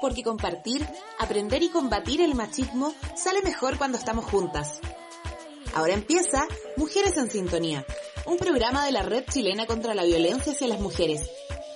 porque 0.00 0.22
compartir, 0.22 0.86
aprender 1.18 1.62
y 1.62 1.68
combatir 1.68 2.20
el 2.20 2.34
machismo 2.34 2.94
sale 3.16 3.42
mejor 3.42 3.78
cuando 3.78 3.98
estamos 3.98 4.24
juntas. 4.24 4.80
Ahora 5.74 5.94
empieza 5.94 6.46
Mujeres 6.76 7.16
en 7.16 7.30
Sintonía, 7.30 7.84
un 8.26 8.38
programa 8.38 8.84
de 8.84 8.92
la 8.92 9.02
Red 9.02 9.24
Chilena 9.30 9.66
contra 9.66 9.94
la 9.94 10.04
Violencia 10.04 10.52
hacia 10.52 10.68
las 10.68 10.80
Mujeres. 10.80 11.28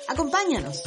Acompáñanos. 0.08 0.82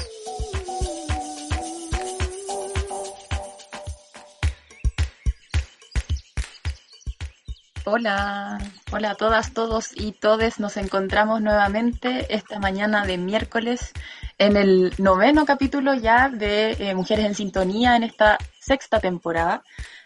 Hola, 7.88 8.58
hola 8.92 9.12
a 9.12 9.16
todas, 9.16 9.54
todos 9.54 9.92
y 9.94 10.12
todes. 10.12 10.60
Nos 10.60 10.76
encontramos 10.76 11.40
nuevamente 11.42 12.34
esta 12.34 12.58
mañana 12.60 13.06
de 13.06 13.20
miércoles 13.20 13.94
en 14.38 14.58
el 14.58 14.92
noveno 14.98 15.46
capítulo 15.46 15.94
ya 15.94 16.30
de 16.30 16.72
eh, 16.74 16.96
Mujeres 16.96 17.26
en 17.26 17.36
Sintonía 17.36 17.96
en 17.96 18.04
esta 18.04 18.38
sexta 18.60 19.00
temporada. 19.00 19.64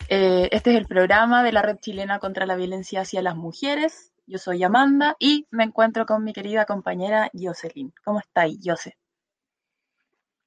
Eh, 0.09 0.49
este 0.51 0.71
es 0.71 0.77
el 0.77 0.85
programa 0.85 1.43
de 1.43 1.51
la 1.51 1.61
Red 1.61 1.77
Chilena 1.77 2.19
contra 2.19 2.45
la 2.45 2.55
Violencia 2.55 3.01
hacia 3.01 3.21
las 3.21 3.35
Mujeres. 3.35 4.13
Yo 4.27 4.37
soy 4.37 4.63
Amanda 4.63 5.15
y 5.19 5.47
me 5.49 5.63
encuentro 5.63 6.05
con 6.05 6.23
mi 6.23 6.33
querida 6.33 6.65
compañera 6.65 7.31
Jocelyn. 7.33 7.91
¿Cómo 8.03 8.19
estáis, 8.19 8.59
Jose? 8.63 8.95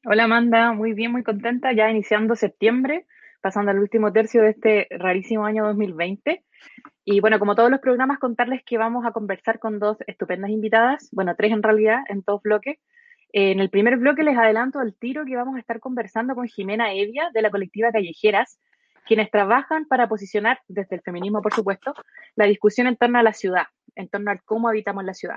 Hola 0.05 0.25
Amanda, 0.25 0.73
muy 0.73 0.95
bien, 0.95 1.13
muy 1.13 1.23
contenta, 1.23 1.73
ya 1.73 1.91
iniciando 1.91 2.35
septiembre, 2.35 3.07
pasando 3.41 3.71
al 3.71 3.79
último 3.79 4.13
tercio 4.13 4.43
de 4.43 4.51
este 4.51 4.87
rarísimo 4.91 5.45
año 5.45 5.65
2020. 5.67 6.45
Y 7.05 7.21
bueno, 7.21 7.41
como 7.41 7.57
todos 7.57 7.71
los 7.71 7.81
programas, 7.81 8.19
contarles 8.21 8.63
que 8.65 8.79
vamos 8.79 9.05
a 9.05 9.13
conversar 9.13 9.59
con 9.59 9.81
dos 9.81 9.97
estupendas 10.07 10.51
invitadas, 10.51 11.09
bueno, 11.13 11.35
tres 11.37 11.53
en 11.53 11.63
realidad, 11.63 11.99
en 12.09 12.23
dos 12.25 12.41
bloques. 12.43 12.79
En 13.33 13.61
el 13.61 13.71
primer 13.71 13.97
bloque 13.97 14.23
les 14.23 14.37
adelanto 14.37 14.79
al 14.79 14.95
tiro 14.95 15.25
que 15.25 15.37
vamos 15.37 15.57
a 15.57 15.59
estar 15.59 15.81
conversando 15.81 16.35
con 16.35 16.47
Jimena 16.47 16.93
Evia 16.93 17.31
de 17.33 17.41
la 17.41 17.51
colectiva 17.51 17.91
Callejeras, 17.91 18.59
quienes 19.07 19.31
trabajan 19.31 19.87
para 19.87 20.07
posicionar, 20.07 20.61
desde 20.69 20.97
el 20.97 21.03
feminismo 21.03 21.41
por 21.41 21.55
supuesto, 21.55 21.95
la 22.37 22.45
discusión 22.45 22.87
en 22.87 22.97
torno 22.97 23.19
a 23.19 23.23
la 23.23 23.33
ciudad, 23.33 23.65
en 23.95 24.09
torno 24.09 24.31
al 24.31 24.43
cómo 24.43 24.69
habitamos 24.69 25.05
la 25.05 25.15
ciudad. 25.15 25.37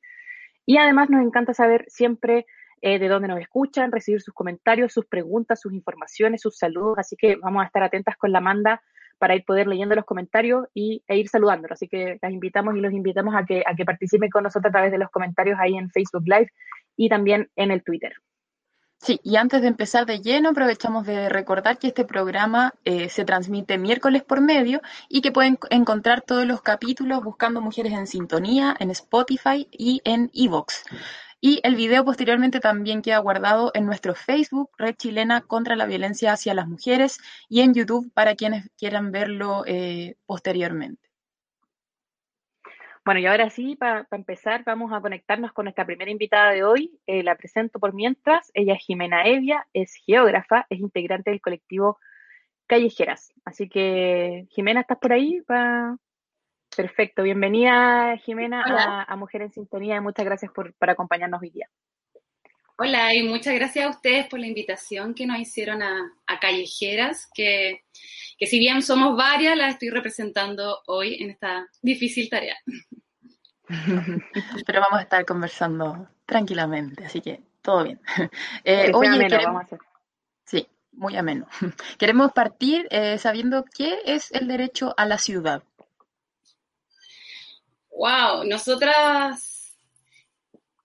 Y 0.66 0.78
además 0.78 1.10
nos 1.10 1.24
encanta 1.24 1.52
saber 1.52 1.84
siempre 1.88 2.46
eh, 2.80 2.98
de 2.98 3.08
dónde 3.08 3.28
nos 3.28 3.40
escuchan, 3.40 3.92
recibir 3.92 4.20
sus 4.20 4.34
comentarios, 4.34 4.92
sus 4.92 5.06
preguntas, 5.06 5.60
sus 5.60 5.72
informaciones, 5.72 6.40
sus 6.40 6.56
saludos. 6.56 6.98
Así 6.98 7.16
que 7.16 7.36
vamos 7.36 7.62
a 7.62 7.66
estar 7.66 7.82
atentas 7.82 8.16
con 8.16 8.32
la 8.32 8.40
manda 8.40 8.82
para 9.18 9.34
ir 9.34 9.44
poder 9.44 9.66
leyendo 9.66 9.94
los 9.94 10.04
comentarios 10.04 10.66
y, 10.74 11.02
e 11.06 11.18
ir 11.18 11.28
saludándolos. 11.28 11.76
Así 11.76 11.88
que 11.88 12.18
las 12.22 12.32
invitamos 12.32 12.76
y 12.76 12.80
los 12.80 12.92
invitamos 12.92 13.34
a 13.34 13.44
que, 13.44 13.62
a 13.66 13.74
que 13.74 13.84
participen 13.84 14.30
con 14.30 14.44
nosotros 14.44 14.70
a 14.70 14.72
través 14.72 14.92
de 14.92 14.98
los 14.98 15.10
comentarios 15.10 15.58
ahí 15.60 15.76
en 15.76 15.90
Facebook 15.90 16.24
Live 16.24 16.50
y 16.96 17.08
también 17.08 17.50
en 17.56 17.70
el 17.70 17.82
Twitter. 17.82 18.12
Sí, 19.00 19.20
y 19.22 19.36
antes 19.36 19.62
de 19.62 19.68
empezar 19.68 20.06
de 20.06 20.20
lleno, 20.20 20.48
aprovechamos 20.48 21.06
de 21.06 21.28
recordar 21.28 21.78
que 21.78 21.86
este 21.86 22.04
programa 22.04 22.74
eh, 22.84 23.08
se 23.08 23.24
transmite 23.24 23.78
miércoles 23.78 24.24
por 24.24 24.40
medio 24.40 24.80
y 25.08 25.20
que 25.20 25.30
pueden 25.30 25.56
encontrar 25.70 26.22
todos 26.22 26.44
los 26.46 26.62
capítulos 26.62 27.22
buscando 27.22 27.60
Mujeres 27.60 27.92
en 27.92 28.08
Sintonía 28.08 28.74
en 28.80 28.90
Spotify 28.90 29.68
y 29.70 30.00
en 30.04 30.32
Evox. 30.34 30.82
Y 31.40 31.60
el 31.62 31.76
video 31.76 32.04
posteriormente 32.04 32.58
también 32.58 33.02
queda 33.02 33.18
guardado 33.18 33.70
en 33.74 33.86
nuestro 33.86 34.14
Facebook, 34.14 34.70
Red 34.76 34.96
Chilena 34.96 35.42
contra 35.42 35.76
la 35.76 35.86
Violencia 35.86 36.32
hacia 36.32 36.54
las 36.54 36.66
Mujeres, 36.66 37.18
y 37.48 37.60
en 37.60 37.74
YouTube 37.74 38.12
para 38.12 38.34
quienes 38.34 38.68
quieran 38.76 39.12
verlo 39.12 39.62
eh, 39.66 40.16
posteriormente. 40.26 41.08
Bueno, 43.04 43.20
y 43.20 43.26
ahora 43.26 43.48
sí, 43.48 43.74
para 43.74 44.06
empezar, 44.10 44.64
vamos 44.64 44.92
a 44.92 45.00
conectarnos 45.00 45.52
con 45.52 45.64
nuestra 45.64 45.86
primera 45.86 46.10
invitada 46.10 46.50
de 46.50 46.62
hoy. 46.64 47.00
Eh, 47.06 47.22
la 47.22 47.36
presento 47.36 47.78
por 47.78 47.94
mientras. 47.94 48.50
Ella 48.52 48.74
es 48.74 48.84
Jimena 48.84 49.24
Evia, 49.24 49.66
es 49.72 49.94
geógrafa, 50.04 50.66
es 50.68 50.80
integrante 50.80 51.30
del 51.30 51.40
colectivo 51.40 51.98
Callejeras. 52.66 53.32
Así 53.46 53.68
que, 53.68 54.46
Jimena, 54.50 54.82
¿estás 54.82 54.98
por 54.98 55.14
ahí? 55.14 55.40
para 55.46 55.96
Perfecto, 56.76 57.22
bienvenida 57.22 58.16
Jimena 58.18 59.04
a, 59.08 59.16
Mujer 59.16 59.42
en 59.42 59.52
Sintonía 59.52 59.96
y 59.96 60.00
muchas 60.00 60.24
gracias 60.24 60.52
por, 60.52 60.74
acompañarnos 60.80 61.42
hoy 61.42 61.50
día. 61.50 61.68
Hola 62.76 63.12
y 63.14 63.24
muchas 63.24 63.54
gracias 63.54 63.86
a 63.86 63.90
ustedes 63.90 64.28
por 64.28 64.38
la 64.38 64.46
invitación 64.46 65.14
que 65.14 65.26
nos 65.26 65.38
hicieron 65.38 65.82
a, 65.82 66.12
Callejeras, 66.40 67.28
que, 67.34 67.82
que, 68.38 68.46
si 68.46 68.58
bien 68.58 68.82
somos 68.82 69.16
varias, 69.16 69.56
las 69.56 69.74
estoy 69.74 69.90
representando 69.90 70.80
hoy 70.86 71.20
en 71.20 71.30
esta 71.30 71.66
difícil 71.82 72.30
tarea. 72.30 72.56
Pero 74.66 74.80
vamos 74.80 75.00
a 75.00 75.02
estar 75.02 75.24
conversando 75.24 76.08
tranquilamente, 76.24 77.04
así 77.04 77.20
que 77.20 77.40
todo 77.62 77.84
bien. 77.84 78.00
Eh, 78.64 78.90
vamos 78.92 79.62
a 79.62 79.64
hacer. 79.64 79.78
Sí, 80.44 80.66
muy 80.92 81.16
ameno. 81.16 81.46
Queremos 81.98 82.32
partir 82.32 82.86
eh, 82.90 83.18
sabiendo 83.18 83.64
qué 83.64 83.98
es 84.04 84.30
el 84.32 84.48
derecho 84.48 84.94
a 84.96 85.06
la 85.06 85.18
ciudad. 85.18 85.62
Wow, 87.98 88.44
nosotras 88.44 89.74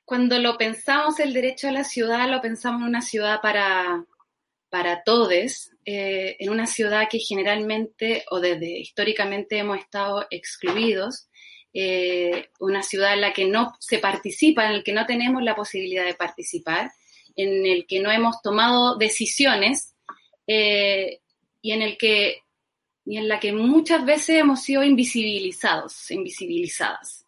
cuando 0.04 0.40
lo 0.40 0.58
pensamos 0.58 1.20
el 1.20 1.32
derecho 1.32 1.68
a 1.68 1.72
la 1.72 1.84
ciudad, 1.84 2.28
lo 2.28 2.42
pensamos 2.42 2.82
en 2.82 2.88
una 2.88 3.04
ciudad 3.04 3.40
para, 3.40 4.04
para 4.70 5.04
todos, 5.04 5.70
eh, 5.86 6.36
en 6.40 6.50
una 6.50 6.66
ciudad 6.66 7.08
que 7.12 7.20
generalmente 7.20 8.26
o 8.32 8.40
desde 8.40 8.80
históricamente 8.80 9.60
hemos 9.60 9.78
estado 9.78 10.26
excluidos, 10.32 11.28
eh, 11.72 12.50
una 12.60 12.82
ciudad 12.82 13.14
en 13.14 13.22
la 13.22 13.32
que 13.32 13.46
no 13.46 13.76
se 13.80 14.00
participa, 14.00 14.66
en 14.66 14.78
la 14.78 14.84
que 14.84 14.94
no 14.94 15.06
tenemos 15.06 15.44
la 15.44 15.56
posibilidad 15.56 16.06
de 16.06 16.16
participar, 16.16 16.90
en 17.36 17.68
el 17.68 17.86
que 17.86 18.00
no 18.00 18.10
hemos 18.10 18.42
tomado 18.42 18.98
decisiones 18.98 19.94
eh, 20.48 21.20
y 21.62 21.74
en 21.74 21.84
el 21.84 21.96
que 21.96 22.43
y 23.06 23.18
en 23.18 23.28
la 23.28 23.40
que 23.40 23.52
muchas 23.52 24.06
veces 24.06 24.40
hemos 24.40 24.62
sido 24.62 24.84
invisibilizados, 24.84 26.10
invisibilizadas. 26.12 27.26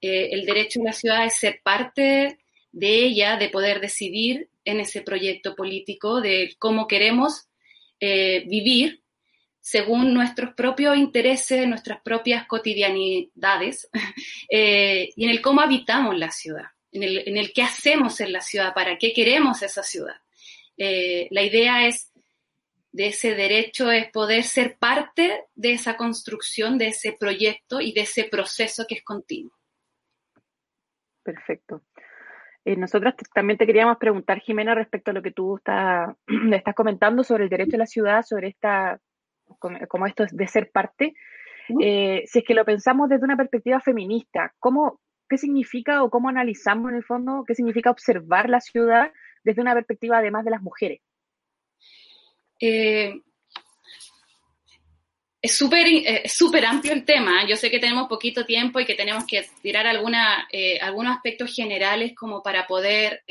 Eh, 0.00 0.30
el 0.32 0.46
derecho 0.46 0.80
de 0.80 0.86
la 0.86 0.92
ciudad 0.92 1.26
es 1.26 1.36
ser 1.36 1.60
parte 1.62 2.38
de 2.72 3.04
ella, 3.04 3.36
de 3.36 3.50
poder 3.50 3.80
decidir 3.80 4.48
en 4.64 4.80
ese 4.80 5.02
proyecto 5.02 5.54
político 5.54 6.20
de 6.20 6.54
cómo 6.58 6.86
queremos 6.86 7.48
eh, 7.98 8.44
vivir 8.46 9.02
según 9.60 10.14
nuestros 10.14 10.54
propios 10.54 10.96
intereses, 10.96 11.68
nuestras 11.68 12.00
propias 12.00 12.46
cotidianidades 12.46 13.90
eh, 14.48 15.10
y 15.14 15.24
en 15.24 15.30
el 15.30 15.42
cómo 15.42 15.60
habitamos 15.60 16.16
la 16.16 16.30
ciudad, 16.30 16.64
en 16.92 17.02
el, 17.02 17.28
en 17.28 17.36
el 17.36 17.52
qué 17.52 17.62
hacemos 17.62 18.20
en 18.22 18.32
la 18.32 18.40
ciudad, 18.40 18.72
para 18.72 18.96
qué 18.96 19.12
queremos 19.12 19.62
esa 19.62 19.82
ciudad. 19.82 20.16
La 20.78 21.42
idea 21.42 21.86
es 21.86 22.09
de 22.92 23.08
ese 23.08 23.34
derecho 23.34 23.90
es 23.90 24.10
poder 24.10 24.42
ser 24.42 24.76
parte 24.78 25.44
de 25.54 25.72
esa 25.72 25.96
construcción, 25.96 26.78
de 26.78 26.88
ese 26.88 27.16
proyecto 27.18 27.80
y 27.80 27.92
de 27.92 28.02
ese 28.02 28.24
proceso 28.24 28.84
que 28.88 28.96
es 28.96 29.04
continuo. 29.04 29.52
Perfecto. 31.22 31.82
Eh, 32.64 32.76
nosotros 32.76 33.14
también 33.32 33.58
te 33.58 33.66
queríamos 33.66 33.96
preguntar, 33.98 34.40
Jimena, 34.40 34.74
respecto 34.74 35.10
a 35.10 35.14
lo 35.14 35.22
que 35.22 35.30
tú 35.30 35.56
estás, 35.56 36.14
estás 36.52 36.74
comentando 36.74 37.22
sobre 37.24 37.44
el 37.44 37.50
derecho 37.50 37.72
de 37.72 37.78
la 37.78 37.86
ciudad, 37.86 38.22
sobre 38.22 38.48
esta, 38.48 39.00
como, 39.58 40.06
esto 40.06 40.24
de 40.30 40.46
ser 40.46 40.70
parte. 40.70 41.14
Eh, 41.80 42.24
si 42.26 42.40
es 42.40 42.44
que 42.44 42.54
lo 42.54 42.64
pensamos 42.64 43.08
desde 43.08 43.24
una 43.24 43.36
perspectiva 43.36 43.80
feminista, 43.80 44.52
¿cómo, 44.58 45.00
¿qué 45.28 45.38
significa 45.38 46.02
o 46.02 46.10
cómo 46.10 46.28
analizamos 46.28 46.90
en 46.90 46.96
el 46.96 47.04
fondo 47.04 47.44
qué 47.46 47.54
significa 47.54 47.90
observar 47.90 48.50
la 48.50 48.60
ciudad 48.60 49.12
desde 49.44 49.62
una 49.62 49.74
perspectiva 49.74 50.18
además 50.18 50.44
de 50.44 50.50
las 50.50 50.62
mujeres? 50.62 51.00
Eh, 52.60 53.14
es 55.42 55.56
súper 55.56 55.86
eh, 55.86 56.28
súper 56.28 56.66
amplio 56.66 56.92
el 56.92 57.06
tema. 57.06 57.46
Yo 57.48 57.56
sé 57.56 57.70
que 57.70 57.78
tenemos 57.78 58.08
poquito 58.08 58.44
tiempo 58.44 58.78
y 58.78 58.84
que 58.84 58.94
tenemos 58.94 59.24
que 59.24 59.42
tirar 59.62 59.86
eh, 60.52 60.78
algunos 60.80 61.16
aspectos 61.16 61.54
generales 61.54 62.12
como 62.14 62.42
para 62.42 62.66
poder 62.66 63.24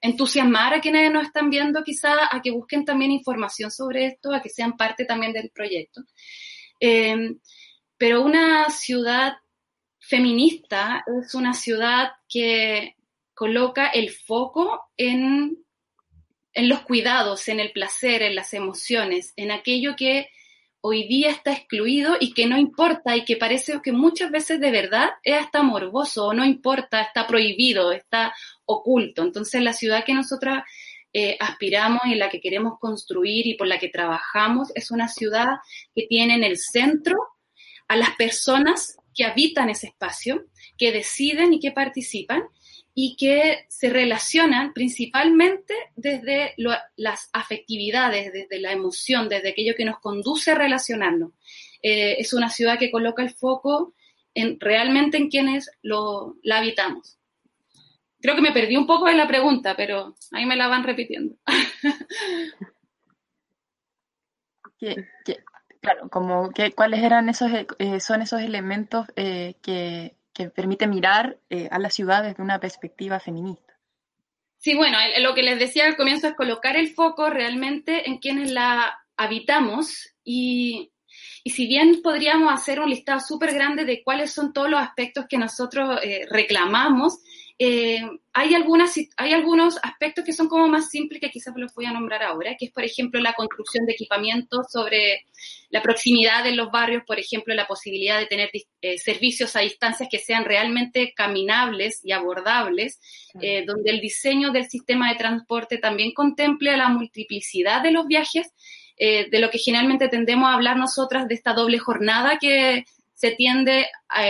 entusiasmar 0.00 0.74
a 0.74 0.80
quienes 0.80 1.12
nos 1.12 1.26
están 1.26 1.50
viendo 1.50 1.82
quizá 1.82 2.28
a 2.30 2.40
que 2.40 2.52
busquen 2.52 2.84
también 2.84 3.10
información 3.10 3.72
sobre 3.72 4.06
esto, 4.06 4.32
a 4.32 4.40
que 4.40 4.48
sean 4.48 4.76
parte 4.76 5.04
también 5.04 5.32
del 5.32 5.50
proyecto. 5.50 6.02
pero 7.98 8.22
una 8.22 8.70
ciudad 8.70 9.34
feminista 9.98 11.04
es 11.06 11.34
una 11.34 11.54
ciudad 11.54 12.12
que 12.28 12.94
coloca 13.34 13.88
el 13.88 14.10
foco 14.10 14.82
en 14.96 15.63
en 16.54 16.68
los 16.68 16.80
cuidados, 16.80 17.48
en 17.48 17.60
el 17.60 17.72
placer, 17.72 18.22
en 18.22 18.34
las 18.34 18.54
emociones, 18.54 19.32
en 19.36 19.50
aquello 19.50 19.96
que 19.96 20.28
hoy 20.80 21.08
día 21.08 21.30
está 21.30 21.52
excluido 21.52 22.16
y 22.20 22.32
que 22.32 22.46
no 22.46 22.58
importa 22.58 23.16
y 23.16 23.24
que 23.24 23.36
parece 23.36 23.80
que 23.82 23.92
muchas 23.92 24.30
veces 24.30 24.60
de 24.60 24.70
verdad 24.70 25.10
es 25.22 25.34
hasta 25.34 25.62
morboso, 25.62 26.26
o 26.26 26.34
no 26.34 26.44
importa, 26.44 27.02
está 27.02 27.26
prohibido, 27.26 27.90
está 27.90 28.34
oculto. 28.66 29.22
Entonces 29.22 29.62
la 29.62 29.72
ciudad 29.72 30.04
que 30.04 30.14
nosotras 30.14 30.62
eh, 31.12 31.36
aspiramos 31.40 32.02
y 32.06 32.14
la 32.14 32.28
que 32.28 32.40
queremos 32.40 32.78
construir 32.78 33.46
y 33.46 33.54
por 33.54 33.66
la 33.66 33.78
que 33.78 33.88
trabajamos 33.88 34.72
es 34.74 34.90
una 34.90 35.08
ciudad 35.08 35.46
que 35.94 36.06
tiene 36.06 36.34
en 36.34 36.44
el 36.44 36.58
centro 36.58 37.16
a 37.88 37.96
las 37.96 38.14
personas 38.16 38.96
que 39.14 39.24
habitan 39.24 39.70
ese 39.70 39.86
espacio, 39.86 40.44
que 40.76 40.92
deciden 40.92 41.54
y 41.54 41.60
que 41.60 41.72
participan 41.72 42.42
y 42.94 43.16
que 43.16 43.66
se 43.68 43.90
relacionan 43.90 44.72
principalmente 44.72 45.74
desde 45.96 46.54
las 46.96 47.28
afectividades, 47.32 48.32
desde 48.32 48.60
la 48.60 48.70
emoción, 48.70 49.28
desde 49.28 49.50
aquello 49.50 49.74
que 49.76 49.84
nos 49.84 49.98
conduce 49.98 50.52
a 50.52 50.54
relacionarnos. 50.54 51.32
Eh, 51.82 52.16
es 52.20 52.32
una 52.32 52.48
ciudad 52.50 52.78
que 52.78 52.92
coloca 52.92 53.22
el 53.22 53.30
foco 53.30 53.94
en, 54.32 54.60
realmente 54.60 55.16
en 55.16 55.28
quienes 55.28 55.72
lo, 55.82 56.36
la 56.42 56.58
habitamos. 56.58 57.18
Creo 58.20 58.36
que 58.36 58.42
me 58.42 58.52
perdí 58.52 58.76
un 58.76 58.86
poco 58.86 59.06
de 59.06 59.14
la 59.14 59.26
pregunta, 59.26 59.74
pero 59.76 60.14
ahí 60.30 60.46
me 60.46 60.56
la 60.56 60.68
van 60.68 60.84
repitiendo. 60.84 61.34
claro, 65.80 66.08
como 66.10 66.50
que, 66.52 66.72
cuáles 66.72 67.02
eran 67.02 67.28
esos, 67.28 67.50
eh, 67.52 68.00
son 68.00 68.22
esos 68.22 68.40
elementos 68.40 69.08
eh, 69.16 69.56
que 69.62 70.16
que 70.34 70.50
permite 70.50 70.86
mirar 70.86 71.38
eh, 71.48 71.68
a 71.70 71.78
la 71.78 71.88
ciudad 71.88 72.22
desde 72.22 72.42
una 72.42 72.60
perspectiva 72.60 73.20
feminista. 73.20 73.78
Sí, 74.58 74.74
bueno, 74.74 74.98
lo 75.20 75.34
que 75.34 75.42
les 75.42 75.58
decía 75.58 75.86
al 75.86 75.96
comienzo 75.96 76.26
es 76.26 76.34
colocar 76.34 76.76
el 76.76 76.88
foco 76.88 77.30
realmente 77.30 78.08
en 78.08 78.18
quienes 78.18 78.50
la 78.50 78.98
habitamos 79.16 80.14
y, 80.24 80.93
y 81.44 81.50
si 81.50 81.66
bien 81.66 82.00
podríamos 82.02 82.52
hacer 82.52 82.80
un 82.80 82.88
listado 82.88 83.20
súper 83.20 83.52
grande 83.52 83.84
de 83.84 84.02
cuáles 84.02 84.32
son 84.32 84.52
todos 84.54 84.70
los 84.70 84.80
aspectos 84.80 85.26
que 85.28 85.36
nosotros 85.36 86.00
eh, 86.02 86.26
reclamamos, 86.30 87.18
eh, 87.56 88.00
hay, 88.32 88.54
algunas, 88.54 88.94
hay 89.16 89.32
algunos 89.32 89.78
aspectos 89.82 90.24
que 90.24 90.32
son 90.32 90.48
como 90.48 90.66
más 90.66 90.90
simples 90.90 91.20
que 91.20 91.30
quizás 91.30 91.54
los 91.56 91.72
voy 91.72 91.84
a 91.84 91.92
nombrar 91.92 92.24
ahora, 92.24 92.56
que 92.58 92.66
es, 92.66 92.72
por 92.72 92.82
ejemplo, 92.82 93.20
la 93.20 93.34
construcción 93.34 93.86
de 93.86 93.92
equipamientos 93.92 94.66
sobre 94.72 95.24
la 95.70 95.80
proximidad 95.80 96.44
en 96.46 96.56
los 96.56 96.72
barrios, 96.72 97.04
por 97.06 97.20
ejemplo, 97.20 97.54
la 97.54 97.68
posibilidad 97.68 98.18
de 98.18 98.26
tener 98.26 98.50
eh, 98.80 98.98
servicios 98.98 99.54
a 99.54 99.60
distancias 99.60 100.08
que 100.10 100.18
sean 100.18 100.44
realmente 100.44 101.12
caminables 101.14 102.00
y 102.02 102.10
abordables, 102.10 103.00
eh, 103.40 103.64
donde 103.64 103.90
el 103.90 104.00
diseño 104.00 104.50
del 104.50 104.68
sistema 104.68 105.10
de 105.10 105.18
transporte 105.18 105.78
también 105.78 106.12
contemple 106.12 106.76
la 106.76 106.88
multiplicidad 106.88 107.82
de 107.82 107.92
los 107.92 108.06
viajes, 108.08 108.52
de 108.96 109.38
lo 109.40 109.50
que 109.50 109.58
generalmente 109.58 110.08
tendemos 110.08 110.48
a 110.48 110.54
hablar 110.54 110.76
nosotras 110.76 111.26
de 111.28 111.34
esta 111.34 111.52
doble 111.52 111.78
jornada 111.78 112.38
que 112.38 112.84
se 113.14 113.32
tiende 113.32 113.86
a 114.08 114.24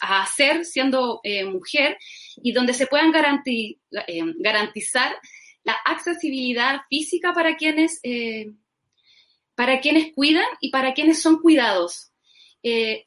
a, 0.00 0.22
hacer 0.22 0.64
siendo 0.64 1.20
eh, 1.22 1.44
mujer 1.44 1.98
y 2.42 2.52
donde 2.52 2.74
se 2.74 2.86
puedan 2.86 3.12
eh, 3.14 3.76
garantizar 4.38 5.14
la 5.64 5.74
accesibilidad 5.84 6.82
física 6.88 7.32
para 7.32 7.56
quienes, 7.56 8.00
eh, 8.02 8.52
para 9.54 9.80
quienes 9.80 10.12
cuidan 10.14 10.46
y 10.60 10.70
para 10.70 10.92
quienes 10.92 11.22
son 11.22 11.40
cuidados. 11.40 12.10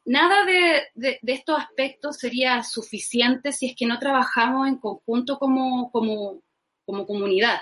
nada 0.06 0.46
de, 0.46 1.20
estos 1.24 1.60
aspectos 1.60 2.18
sería 2.18 2.64
suficiente 2.64 3.52
si 3.52 3.68
es 3.68 3.76
que 3.76 3.86
no 3.86 4.00
trabajamos 4.00 4.68
en 4.68 4.78
conjunto 4.78 5.38
como, 5.38 5.92
como, 5.92 6.42
como 6.86 7.06
comunidad 7.06 7.62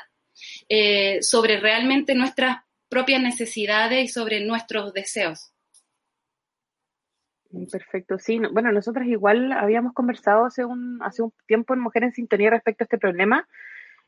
sobre 1.22 1.60
realmente 1.60 2.16
nuestras 2.16 2.63
propias 2.94 3.24
necesidades 3.24 4.04
y 4.04 4.08
sobre 4.08 4.46
nuestros 4.46 4.94
deseos. 4.94 5.52
Perfecto, 7.72 8.20
sí. 8.20 8.40
Bueno, 8.52 8.72
nosotras 8.72 9.08
igual 9.08 9.52
habíamos 9.52 9.94
conversado 9.94 10.46
hace 10.46 10.64
un, 10.64 11.02
hace 11.02 11.24
un 11.24 11.34
tiempo 11.48 11.74
en 11.74 11.80
Mujer 11.80 12.04
en 12.04 12.14
Sintonía 12.14 12.52
respecto 12.52 12.84
a 12.84 12.86
este 12.86 13.00
problema 13.00 13.48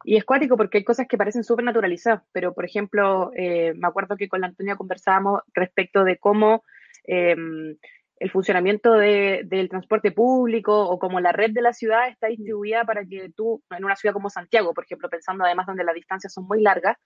y 0.03 0.17
es 0.17 0.23
cuático 0.23 0.55
porque 0.55 0.77
hay 0.77 0.83
cosas 0.83 1.07
que 1.07 1.17
parecen 1.17 1.43
súper 1.43 1.65
naturalizadas, 1.65 2.21
pero 2.31 2.53
por 2.53 2.63
ejemplo, 2.63 3.31
eh, 3.35 3.73
me 3.75 3.87
acuerdo 3.87 4.17
que 4.17 4.29
con 4.29 4.41
la 4.41 4.47
Antonia 4.47 4.75
conversábamos 4.75 5.41
respecto 5.53 6.03
de 6.03 6.17
cómo 6.17 6.63
em, 7.05 7.75
el 8.19 8.31
funcionamiento 8.31 8.93
del 8.93 9.67
transporte 9.69 10.11
público 10.11 10.87
o 10.87 10.99
cómo 10.99 11.19
la 11.19 11.31
red 11.31 11.51
de 11.51 11.61
la 11.63 11.73
ciudad 11.73 12.07
está 12.07 12.27
distribuida 12.27 12.83
para 12.83 13.03
que 13.03 13.31
tú, 13.35 13.63
en 13.71 13.83
una 13.83 13.95
ciudad 13.95 14.13
como 14.13 14.29
Santiago, 14.29 14.75
por 14.75 14.85
ejemplo, 14.85 15.09
pensando 15.09 15.43
además 15.43 15.65
donde 15.65 15.83
las 15.83 15.95
distancias 15.95 16.31
son 16.31 16.45
muy 16.45 16.61
largas, 16.61 16.97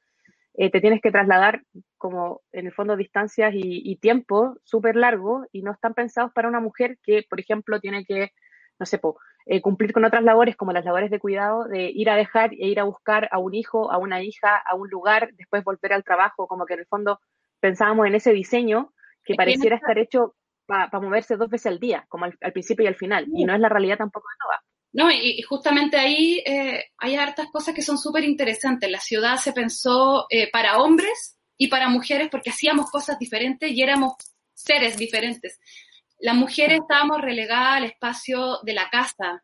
eh, 0.55 0.69
te 0.71 0.81
tienes 0.81 1.01
que 1.01 1.11
trasladar 1.11 1.63
como 1.97 2.41
en 2.51 2.65
el 2.67 2.73
fondo 2.73 2.95
distancias 2.95 3.53
y, 3.53 3.95
tiempo 3.97 4.57
súper 4.63 4.95
largo 4.95 5.45
y 5.51 5.61
no 5.61 5.71
están 5.71 5.93
pensados 5.93 6.31
para 6.33 6.47
una 6.47 6.59
mujer 6.59 6.97
que, 7.03 7.25
por 7.29 7.39
ejemplo, 7.39 7.79
tiene 7.79 8.05
que, 8.05 8.31
no 8.79 8.85
sé, 8.85 8.99
eh, 9.45 9.61
cumplir 9.61 9.93
con 9.93 10.05
otras 10.05 10.23
labores 10.23 10.55
como 10.55 10.73
las 10.73 10.85
labores 10.85 11.11
de 11.11 11.19
cuidado, 11.19 11.65
de 11.65 11.89
ir 11.89 12.09
a 12.09 12.15
dejar 12.15 12.53
e 12.53 12.67
ir 12.67 12.79
a 12.79 12.83
buscar 12.83 13.29
a 13.31 13.39
un 13.39 13.53
hijo, 13.53 13.91
a 13.91 13.97
una 13.97 14.21
hija, 14.21 14.57
a 14.57 14.75
un 14.75 14.89
lugar, 14.89 15.29
después 15.33 15.63
volver 15.63 15.93
al 15.93 16.03
trabajo, 16.03 16.47
como 16.47 16.65
que 16.65 16.73
en 16.75 16.81
el 16.81 16.87
fondo 16.87 17.19
pensábamos 17.59 18.07
en 18.07 18.15
ese 18.15 18.31
diseño 18.31 18.93
que 19.23 19.35
pareciera 19.35 19.75
estar 19.75 19.97
hecho 19.97 20.35
para 20.65 20.99
moverse 20.99 21.35
dos 21.35 21.49
veces 21.49 21.67
al 21.67 21.79
día, 21.79 22.05
como 22.09 22.25
al, 22.25 22.51
principio 22.53 22.85
y 22.85 22.87
al 22.87 22.95
final, 22.95 23.25
y 23.33 23.43
no 23.43 23.53
es 23.53 23.59
la 23.59 23.69
realidad 23.69 23.97
tampoco 23.97 24.27
de 24.29 24.45
Nova. 24.45 24.61
No, 24.91 25.11
y, 25.11 25.41
justamente 25.43 25.97
ahí 25.97 26.41
eh, 26.45 26.85
hay 26.97 27.15
hartas 27.15 27.47
cosas 27.51 27.75
que 27.75 27.81
son 27.81 27.97
súper 27.97 28.23
interesantes. 28.23 28.89
La 28.89 28.99
ciudad 28.99 29.37
se 29.37 29.53
pensó 29.53 30.25
eh, 30.29 30.49
para 30.51 30.79
hombres 30.79 31.37
y 31.57 31.67
para 31.67 31.89
mujeres 31.89 32.29
porque 32.31 32.49
hacíamos 32.49 32.89
cosas 32.89 33.19
diferentes 33.19 33.71
y 33.71 33.81
éramos 33.81 34.13
seres 34.53 34.97
diferentes. 34.97 35.59
Las 36.19 36.35
mujeres 36.35 36.79
estábamos 36.81 37.21
relegadas 37.21 37.77
al 37.77 37.85
espacio 37.85 38.59
de 38.63 38.73
la 38.73 38.89
casa. 38.89 39.43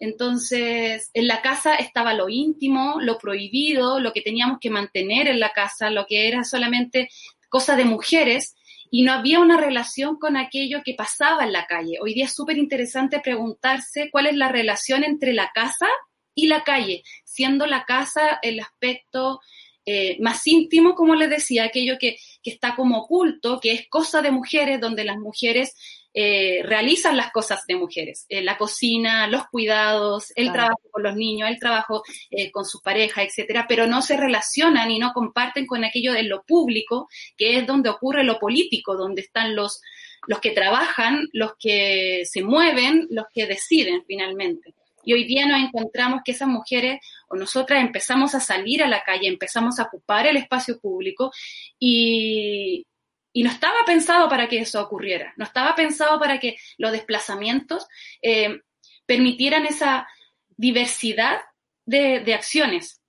Entonces, 0.00 1.10
en 1.14 1.28
la 1.28 1.40
casa 1.40 1.76
estaba 1.76 2.12
lo 2.14 2.28
íntimo, 2.28 2.96
lo 3.00 3.18
prohibido, 3.18 4.00
lo 4.00 4.12
que 4.12 4.22
teníamos 4.22 4.58
que 4.60 4.70
mantener 4.70 5.28
en 5.28 5.38
la 5.38 5.50
casa, 5.50 5.90
lo 5.90 6.06
que 6.06 6.26
era 6.26 6.42
solamente 6.42 7.08
cosa 7.48 7.76
de 7.76 7.84
mujeres 7.84 8.56
y 8.90 9.02
no 9.02 9.12
había 9.12 9.40
una 9.40 9.56
relación 9.56 10.18
con 10.18 10.36
aquello 10.36 10.82
que 10.84 10.94
pasaba 10.94 11.44
en 11.44 11.52
la 11.52 11.66
calle. 11.66 11.98
Hoy 12.00 12.14
día 12.14 12.24
es 12.24 12.34
súper 12.34 12.58
interesante 12.58 13.20
preguntarse 13.20 14.10
cuál 14.10 14.26
es 14.26 14.36
la 14.36 14.48
relación 14.48 15.04
entre 15.04 15.32
la 15.32 15.50
casa 15.54 15.86
y 16.34 16.46
la 16.46 16.64
calle, 16.64 17.04
siendo 17.24 17.66
la 17.66 17.84
casa 17.84 18.38
el 18.42 18.58
aspecto 18.60 19.40
eh, 19.86 20.18
más 20.20 20.46
íntimo, 20.46 20.94
como 20.94 21.14
les 21.14 21.30
decía, 21.30 21.64
aquello 21.64 21.96
que, 21.98 22.16
que, 22.42 22.50
está 22.50 22.74
como 22.76 22.98
oculto, 22.98 23.60
que 23.60 23.72
es 23.72 23.88
cosa 23.88 24.22
de 24.22 24.30
mujeres, 24.30 24.80
donde 24.80 25.04
las 25.04 25.16
mujeres 25.18 25.74
eh, 26.12 26.62
realizan 26.64 27.16
las 27.16 27.30
cosas 27.30 27.64
de 27.68 27.76
mujeres, 27.76 28.26
eh, 28.28 28.42
la 28.42 28.58
cocina, 28.58 29.28
los 29.28 29.46
cuidados, 29.46 30.32
el 30.34 30.52
trabajo 30.52 30.80
con 30.90 31.04
los 31.04 31.14
niños, 31.14 31.48
el 31.48 31.60
trabajo 31.60 32.02
eh, 32.30 32.50
con 32.50 32.64
su 32.64 32.80
pareja, 32.82 33.22
etcétera, 33.22 33.66
pero 33.68 33.86
no 33.86 34.02
se 34.02 34.16
relacionan 34.16 34.90
y 34.90 34.98
no 34.98 35.12
comparten 35.12 35.66
con 35.66 35.84
aquello 35.84 36.12
de 36.12 36.24
lo 36.24 36.42
público, 36.42 37.08
que 37.36 37.58
es 37.58 37.66
donde 37.66 37.90
ocurre 37.90 38.24
lo 38.24 38.40
político, 38.40 38.96
donde 38.96 39.22
están 39.22 39.54
los, 39.54 39.80
los 40.26 40.40
que 40.40 40.50
trabajan, 40.50 41.28
los 41.32 41.52
que 41.58 42.22
se 42.24 42.42
mueven, 42.42 43.06
los 43.10 43.26
que 43.32 43.46
deciden 43.46 44.02
finalmente. 44.04 44.74
Y 45.04 45.12
hoy 45.12 45.24
día 45.24 45.46
nos 45.46 45.60
encontramos 45.60 46.22
que 46.24 46.32
esas 46.32 46.48
mujeres 46.48 47.00
o 47.28 47.36
nosotras 47.36 47.80
empezamos 47.80 48.34
a 48.34 48.40
salir 48.40 48.82
a 48.82 48.88
la 48.88 49.02
calle, 49.02 49.28
empezamos 49.28 49.78
a 49.78 49.84
ocupar 49.84 50.26
el 50.26 50.36
espacio 50.36 50.78
público 50.80 51.30
y, 51.78 52.84
y 53.32 53.42
no 53.42 53.50
estaba 53.50 53.84
pensado 53.86 54.28
para 54.28 54.48
que 54.48 54.58
eso 54.58 54.82
ocurriera, 54.82 55.32
no 55.36 55.44
estaba 55.44 55.74
pensado 55.74 56.18
para 56.18 56.38
que 56.40 56.56
los 56.78 56.92
desplazamientos 56.92 57.86
eh, 58.22 58.60
permitieran 59.06 59.66
esa 59.66 60.08
diversidad 60.56 61.40
de, 61.86 62.34
acciones 62.34 63.00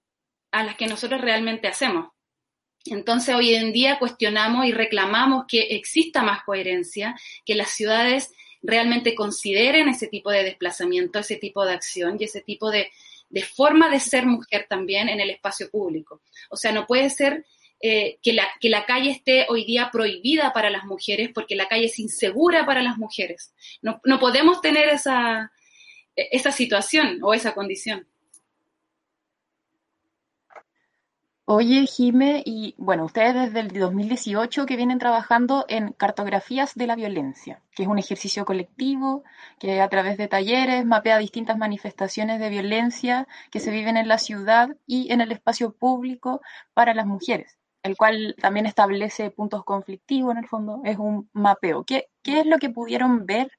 a 0.52 0.64
las 0.64 0.76
que 0.76 0.88
nosotros 0.88 1.22
realmente 1.22 1.68
hacemos. 1.68 2.10
Entonces, 2.86 3.36
hoy 3.36 3.54
en 3.54 3.72
día 3.72 4.00
cuestionamos 4.00 4.66
y 4.66 4.72
reclamamos 4.72 5.46
que 5.48 5.62
exista 5.76 6.24
más 6.24 6.44
coherencia, 6.44 7.16
que 7.46 7.56
las 7.56 7.70
ciudades 7.70 8.32
realmente 8.64 9.14
consideren 9.14 9.90
ese 9.90 10.08
tipo 10.08 10.32
de 10.32 10.44
desplazamiento, 10.44 11.20
ese 11.20 11.36
tipo 11.36 11.64
de 11.66 11.74
acción 11.74 12.18
y 12.20 12.24
ese 12.24 12.42
tipo 12.42 12.72
de 12.72 12.90
forma 13.56 13.90
de 13.90 14.00
ser 14.00 14.26
mujer 14.26 14.66
también 14.68 15.10
en 15.10 15.20
el 15.20 15.30
espacio 15.30 15.70
público. 15.70 16.22
O 16.50 16.58
sea, 16.58 16.72
no 16.72 16.88
puede 16.88 17.10
ser 17.10 17.46
eh, 17.82 18.20
que, 18.22 18.34
la, 18.34 18.48
que 18.60 18.70
la 18.70 18.86
calle 18.86 19.12
esté 19.12 19.46
hoy 19.50 19.66
día 19.66 19.90
prohibida 19.92 20.54
para 20.54 20.70
las 20.70 20.86
mujeres 20.86 21.30
porque 21.34 21.56
la 21.56 21.68
calle 21.68 21.86
es 21.86 22.00
insegura 22.00 22.66
para 22.66 22.82
las 22.82 22.98
mujeres. 22.98 23.54
No, 23.82 24.02
no 24.04 24.20
podemos 24.20 24.62
tener 24.62 24.90
esa, 24.90 25.52
esa 26.16 26.52
situación 26.52 27.20
o 27.22 27.34
esa 27.34 27.54
condición. 27.54 28.08
Oye, 31.54 31.86
Jime, 31.86 32.44
y 32.46 32.76
bueno, 32.78 33.04
ustedes 33.04 33.34
desde 33.34 33.60
el 33.60 33.68
2018 33.78 34.66
que 34.66 34.78
vienen 34.78 35.00
trabajando 35.00 35.66
en 35.68 35.92
cartografías 35.92 36.76
de 36.76 36.88
la 36.88 36.96
violencia, 36.96 37.62
que 37.76 37.84
es 37.84 37.90
un 37.90 38.00
ejercicio 38.00 38.46
colectivo 38.46 39.26
que 39.60 39.82
a 39.82 39.90
través 39.90 40.18
de 40.18 40.30
talleres 40.30 40.86
mapea 40.86 41.18
distintas 41.18 41.58
manifestaciones 41.58 42.40
de 42.40 42.50
violencia 42.50 43.28
que 43.52 43.60
se 43.60 43.70
viven 43.70 43.98
en 43.98 44.08
la 44.08 44.18
ciudad 44.18 44.78
y 44.88 45.12
en 45.12 45.20
el 45.20 45.34
espacio 45.34 45.74
público 45.74 46.40
para 46.74 46.94
las 46.94 47.06
mujeres, 47.06 47.58
el 47.84 47.98
cual 47.98 48.36
también 48.40 48.66
establece 48.66 49.32
puntos 49.32 49.64
conflictivos 49.64 50.32
en 50.32 50.44
el 50.44 50.48
fondo, 50.48 50.82
es 50.84 50.98
un 50.98 51.30
mapeo. 51.34 51.84
¿Qué, 51.84 52.10
qué 52.22 52.42
es 52.42 52.46
lo 52.46 52.58
que 52.58 52.70
pudieron 52.70 53.26
ver 53.26 53.52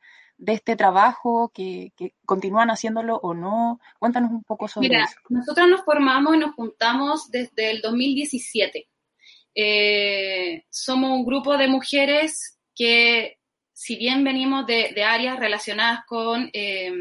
de 0.42 0.54
este 0.54 0.74
trabajo, 0.74 1.52
que, 1.54 1.92
que, 1.96 2.14
continúan 2.26 2.68
haciéndolo 2.68 3.16
o 3.16 3.32
no. 3.32 3.78
Cuéntanos 4.00 4.32
un 4.32 4.42
poco 4.42 4.66
sobre 4.66 4.88
Mira, 4.88 5.04
eso. 5.04 5.14
Nosotros 5.28 5.68
nos 5.68 5.84
formamos 5.84 6.34
y 6.34 6.38
nos 6.38 6.54
juntamos 6.56 7.30
desde 7.30 7.70
el 7.70 7.80
2017. 7.80 8.88
Eh, 9.54 10.64
somos 10.68 11.12
un 11.12 11.24
grupo 11.24 11.56
de 11.56 11.68
mujeres 11.68 12.58
que, 12.74 13.38
si 13.72 13.94
bien 13.94 14.24
venimos 14.24 14.66
de, 14.66 14.90
de 14.92 15.04
áreas 15.04 15.38
relacionadas 15.38 16.00
con, 16.06 16.50
eh, 16.52 16.92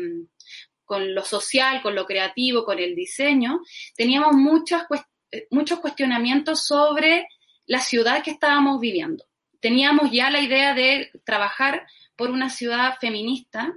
con 0.86 1.16
lo 1.16 1.24
social, 1.24 1.82
con 1.82 1.96
lo 1.96 2.06
creativo, 2.06 2.64
con 2.64 2.78
el 2.78 2.96
diseño, 2.96 3.62
teníamos 3.96 4.34
muchas, 4.34 4.84
muchos 5.50 5.80
cuestionamientos 5.80 6.66
sobre 6.66 7.28
la 7.66 7.80
ciudad 7.80 8.24
que 8.24 8.32
estábamos 8.32 8.80
viviendo. 8.80 9.26
Teníamos 9.60 10.12
ya 10.12 10.30
la 10.30 10.42
idea 10.42 10.74
de 10.74 11.12
trabajar 11.24 11.86
por 12.16 12.32
una 12.32 12.50
ciudad 12.50 12.98
feminista, 13.00 13.74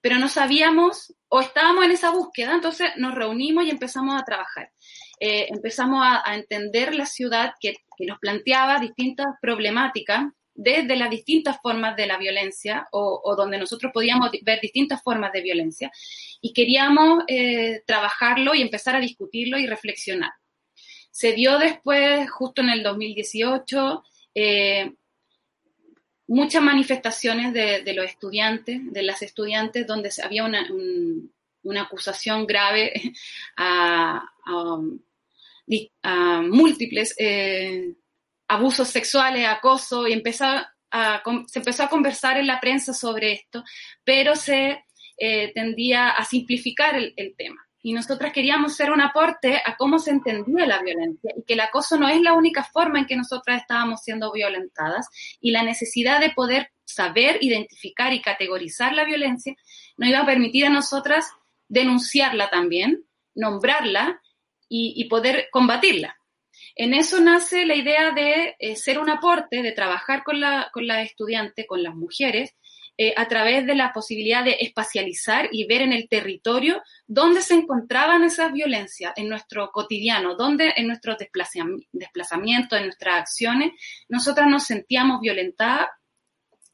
pero 0.00 0.18
no 0.18 0.28
sabíamos 0.28 1.14
o 1.28 1.40
estábamos 1.40 1.84
en 1.84 1.92
esa 1.92 2.10
búsqueda, 2.10 2.54
entonces 2.54 2.90
nos 2.96 3.14
reunimos 3.14 3.64
y 3.64 3.70
empezamos 3.70 4.20
a 4.20 4.24
trabajar. 4.24 4.70
Eh, 5.18 5.46
empezamos 5.50 6.04
a, 6.04 6.34
entender 6.34 6.94
la 6.94 7.06
ciudad 7.06 7.54
que, 7.58 7.76
nos 8.00 8.18
planteaba 8.18 8.80
distintas 8.80 9.26
problemáticas 9.40 10.26
desde 10.52 10.96
las 10.96 11.10
distintas 11.10 11.58
formas 11.62 11.96
de 11.96 12.06
la 12.06 12.18
violencia 12.18 12.86
o, 12.92 13.20
o 13.24 13.36
donde 13.36 13.56
nosotros 13.56 13.92
podíamos 13.92 14.30
ver 14.42 14.60
distintas 14.60 15.02
formas 15.02 15.32
de 15.32 15.42
violencia 15.42 15.90
y 16.40 16.52
queríamos 16.52 17.24
eh, 17.28 17.82
trabajarlo 17.86 18.54
y 18.54 18.62
empezar 18.62 18.96
a 18.96 19.00
discutirlo 19.00 19.58
y 19.58 19.66
reflexionar. 19.66 20.32
Se 21.14 21.32
dio 21.32 21.60
después, 21.60 22.28
justo 22.28 22.60
en 22.60 22.70
el 22.70 22.82
2018, 22.82 24.02
eh, 24.34 24.94
muchas 26.26 26.60
manifestaciones 26.60 27.52
de, 27.52 27.94
los 27.94 28.06
estudiantes, 28.06 28.80
de 28.92 29.02
las 29.04 29.22
estudiantes, 29.22 29.86
donde 29.86 30.10
había 30.24 30.44
una, 30.44 30.66
un, 30.72 31.32
una 31.62 31.82
acusación 31.82 32.48
grave 32.48 32.92
a, 33.56 34.24
a, 34.44 36.42
múltiples 36.42 37.14
eh, 37.16 37.94
abusos 38.48 38.88
sexuales, 38.88 39.46
acoso, 39.46 40.08
y 40.08 40.14
empezó 40.14 40.46
a, 40.90 41.22
se 41.46 41.60
empezó 41.60 41.84
a 41.84 41.88
conversar 41.88 42.38
en 42.38 42.48
la 42.48 42.58
prensa 42.58 42.92
sobre 42.92 43.34
esto, 43.34 43.62
pero 44.02 44.34
se 44.34 44.84
eh, 45.16 45.52
tendía 45.54 46.08
a 46.08 46.24
simplificar 46.24 46.96
el 46.96 47.36
tema 47.38 47.63
y 47.84 47.92
nosotras 47.92 48.32
queríamos 48.32 48.74
ser 48.74 48.90
un 48.90 49.02
aporte 49.02 49.60
a 49.62 49.76
cómo 49.76 49.98
se 49.98 50.10
entendía 50.10 50.64
la 50.64 50.80
violencia 50.80 51.34
y 51.36 51.42
que 51.42 51.52
el 51.52 51.60
acoso 51.60 51.98
no 51.98 52.08
es 52.08 52.18
la 52.22 52.32
única 52.32 52.64
forma 52.64 52.98
en 52.98 53.04
que 53.04 53.14
nosotras 53.14 53.60
estábamos 53.60 54.00
siendo 54.00 54.32
violentadas 54.32 55.06
y 55.38 55.50
la 55.50 55.62
necesidad 55.62 56.18
de 56.18 56.30
poder 56.30 56.70
saber, 56.86 57.36
identificar 57.42 58.14
y 58.14 58.22
categorizar 58.22 58.94
la 58.94 59.04
violencia 59.04 59.54
nos 59.98 60.08
iba 60.08 60.20
a 60.20 60.26
permitir 60.26 60.64
a 60.64 60.70
nosotras 60.70 61.28
denunciarla 61.68 62.48
también, 62.48 63.04
nombrarla 63.34 64.22
y, 64.66 65.04
poder 65.10 65.48
combatirla. 65.52 66.16
En 66.74 66.94
eso 66.94 67.20
nace 67.20 67.66
la 67.66 67.74
idea 67.74 68.12
de 68.12 68.56
eh, 68.58 68.76
ser 68.76 68.98
un 68.98 69.10
aporte, 69.10 69.62
de 69.62 69.72
trabajar 69.72 70.24
con 70.24 70.40
la, 70.40 70.70
con 70.72 70.86
la 70.86 71.02
estudiante, 71.02 71.66
con 71.66 71.82
las 71.82 71.94
mujeres, 71.94 72.54
eh, 72.96 73.12
a 73.16 73.26
través 73.26 73.66
de 73.66 73.74
la 73.74 73.92
posibilidad 73.92 74.44
de 74.44 74.56
espacializar 74.60 75.48
y 75.50 75.66
ver 75.66 75.82
en 75.82 75.92
el 75.92 76.08
territorio 76.08 76.80
dónde 77.08 77.40
se 77.40 77.54
encontraban 77.54 78.22
esas 78.22 78.52
violencias 78.52 79.12
en 79.16 79.28
nuestro 79.28 79.72
cotidiano, 79.72 80.36
dónde 80.36 80.74
en 80.76 80.86
nuestros 80.86 81.16
desplazamientos, 81.18 82.78
en 82.78 82.84
nuestras 82.84 83.20
acciones, 83.20 83.72
nosotras 84.08 84.46
nos 84.48 84.62
sentíamos 84.62 85.20
violentadas 85.20 85.88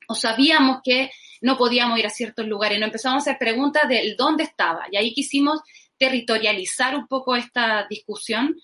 o 0.08 0.14
sabíamos 0.14 0.80
que 0.84 1.10
no 1.40 1.56
podíamos 1.56 1.98
ir 1.98 2.04
a 2.04 2.10
ciertos 2.10 2.46
lugares. 2.46 2.78
Nos 2.78 2.88
empezamos 2.88 3.26
a 3.26 3.30
hacer 3.30 3.38
preguntas 3.38 3.88
de 3.88 4.14
dónde 4.18 4.44
estaba 4.44 4.88
y 4.92 4.98
ahí 4.98 5.14
quisimos 5.14 5.60
territorializar 5.96 6.96
un 6.96 7.06
poco 7.06 7.34
esta 7.34 7.86
discusión 7.88 8.56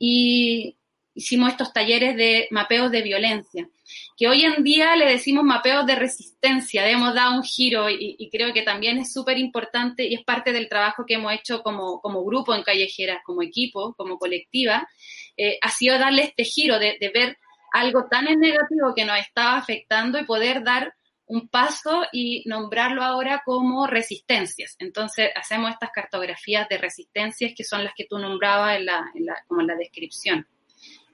y 0.00 0.76
hicimos 1.14 1.50
estos 1.50 1.72
talleres 1.72 2.16
de 2.16 2.48
mapeos 2.50 2.90
de 2.90 3.02
violencia 3.02 3.68
que 4.16 4.28
hoy 4.28 4.44
en 4.44 4.62
día 4.62 4.96
le 4.96 5.06
decimos 5.06 5.44
mapeos 5.44 5.86
de 5.86 5.94
resistencia, 5.94 6.88
hemos 6.88 7.14
dado 7.14 7.36
un 7.36 7.42
giro 7.42 7.88
y, 7.90 8.28
creo 8.30 8.52
que 8.52 8.62
también 8.62 8.98
es 8.98 9.12
súper 9.12 9.38
importante 9.38 10.04
y 10.04 10.14
es 10.14 10.24
parte 10.24 10.52
del 10.52 10.68
trabajo 10.68 11.04
que 11.06 11.14
hemos 11.14 11.32
hecho 11.32 11.62
como, 11.62 12.00
como 12.00 12.24
grupo 12.24 12.54
en 12.54 12.62
Callejeras, 12.62 13.18
como 13.24 13.42
equipo, 13.42 13.94
como 13.94 14.18
colectiva, 14.18 14.88
eh, 15.36 15.58
ha 15.60 15.70
sido 15.70 15.98
darle 15.98 16.24
este 16.24 16.44
giro 16.44 16.78
de, 16.78 16.96
ver 17.12 17.38
algo 17.72 18.06
tan 18.08 18.24
negativo 18.24 18.94
que 18.94 19.04
nos 19.04 19.18
estaba 19.18 19.56
afectando 19.56 20.18
y 20.18 20.24
poder 20.24 20.62
dar 20.62 20.94
un 21.26 21.48
paso 21.48 22.04
y 22.12 22.42
nombrarlo 22.46 23.02
ahora 23.02 23.42
como 23.44 23.86
resistencias. 23.86 24.76
Entonces 24.78 25.30
hacemos 25.34 25.70
estas 25.70 25.90
cartografías 25.90 26.68
de 26.68 26.78
resistencias 26.78 27.52
que 27.56 27.64
son 27.64 27.82
las 27.82 27.94
que 27.94 28.04
tú 28.04 28.18
nombrabas 28.18 28.76
en 28.76 28.86
la, 28.86 29.10
en 29.14 29.26
la, 29.26 29.36
como 29.48 29.62
en 29.62 29.68
la 29.68 29.74
descripción. 29.76 30.46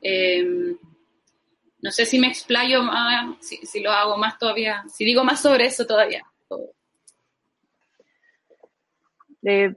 Eh, 0.03 0.45
no 1.83 1.91
sé 1.91 2.05
si 2.07 2.19
me 2.19 2.29
explayo 2.29 2.83
más, 2.83 3.37
si, 3.41 3.57
si, 3.59 3.81
lo 3.81 3.91
hago 3.91 4.17
más 4.17 4.39
todavía, 4.39 4.85
si 4.89 5.05
digo 5.05 5.25
más 5.25 5.41
sobre 5.41 5.67
eso 5.67 5.87
todavía. 5.87 6.25
Eh, 9.43 9.75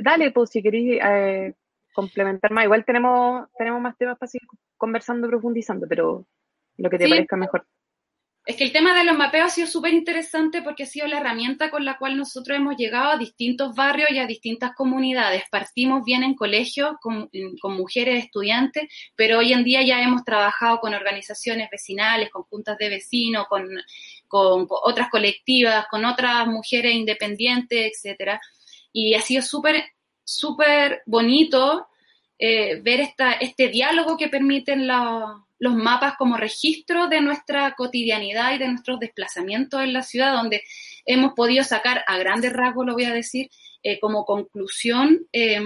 dale, 0.00 0.30
pues 0.30 0.50
si 0.50 0.62
queréis 0.62 1.00
eh, 1.02 1.54
complementar 1.92 2.50
más. 2.50 2.64
Igual 2.64 2.84
tenemos, 2.84 3.48
tenemos 3.56 3.80
más 3.80 3.96
temas 3.96 4.18
para 4.18 4.30
seguir 4.30 4.48
conversando, 4.76 5.28
profundizando, 5.28 5.86
pero 5.86 6.24
lo 6.78 6.90
que 6.90 6.98
te 6.98 7.04
sí. 7.04 7.10
parezca 7.10 7.36
mejor. 7.36 7.66
Es 8.44 8.56
que 8.56 8.64
el 8.64 8.72
tema 8.72 8.92
de 8.98 9.04
los 9.04 9.16
mapeos 9.16 9.46
ha 9.46 9.54
sido 9.54 9.68
súper 9.68 9.94
interesante 9.94 10.62
porque 10.62 10.82
ha 10.82 10.86
sido 10.86 11.06
la 11.06 11.18
herramienta 11.18 11.70
con 11.70 11.84
la 11.84 11.96
cual 11.96 12.16
nosotros 12.16 12.58
hemos 12.58 12.76
llegado 12.76 13.12
a 13.12 13.16
distintos 13.16 13.72
barrios 13.76 14.10
y 14.10 14.18
a 14.18 14.26
distintas 14.26 14.74
comunidades. 14.74 15.44
Partimos 15.48 16.04
bien 16.04 16.24
en 16.24 16.34
colegios 16.34 16.96
con, 17.00 17.30
mujeres 17.62 18.24
estudiantes, 18.24 18.88
pero 19.14 19.38
hoy 19.38 19.52
en 19.52 19.62
día 19.62 19.82
ya 19.82 20.02
hemos 20.02 20.24
trabajado 20.24 20.80
con 20.80 20.92
organizaciones 20.92 21.70
vecinales, 21.70 22.30
con 22.30 22.42
juntas 22.42 22.76
de 22.78 22.88
vecinos, 22.88 23.46
con, 23.48 23.68
otras 24.28 25.08
colectivas, 25.08 25.86
con 25.88 26.04
otras 26.04 26.44
mujeres 26.48 26.94
independientes, 26.94 27.92
etcétera. 27.92 28.40
Y 28.92 29.14
ha 29.14 29.20
sido 29.20 29.42
súper, 29.42 29.84
súper 30.24 31.02
bonito 31.06 31.86
eh, 32.40 32.80
ver 32.82 32.98
esta, 32.98 33.34
este 33.34 33.68
diálogo 33.68 34.16
que 34.16 34.28
permiten 34.28 34.88
la, 34.88 35.44
los 35.62 35.76
mapas 35.76 36.14
como 36.18 36.36
registro 36.36 37.06
de 37.06 37.20
nuestra 37.20 37.76
cotidianidad 37.76 38.52
y 38.52 38.58
de 38.58 38.66
nuestros 38.66 38.98
desplazamientos 38.98 39.80
en 39.80 39.92
la 39.92 40.02
ciudad, 40.02 40.32
donde 40.32 40.64
hemos 41.06 41.34
podido 41.34 41.62
sacar 41.62 42.02
a 42.08 42.18
grandes 42.18 42.52
rasgos, 42.52 42.84
lo 42.84 42.94
voy 42.94 43.04
a 43.04 43.14
decir, 43.14 43.48
eh, 43.84 44.00
como 44.00 44.24
conclusión, 44.24 45.28
eh, 45.32 45.62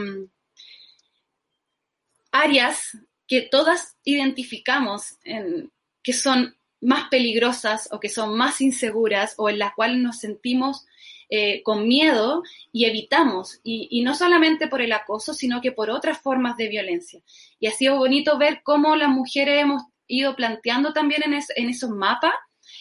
áreas 2.30 2.98
que 3.26 3.40
todas 3.40 3.96
identificamos 4.04 5.16
en, 5.24 5.72
que 6.02 6.12
son 6.12 6.58
más 6.82 7.08
peligrosas 7.08 7.88
o 7.90 7.98
que 7.98 8.10
son 8.10 8.36
más 8.36 8.60
inseguras 8.60 9.32
o 9.38 9.48
en 9.48 9.58
las 9.58 9.72
cuales 9.72 9.96
nos 9.96 10.18
sentimos 10.18 10.84
eh, 11.28 11.62
con 11.62 11.86
miedo 11.88 12.42
y 12.72 12.84
evitamos, 12.84 13.60
y, 13.64 14.02
no 14.02 14.14
solamente 14.14 14.68
por 14.68 14.80
el 14.80 14.92
acoso, 14.92 15.34
sino 15.34 15.60
que 15.60 15.72
por 15.72 15.90
otras 15.90 16.20
formas 16.20 16.56
de 16.56 16.68
violencia. 16.68 17.20
Y 17.58 17.66
ha 17.66 17.72
sido 17.72 17.96
bonito 17.96 18.38
ver 18.38 18.60
cómo 18.62 18.96
las 18.96 19.08
mujeres 19.08 19.62
hemos 19.62 19.82
ido 20.06 20.36
planteando 20.36 20.92
también 20.92 21.22
en, 21.24 21.32
en 21.56 21.68
esos 21.68 21.90
mapas, 21.90 22.34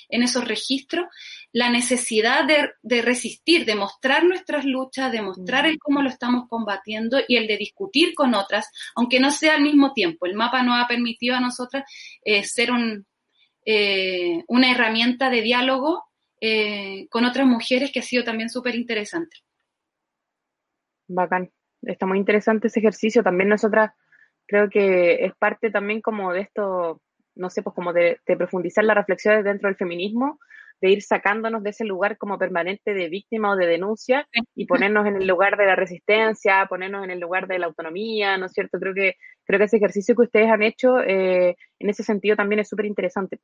en 0.09 0.23
esos 0.23 0.45
registros, 0.45 1.05
la 1.51 1.69
necesidad 1.69 2.45
de, 2.45 3.01
resistir, 3.01 3.65
de 3.65 3.75
mostrar 3.75 4.25
nuestras 4.25 4.65
luchas, 4.65 5.11
de 5.11 5.21
mostrar 5.21 5.65
el 5.65 5.79
cómo 5.79 6.01
lo 6.01 6.09
estamos 6.09 6.49
combatiendo 6.49 7.19
y 7.27 7.37
el 7.37 7.47
de 7.47 7.57
discutir 7.57 8.13
con 8.13 8.35
otras, 8.35 8.69
aunque 8.95 9.19
no 9.19 9.31
sea 9.31 9.55
al 9.55 9.61
mismo 9.61 9.93
tiempo. 9.93 10.25
El 10.25 10.35
mapa 10.35 10.63
nos 10.63 10.83
ha 10.83 10.87
permitido 10.87 11.35
a 11.35 11.39
nosotras 11.39 11.89
eh, 12.23 12.43
ser 12.43 12.71
un, 12.71 13.05
eh, 13.65 14.43
una 14.47 14.69
herramienta 14.69 15.29
de 15.29 15.41
diálogo 15.41 16.03
eh, 16.41 17.07
con 17.09 17.25
otras 17.25 17.47
mujeres 17.47 17.91
que 17.91 17.99
ha 17.99 18.03
sido 18.03 18.23
también 18.23 18.49
súper 18.49 18.75
interesante. 18.75 19.37
Bacán. 21.07 21.51
Está 21.81 22.05
muy 22.05 22.17
interesante 22.17 22.67
ese 22.67 22.79
ejercicio. 22.79 23.23
También 23.23 23.49
nosotras 23.49 23.91
creo 24.47 24.69
que 24.69 25.25
es 25.25 25.33
parte 25.35 25.71
también 25.71 26.01
como 26.01 26.33
de 26.33 26.41
esto, 26.41 27.01
no 27.35 27.49
sé, 27.49 27.63
pues 27.63 27.75
como 27.75 27.93
de, 27.93 28.19
profundizar 28.25 28.83
las 28.83 28.97
reflexiones 28.97 29.43
dentro 29.43 29.69
del 29.69 29.77
feminismo, 29.77 30.39
de 30.81 30.89
ir 30.89 31.01
sacándonos 31.01 31.63
de 31.63 31.69
ese 31.69 31.85
lugar 31.85 32.17
como 32.17 32.37
permanente 32.37 32.93
de 32.93 33.07
víctima 33.07 33.51
o 33.51 33.55
de 33.55 33.65
denuncia 33.65 34.27
y 34.55 34.65
ponernos 34.65 35.07
en 35.07 35.15
el 35.15 35.27
lugar 35.27 35.57
de 35.57 35.65
la 35.65 35.75
resistencia, 35.75 36.65
ponernos 36.67 37.03
en 37.03 37.11
el 37.11 37.19
lugar 37.19 37.47
de 37.47 37.59
la 37.59 37.67
autonomía, 37.67 38.37
¿no 38.37 38.47
es 38.47 38.51
cierto? 38.51 38.77
Creo 38.79 38.93
que, 38.93 39.15
creo 39.45 39.59
que 39.59 39.65
ese 39.65 39.77
ejercicio 39.77 40.15
que 40.15 40.23
ustedes 40.23 40.49
han 40.49 40.63
hecho 40.63 40.99
eh, 40.99 41.55
en 41.79 41.89
ese 41.89 42.03
sentido 42.03 42.35
también 42.35 42.59
es 42.59 42.69
súper 42.69 42.85
interesante. 42.85 43.39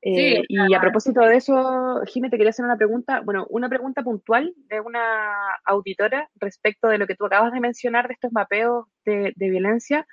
Eh, 0.00 0.44
y 0.48 0.74
a 0.74 0.80
propósito 0.80 1.20
de 1.22 1.36
eso, 1.36 2.02
Jimé, 2.06 2.30
te 2.30 2.36
quería 2.36 2.50
hacer 2.50 2.64
una 2.64 2.76
pregunta, 2.76 3.20
bueno, 3.20 3.46
una 3.50 3.68
pregunta 3.68 4.02
puntual 4.02 4.54
de 4.68 4.80
una 4.80 5.00
auditora 5.64 6.28
respecto 6.36 6.88
de 6.88 6.98
lo 6.98 7.06
que 7.06 7.16
tú 7.16 7.26
acabas 7.26 7.52
de 7.52 7.60
mencionar 7.60 8.06
de 8.06 8.14
estos 8.14 8.32
mapeos 8.32 8.86
de, 9.04 9.32
violencia. 9.36 10.06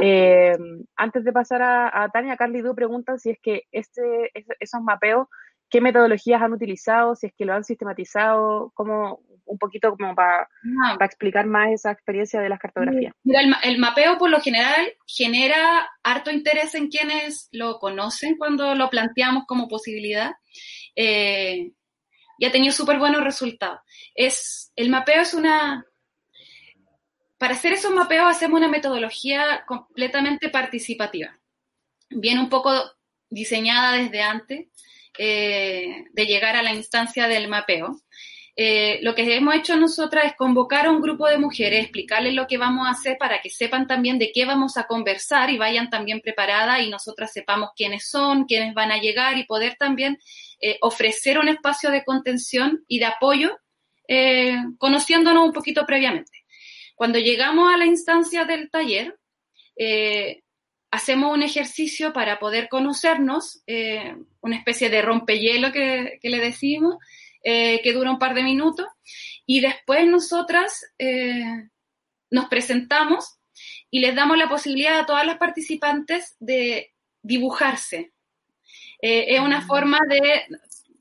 Eh, 0.00 0.56
antes 0.94 1.24
de 1.24 1.32
pasar 1.32 1.60
a, 1.62 2.08
Tania, 2.12 2.36
Carly 2.36 2.60
Du 2.60 2.74
preguntan 2.74 3.18
si 3.18 3.30
es 3.30 3.38
que 3.42 3.62
este, 3.72 4.30
esos 4.60 4.80
mapeos, 4.80 5.26
qué 5.68 5.80
metodologías 5.80 6.40
han 6.40 6.52
utilizado, 6.52 7.16
si 7.16 7.26
es 7.26 7.32
que 7.36 7.44
lo 7.44 7.54
han 7.54 7.64
sistematizado, 7.64 8.70
como 8.74 9.22
un 9.44 9.58
poquito 9.58 9.90
como 9.96 10.14
para, 10.14 10.48
explicar 11.00 11.46
más 11.46 11.72
esa 11.72 11.90
experiencia 11.90 12.40
de 12.40 12.48
las 12.48 12.58
cartografías. 12.58 13.14
Mira, 13.24 13.40
el, 13.62 13.78
mapeo 13.78 14.18
por 14.18 14.30
lo 14.30 14.40
general 14.40 14.92
genera 15.06 15.88
harto 16.02 16.30
interés 16.30 16.74
en 16.74 16.88
quienes 16.88 17.48
lo 17.52 17.78
conocen 17.78 18.36
cuando 18.36 18.74
lo 18.74 18.90
planteamos 18.90 19.44
como 19.46 19.68
posibilidad 19.68 20.32
eh, 20.96 21.72
y 22.38 22.44
ha 22.44 22.52
tenido 22.52 22.72
súper 22.72 22.98
buenos 22.98 23.22
resultados. 23.22 23.80
Es, 24.14 24.72
el 24.76 24.90
mapeo 24.90 25.22
es 25.22 25.34
una... 25.34 25.84
Para 27.38 27.54
hacer 27.54 27.72
esos 27.72 27.92
mapeos 27.92 28.30
hacemos 28.30 28.58
una 28.58 28.68
metodología 28.68 29.64
completamente 29.66 30.48
participativa. 30.48 31.36
Viene 32.08 32.40
un 32.40 32.48
poco 32.48 32.72
diseñada 33.28 33.92
desde 33.92 34.22
antes 34.22 34.68
eh, 35.18 36.04
de 36.12 36.26
llegar 36.26 36.56
a 36.56 36.62
la 36.62 36.72
instancia 36.72 37.28
del 37.28 37.48
mapeo. 37.48 38.00
Eh, 38.54 38.98
lo 39.02 39.14
que 39.14 39.34
hemos 39.34 39.54
hecho 39.54 39.76
nosotras 39.76 40.26
es 40.26 40.36
convocar 40.36 40.84
a 40.86 40.90
un 40.90 41.00
grupo 41.00 41.26
de 41.26 41.38
mujeres, 41.38 41.84
explicarles 41.84 42.34
lo 42.34 42.46
que 42.46 42.58
vamos 42.58 42.86
a 42.86 42.90
hacer 42.90 43.16
para 43.16 43.40
que 43.40 43.48
sepan 43.48 43.86
también 43.86 44.18
de 44.18 44.30
qué 44.30 44.44
vamos 44.44 44.76
a 44.76 44.86
conversar 44.86 45.48
y 45.48 45.56
vayan 45.56 45.88
también 45.88 46.20
preparadas 46.20 46.82
y 46.82 46.90
nosotras 46.90 47.32
sepamos 47.32 47.70
quiénes 47.74 48.06
son, 48.06 48.44
quiénes 48.44 48.74
van 48.74 48.92
a 48.92 48.98
llegar 48.98 49.38
y 49.38 49.44
poder 49.44 49.76
también 49.76 50.18
eh, 50.60 50.76
ofrecer 50.82 51.38
un 51.38 51.48
espacio 51.48 51.90
de 51.90 52.04
contención 52.04 52.84
y 52.88 52.98
de 52.98 53.06
apoyo, 53.06 53.58
eh, 54.06 54.56
conociéndonos 54.76 55.46
un 55.46 55.52
poquito 55.52 55.86
previamente. 55.86 56.44
Cuando 56.94 57.18
llegamos 57.18 57.72
a 57.72 57.78
la 57.78 57.86
instancia 57.86 58.44
del 58.44 58.70
taller, 58.70 59.18
hacemos 60.90 61.34
un 61.34 61.42
ejercicio 61.42 62.12
para 62.12 62.38
poder 62.38 62.68
conocernos, 62.68 63.64
una 64.40 64.56
especie 64.56 64.90
de 64.90 65.02
rompehielo 65.02 65.72
que, 65.72 66.18
que 66.20 66.28
le 66.28 66.38
decimos, 66.38 66.98
eh, 67.42 67.80
que 67.82 67.92
dura 67.92 68.10
un 68.10 68.18
par 68.18 68.34
de 68.34 68.42
minutos, 68.42 68.86
y 69.46 69.60
después 69.60 70.06
nosotras 70.06 70.84
eh, 70.98 71.68
nos 72.30 72.46
presentamos 72.46 73.38
y 73.90 74.00
les 74.00 74.14
damos 74.14 74.38
la 74.38 74.48
posibilidad 74.48 74.98
a 74.98 75.06
todas 75.06 75.26
las 75.26 75.38
participantes 75.38 76.36
de 76.40 76.92
dibujarse. 77.22 78.12
Eh, 79.00 79.34
es 79.34 79.40
una 79.40 79.60
mm. 79.60 79.66
forma 79.66 79.98
de, 80.08 80.46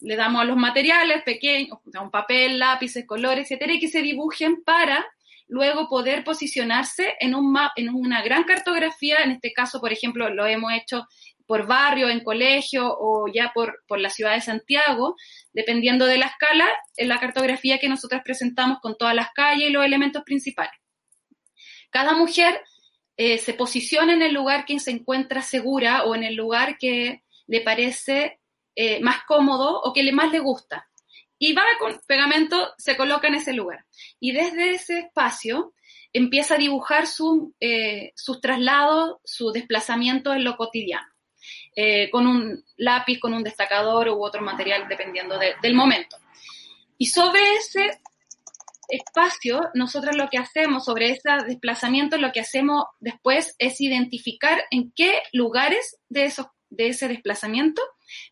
le 0.01 0.15
damos 0.15 0.45
los 0.45 0.57
materiales 0.57 1.23
pequeños, 1.23 1.77
un 1.85 2.11
papel, 2.11 2.59
lápices, 2.59 3.05
colores, 3.05 3.45
etcétera, 3.45 3.73
y 3.73 3.79
que 3.79 3.87
se 3.87 4.01
dibujen 4.01 4.63
para 4.63 5.05
luego 5.47 5.89
poder 5.89 6.23
posicionarse 6.23 7.13
en, 7.19 7.35
un 7.35 7.57
en 7.75 7.89
una 7.93 8.21
gran 8.21 8.45
cartografía, 8.45 9.17
en 9.23 9.31
este 9.31 9.51
caso, 9.53 9.79
por 9.79 9.91
ejemplo, 9.91 10.29
lo 10.29 10.45
hemos 10.45 10.71
hecho 10.73 11.05
por 11.51 11.67
barrio, 11.67 12.07
en 12.07 12.23
colegio 12.23 12.95
o 12.97 13.25
ya 13.27 13.51
por, 13.53 13.83
la 13.99 14.09
ciudad 14.09 14.35
de 14.35 14.39
Santiago, 14.39 15.17
dependiendo 15.51 16.05
de 16.05 16.17
la 16.17 16.27
escala, 16.27 16.65
en 16.95 17.09
la 17.09 17.19
cartografía 17.19 17.77
que 17.77 17.89
nosotros 17.89 18.21
presentamos 18.23 18.77
con 18.81 18.97
todas 18.97 19.13
las 19.13 19.31
calles 19.33 19.67
y 19.67 19.73
los 19.73 19.83
elementos 19.83 20.23
principales. 20.23 20.71
Cada 21.89 22.13
mujer 22.13 22.61
eh, 23.17 23.37
se 23.37 23.53
posiciona 23.53 24.13
en 24.13 24.21
el 24.21 24.33
lugar 24.33 24.63
que 24.63 24.79
se 24.79 24.91
encuentra 24.91 25.41
segura 25.41 26.05
o 26.05 26.15
en 26.15 26.23
el 26.23 26.35
lugar 26.35 26.77
que 26.77 27.21
le 27.47 27.59
parece 27.59 28.39
eh, 28.73 29.01
más 29.01 29.25
cómodo 29.27 29.81
o 29.81 29.91
que 29.91 30.03
le 30.03 30.13
más 30.13 30.31
le 30.31 30.39
gusta. 30.39 30.87
Y 31.37 31.51
va 31.51 31.63
con 31.79 31.99
pegamento, 32.07 32.71
se 32.77 32.95
coloca 32.95 33.27
en 33.27 33.35
ese 33.35 33.51
lugar. 33.51 33.83
Y 34.21 34.31
desde 34.31 34.69
ese 34.69 34.99
espacio 34.99 35.73
empieza 36.13 36.55
a 36.55 36.59
dibujar 36.59 37.07
su, 37.07 37.53
eh, 37.59 38.13
sus 38.15 38.39
traslados, 38.39 39.17
su 39.25 39.51
desplazamiento 39.51 40.31
en 40.31 40.45
lo 40.45 40.55
cotidiano. 40.55 41.10
Eh, 41.75 42.09
con 42.11 42.27
un 42.27 42.65
lápiz, 42.77 43.19
con 43.19 43.33
un 43.33 43.43
destacador 43.43 44.09
u 44.09 44.23
otro 44.23 44.41
material, 44.41 44.87
dependiendo 44.89 45.39
del 45.39 45.73
momento. 45.73 46.17
Y 46.97 47.05
sobre 47.05 47.41
ese 47.55 48.01
espacio, 48.89 49.69
nosotros 49.73 50.17
lo 50.17 50.29
que 50.29 50.37
hacemos, 50.37 50.83
sobre 50.83 51.11
ese 51.11 51.29
desplazamiento, 51.47 52.17
lo 52.17 52.33
que 52.33 52.41
hacemos 52.41 52.85
después 52.99 53.55
es 53.57 53.79
identificar 53.79 54.61
en 54.69 54.91
qué 54.93 55.21
lugares 55.31 55.97
de, 56.09 56.25
esos, 56.25 56.47
de 56.69 56.89
ese 56.89 57.07
desplazamiento 57.07 57.81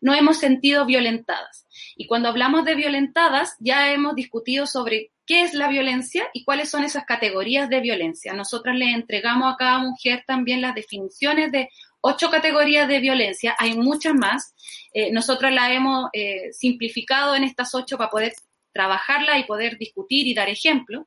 no 0.02 0.14
hemos 0.14 0.38
sentido 0.38 0.84
violentadas. 0.84 1.66
Y 1.96 2.06
cuando 2.06 2.28
hablamos 2.28 2.66
de 2.66 2.74
violentadas, 2.74 3.56
ya 3.60 3.90
hemos 3.90 4.14
discutido 4.14 4.66
sobre 4.66 5.12
qué 5.26 5.42
es 5.42 5.54
la 5.54 5.68
violencia 5.68 6.28
y 6.34 6.44
cuáles 6.44 6.68
son 6.68 6.84
esas 6.84 7.04
categorías 7.04 7.68
de 7.68 7.80
violencia. 7.80 8.34
Nosotras 8.34 8.76
le 8.76 8.90
entregamos 8.90 9.52
a 9.52 9.56
cada 9.56 9.78
mujer 9.78 10.24
también 10.26 10.60
las 10.60 10.74
definiciones 10.74 11.52
de 11.52 11.70
ocho 12.00 12.30
categorías 12.30 12.88
de 12.88 13.00
violencia, 13.00 13.54
hay 13.58 13.76
muchas 13.76 14.14
más. 14.14 14.54
Eh, 14.92 15.12
nosotros 15.12 15.52
la 15.52 15.72
hemos 15.72 16.08
eh, 16.12 16.52
simplificado 16.52 17.34
en 17.34 17.44
estas 17.44 17.74
ocho 17.74 17.98
para 17.98 18.10
poder 18.10 18.34
trabajarla 18.72 19.38
y 19.38 19.44
poder 19.44 19.78
discutir 19.78 20.26
y 20.26 20.34
dar 20.34 20.48
ejemplo. 20.48 21.06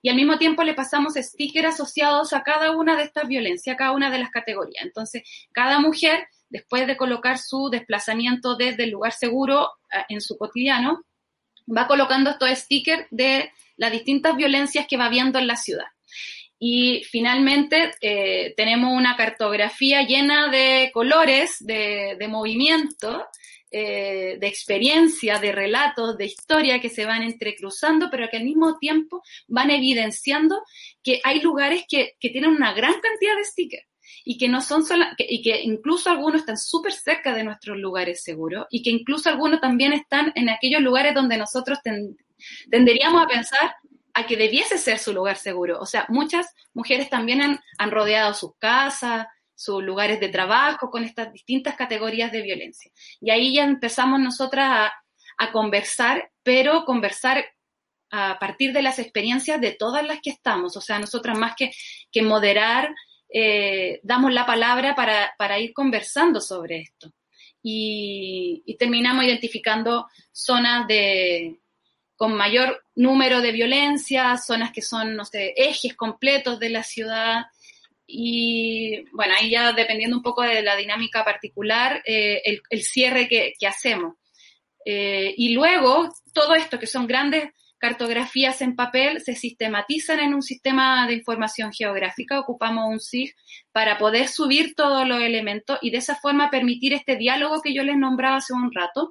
Y 0.00 0.10
al 0.10 0.16
mismo 0.16 0.38
tiempo 0.38 0.62
le 0.62 0.74
pasamos 0.74 1.14
stickers 1.14 1.74
asociados 1.74 2.32
a 2.32 2.42
cada 2.42 2.76
una 2.76 2.96
de 2.96 3.02
estas 3.02 3.26
violencias, 3.26 3.74
a 3.74 3.76
cada 3.76 3.92
una 3.92 4.10
de 4.10 4.18
las 4.18 4.30
categorías. 4.30 4.84
Entonces, 4.84 5.22
cada 5.52 5.80
mujer, 5.80 6.28
después 6.48 6.86
de 6.86 6.96
colocar 6.96 7.38
su 7.38 7.68
desplazamiento 7.68 8.54
desde 8.56 8.84
el 8.84 8.90
lugar 8.90 9.12
seguro 9.12 9.70
eh, 9.92 10.04
en 10.08 10.20
su 10.20 10.36
cotidiano, 10.38 11.04
va 11.68 11.86
colocando 11.86 12.30
estos 12.30 12.50
stickers 12.50 13.06
de 13.10 13.50
las 13.76 13.92
distintas 13.92 14.36
violencias 14.36 14.86
que 14.88 14.96
va 14.96 15.08
viendo 15.08 15.38
en 15.38 15.46
la 15.46 15.56
ciudad. 15.56 15.86
Y 16.58 17.04
finalmente 17.04 17.92
eh, 18.00 18.52
tenemos 18.56 18.92
una 18.92 19.16
cartografía 19.16 20.02
llena 20.02 20.48
de 20.50 20.90
colores, 20.92 21.56
de, 21.60 22.26
movimiento, 22.28 23.26
eh, 23.70 24.38
de 24.40 24.46
experiencia, 24.48 25.38
de 25.38 25.52
relatos, 25.52 26.16
de 26.16 26.26
historia 26.26 26.80
que 26.80 26.90
se 26.90 27.04
van 27.04 27.22
entrecruzando, 27.22 28.08
pero 28.10 28.28
que 28.28 28.38
al 28.38 28.44
mismo 28.44 28.76
tiempo 28.78 29.22
van 29.46 29.70
evidenciando 29.70 30.60
que 31.02 31.20
hay 31.22 31.40
lugares 31.40 31.84
que, 31.88 32.16
tienen 32.18 32.50
una 32.50 32.72
gran 32.72 32.94
cantidad 33.00 33.36
de 33.36 33.44
stickers 33.44 33.86
y 34.24 34.36
que 34.36 34.48
no 34.48 34.60
son 34.60 34.84
solo, 34.84 35.04
y 35.16 35.42
que 35.42 35.62
incluso 35.62 36.10
algunos 36.10 36.40
están 36.40 36.58
súper 36.58 36.92
cerca 36.92 37.34
de 37.34 37.44
nuestros 37.44 37.76
lugares 37.76 38.22
seguros 38.24 38.66
y 38.70 38.82
que 38.82 38.90
incluso 38.90 39.28
algunos 39.28 39.60
también 39.60 39.92
están 39.92 40.32
en 40.34 40.48
aquellos 40.48 40.82
lugares 40.82 41.14
donde 41.14 41.36
nosotros 41.36 41.78
tenderíamos 42.70 43.22
a 43.22 43.28
pensar 43.28 43.74
a 44.18 44.26
que 44.26 44.36
debiese 44.36 44.78
ser 44.78 44.98
su 44.98 45.12
lugar 45.12 45.36
seguro. 45.36 45.78
O 45.80 45.86
sea, 45.86 46.04
muchas 46.08 46.46
mujeres 46.74 47.08
también 47.08 47.40
han, 47.78 47.90
rodeado 47.90 48.34
sus 48.34 48.56
casas, 48.58 49.28
sus 49.54 49.82
lugares 49.82 50.18
de 50.18 50.28
trabajo 50.28 50.90
con 50.90 51.04
estas 51.04 51.32
distintas 51.32 51.76
categorías 51.76 52.32
de 52.32 52.42
violencia. 52.42 52.90
Y 53.20 53.30
ahí 53.30 53.54
ya 53.54 53.64
empezamos 53.64 54.18
nosotras 54.18 54.90
a, 55.38 55.52
conversar, 55.52 56.32
pero 56.42 56.84
conversar 56.84 57.44
a 58.10 58.40
partir 58.40 58.72
de 58.72 58.82
las 58.82 58.98
experiencias 58.98 59.60
de 59.60 59.70
todas 59.70 60.04
las 60.04 60.18
que 60.20 60.30
estamos. 60.30 60.76
O 60.76 60.80
sea, 60.80 60.98
nosotras 60.98 61.38
más 61.38 61.54
que, 61.56 62.22
moderar, 62.22 62.92
eh, 63.32 64.00
damos 64.02 64.32
la 64.32 64.46
palabra 64.46 64.96
para, 64.96 65.58
ir 65.60 65.72
conversando 65.72 66.40
sobre 66.40 66.80
esto. 66.80 67.12
y 67.62 68.76
terminamos 68.80 69.24
identificando 69.24 70.08
zonas 70.32 70.88
de, 70.88 71.60
con 72.18 72.34
mayor 72.34 72.82
número 72.96 73.40
de 73.40 73.52
violencia, 73.52 74.36
zonas 74.36 74.72
que 74.72 74.82
son, 74.82 75.14
no 75.14 75.24
sé, 75.24 75.54
ejes 75.56 75.94
completos 75.94 76.58
de 76.58 76.68
la 76.68 76.82
ciudad. 76.82 77.44
Y 78.08 79.04
bueno, 79.12 79.34
ahí 79.38 79.50
ya 79.50 79.72
dependiendo 79.72 80.16
un 80.16 80.22
poco 80.24 80.42
de 80.42 80.60
la 80.62 80.74
dinámica 80.74 81.24
particular, 81.24 82.02
eh, 82.04 82.42
el, 82.68 82.82
cierre 82.82 83.28
que, 83.28 83.54
hacemos. 83.64 84.16
Eh, 84.84 85.32
y 85.36 85.50
luego, 85.50 86.12
todo 86.34 86.56
esto 86.56 86.80
que 86.80 86.88
son 86.88 87.06
grandes 87.06 87.50
cartografías 87.78 88.62
en 88.62 88.74
papel 88.74 89.20
se 89.20 89.36
sistematizan 89.36 90.18
en 90.18 90.34
un 90.34 90.42
sistema 90.42 91.06
de 91.06 91.14
información 91.14 91.72
geográfica, 91.72 92.40
ocupamos 92.40 92.88
un 92.88 92.98
SIG 92.98 93.32
para 93.70 93.96
poder 93.96 94.26
subir 94.26 94.74
todos 94.74 95.06
los 95.06 95.20
elementos 95.20 95.78
y 95.82 95.90
de 95.90 95.98
esa 95.98 96.16
forma 96.16 96.50
permitir 96.50 96.94
este 96.94 97.14
diálogo 97.14 97.62
que 97.62 97.72
yo 97.72 97.84
les 97.84 97.96
nombraba 97.96 98.38
hace 98.38 98.54
un 98.54 98.72
rato, 98.74 99.08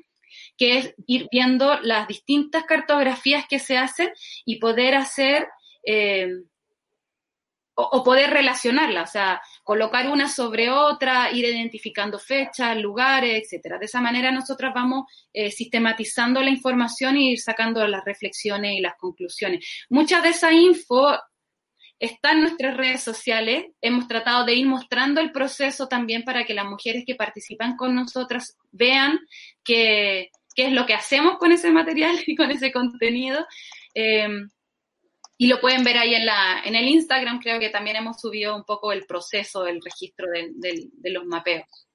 que 0.58 0.78
es 0.78 0.96
ir 1.06 1.28
viendo 1.32 1.80
las 1.82 2.08
distintas 2.08 2.64
cartografías 2.66 3.46
que 3.48 3.60
se 3.60 3.78
hacen 3.78 4.10
y 4.46 4.60
poder 4.60 4.96
hacer 4.96 5.48
eh, 5.84 6.30
o, 7.80 8.04
poder 8.04 8.32
relacionarla, 8.32 9.04
o 9.04 9.08
sea, 9.08 9.40
colocar 9.64 10.10
una 10.10 10.28
sobre 10.28 10.72
otra, 10.72 11.32
ir 11.32 11.46
identificando 11.46 12.18
fechas, 12.18 12.76
lugares, 12.76 13.44
etcétera. 13.44 13.78
De 13.78 13.86
esa 13.86 14.02
manera 14.02 14.32
nosotras 14.32 14.74
vamos 14.74 15.06
eh, 15.32 15.52
sistematizando 15.52 16.42
la 16.42 16.50
información 16.50 17.18
y 17.18 17.34
ir 17.34 17.40
sacando 17.40 17.88
las 17.88 18.04
reflexiones 18.04 18.74
y 18.74 18.82
las 18.82 18.96
conclusiones. 18.98 19.64
Mucha 19.90 20.22
de 20.22 20.30
esa 20.30 20.52
info 20.52 21.20
está 22.00 22.32
en 22.32 22.42
nuestras 22.42 22.76
redes 22.76 23.04
sociales. 23.04 23.68
Hemos 23.80 24.08
tratado 24.08 24.44
de 24.44 24.56
ir 24.56 24.66
mostrando 24.66 25.22
el 25.22 25.32
proceso 25.32 25.88
también 25.88 26.24
para 26.24 26.46
que 26.46 26.56
las 26.56 26.66
mujeres 26.66 27.04
que 27.06 27.14
participan 27.14 27.76
con 27.76 27.94
nosotras 27.94 28.58
vean 28.72 29.20
qué 30.58 30.66
es 30.66 30.74
lo 30.74 30.88
que 30.88 30.96
hacemos 30.96 31.38
con 31.38 31.52
ese 31.54 31.72
material 31.72 32.18
y 32.28 32.36
con 32.36 32.52
ese 32.52 32.74
contenido. 32.74 33.46
Eh, 33.94 34.28
y 35.40 35.48
lo 35.48 35.62
pueden 35.62 35.84
ver 35.84 35.98
ahí 35.98 36.16
en, 36.16 36.26
la, 36.26 36.62
en 36.66 36.76
el 36.76 36.88
Instagram, 36.88 37.40
creo 37.40 37.60
que 37.60 37.70
también 37.70 37.96
hemos 37.96 38.20
subido 38.20 38.56
un 38.56 38.64
poco 38.64 38.92
el 38.92 39.06
proceso, 39.06 39.68
el 39.68 39.80
registro 39.84 40.26
de, 40.32 41.12
los 41.12 41.26
mapeos. 41.26 41.88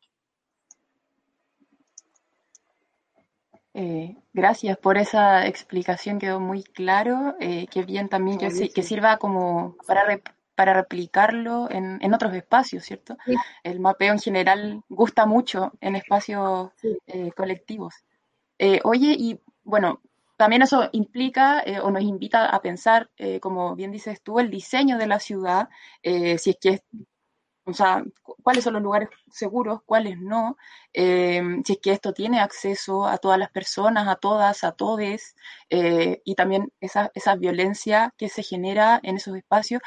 Eh, 3.75 4.15
gracias 4.33 4.79
por 4.79 4.97
esa 4.97 5.45
explicación, 5.49 6.21
quedó 6.21 6.39
muy 6.39 6.63
claro. 6.63 7.35
Eh, 7.41 7.67
que 7.69 7.83
bien 7.83 8.09
también 8.09 8.39
que, 8.39 8.83
sirva 8.85 9.17
como 9.17 9.77
para, 9.89 10.21
para 10.55 10.75
replicarlo 10.75 11.69
en, 11.69 12.15
otros 12.15 12.35
espacios, 12.35 12.85
¿cierto? 12.85 13.17
El 13.65 13.81
mapeo 13.81 14.13
en 14.13 14.21
general 14.21 14.85
gusta 14.89 15.27
mucho 15.27 15.73
en 15.81 15.97
espacios 15.97 16.71
eh, 17.09 17.33
colectivos. 17.33 18.05
Eh, 18.59 18.81
oye, 18.85 19.17
y 19.19 19.41
bueno, 19.65 20.01
también 20.37 20.63
eso 20.63 20.89
implica 20.93 21.61
eh, 21.65 21.81
o 21.81 21.91
nos 21.91 22.03
invita 22.03 22.47
a 22.47 22.61
pensar, 22.63 23.11
eh, 23.17 23.41
como 23.41 23.75
bien 23.77 23.93
dices 23.93 24.23
tú, 24.23 24.39
el 24.39 24.51
diseño 24.51 24.99
de 24.99 25.07
la 25.07 25.21
ciudad, 25.21 25.69
si 26.03 26.51
es 26.51 26.57
que 26.61 26.83
o 27.65 27.73
sea, 27.75 28.03
cuáles 28.43 28.65
son 28.65 28.75
los 28.75 28.83
lugares 28.83 29.09
seguros, 29.31 29.83
cuáles 29.87 30.19
no, 30.19 30.57
si 30.93 31.73
es 31.73 31.79
que 31.81 31.93
esto 31.93 32.13
tiene 32.13 32.41
acceso 32.41 33.07
a 33.07 33.19
todas 33.19 33.39
las 33.39 33.51
personas, 33.51 34.09
a 34.09 34.17
todas, 34.17 34.65
a 34.65 34.73
todes, 34.73 35.37
y 35.71 36.35
también 36.35 36.73
esa, 36.81 37.13
esa, 37.15 37.37
violencia 37.37 38.13
que 38.19 38.29
se 38.29 38.43
genera 38.43 38.99
en 39.05 39.17
esos 39.17 39.37
espacios. 39.37 39.81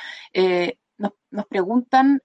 Nos, 0.97 1.11
nos, 1.31 1.45
preguntan, 1.47 2.21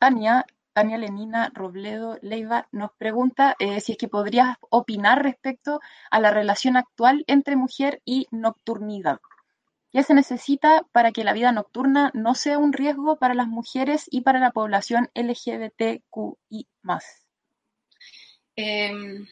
Tania, 0.00 0.44
Tania 0.74 0.98
Lenina 0.98 1.52
Robledo 1.54 2.18
Leiva 2.20 2.68
nos 2.72 2.90
pregunta 2.98 3.54
eh, 3.60 3.80
si 3.80 3.92
es 3.92 3.98
que 3.98 4.08
podrías 4.08 4.56
opinar 4.70 5.22
respecto 5.22 5.80
a 6.10 6.18
la 6.18 6.32
relación 6.32 6.76
actual 6.76 7.24
entre 7.28 7.54
mujer 7.54 8.02
y 8.04 8.26
nocturnidad. 8.32 9.20
¿Qué 9.92 10.02
se 10.02 10.14
necesita 10.14 10.84
para 10.90 11.12
que 11.12 11.22
la 11.22 11.32
vida 11.32 11.52
nocturna 11.52 12.10
no 12.12 12.34
sea 12.34 12.58
un 12.58 12.72
riesgo 12.72 13.16
para 13.16 13.34
las 13.34 13.46
mujeres 13.46 14.06
y 14.10 14.22
para 14.22 14.40
la 14.40 14.50
población 14.50 15.08
LGBTQI? 15.14 16.66
Em, 18.56 19.26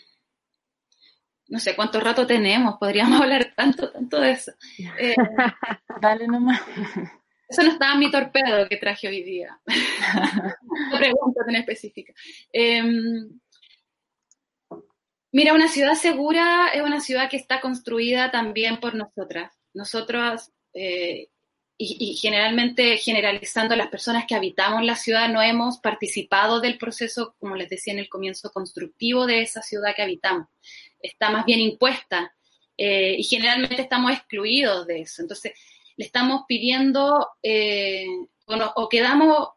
no 1.48 1.58
sé 1.58 1.74
cuánto 1.74 1.98
rato 1.98 2.24
tenemos, 2.24 2.76
podríamos 2.78 3.20
hablar 3.22 3.52
tanto, 3.56 3.90
tanto 3.90 4.20
de 4.20 4.30
eso. 4.30 4.52
Eh, 4.96 5.16
Dale 6.00 6.28
nomás. 6.28 6.60
Eso 7.52 7.62
no 7.64 7.72
estaba 7.72 7.92
en 7.92 7.98
mi 7.98 8.10
torpedo 8.10 8.66
que 8.66 8.78
traje 8.78 9.08
hoy 9.08 9.22
día. 9.22 9.60
Una 10.88 10.98
pregunta 10.98 11.44
tan 11.44 11.54
específica. 11.56 12.14
Em, 12.50 13.28
mira, 15.32 15.52
una 15.52 15.68
ciudad 15.68 15.92
segura 15.92 16.68
es 16.72 16.80
una 16.80 17.02
ciudad 17.02 17.28
que 17.28 17.36
está 17.36 17.60
construida 17.60 18.30
también 18.30 18.80
por 18.80 18.94
nosotras. 18.94 19.52
Nosotras, 19.74 20.50
eh, 20.72 21.28
y, 21.76 22.14
generalmente 22.14 22.96
generalizando 22.96 23.76
las 23.76 23.88
personas 23.88 24.24
que 24.26 24.34
habitamos 24.34 24.82
la 24.82 24.96
ciudad, 24.96 25.28
no 25.28 25.42
hemos 25.42 25.78
participado 25.78 26.62
del 26.62 26.78
proceso, 26.78 27.34
como 27.38 27.54
les 27.54 27.68
decía 27.68 27.92
en 27.92 27.98
el 27.98 28.08
comienzo, 28.08 28.50
constructivo 28.50 29.26
de 29.26 29.42
esa 29.42 29.60
ciudad 29.60 29.94
que 29.94 30.00
habitamos. 30.00 30.48
Está 31.00 31.28
más 31.28 31.44
bien 31.44 31.60
impuesta 31.60 32.34
eh, 32.78 33.16
y 33.18 33.24
generalmente 33.24 33.82
estamos 33.82 34.10
excluidos 34.12 34.86
de 34.86 35.02
eso. 35.02 35.20
Entonces, 35.20 35.52
le 35.96 36.04
estamos 36.04 36.42
pidiendo 36.46 37.28
eh, 37.42 38.06
o, 38.46 38.88
quedamos 38.88 39.48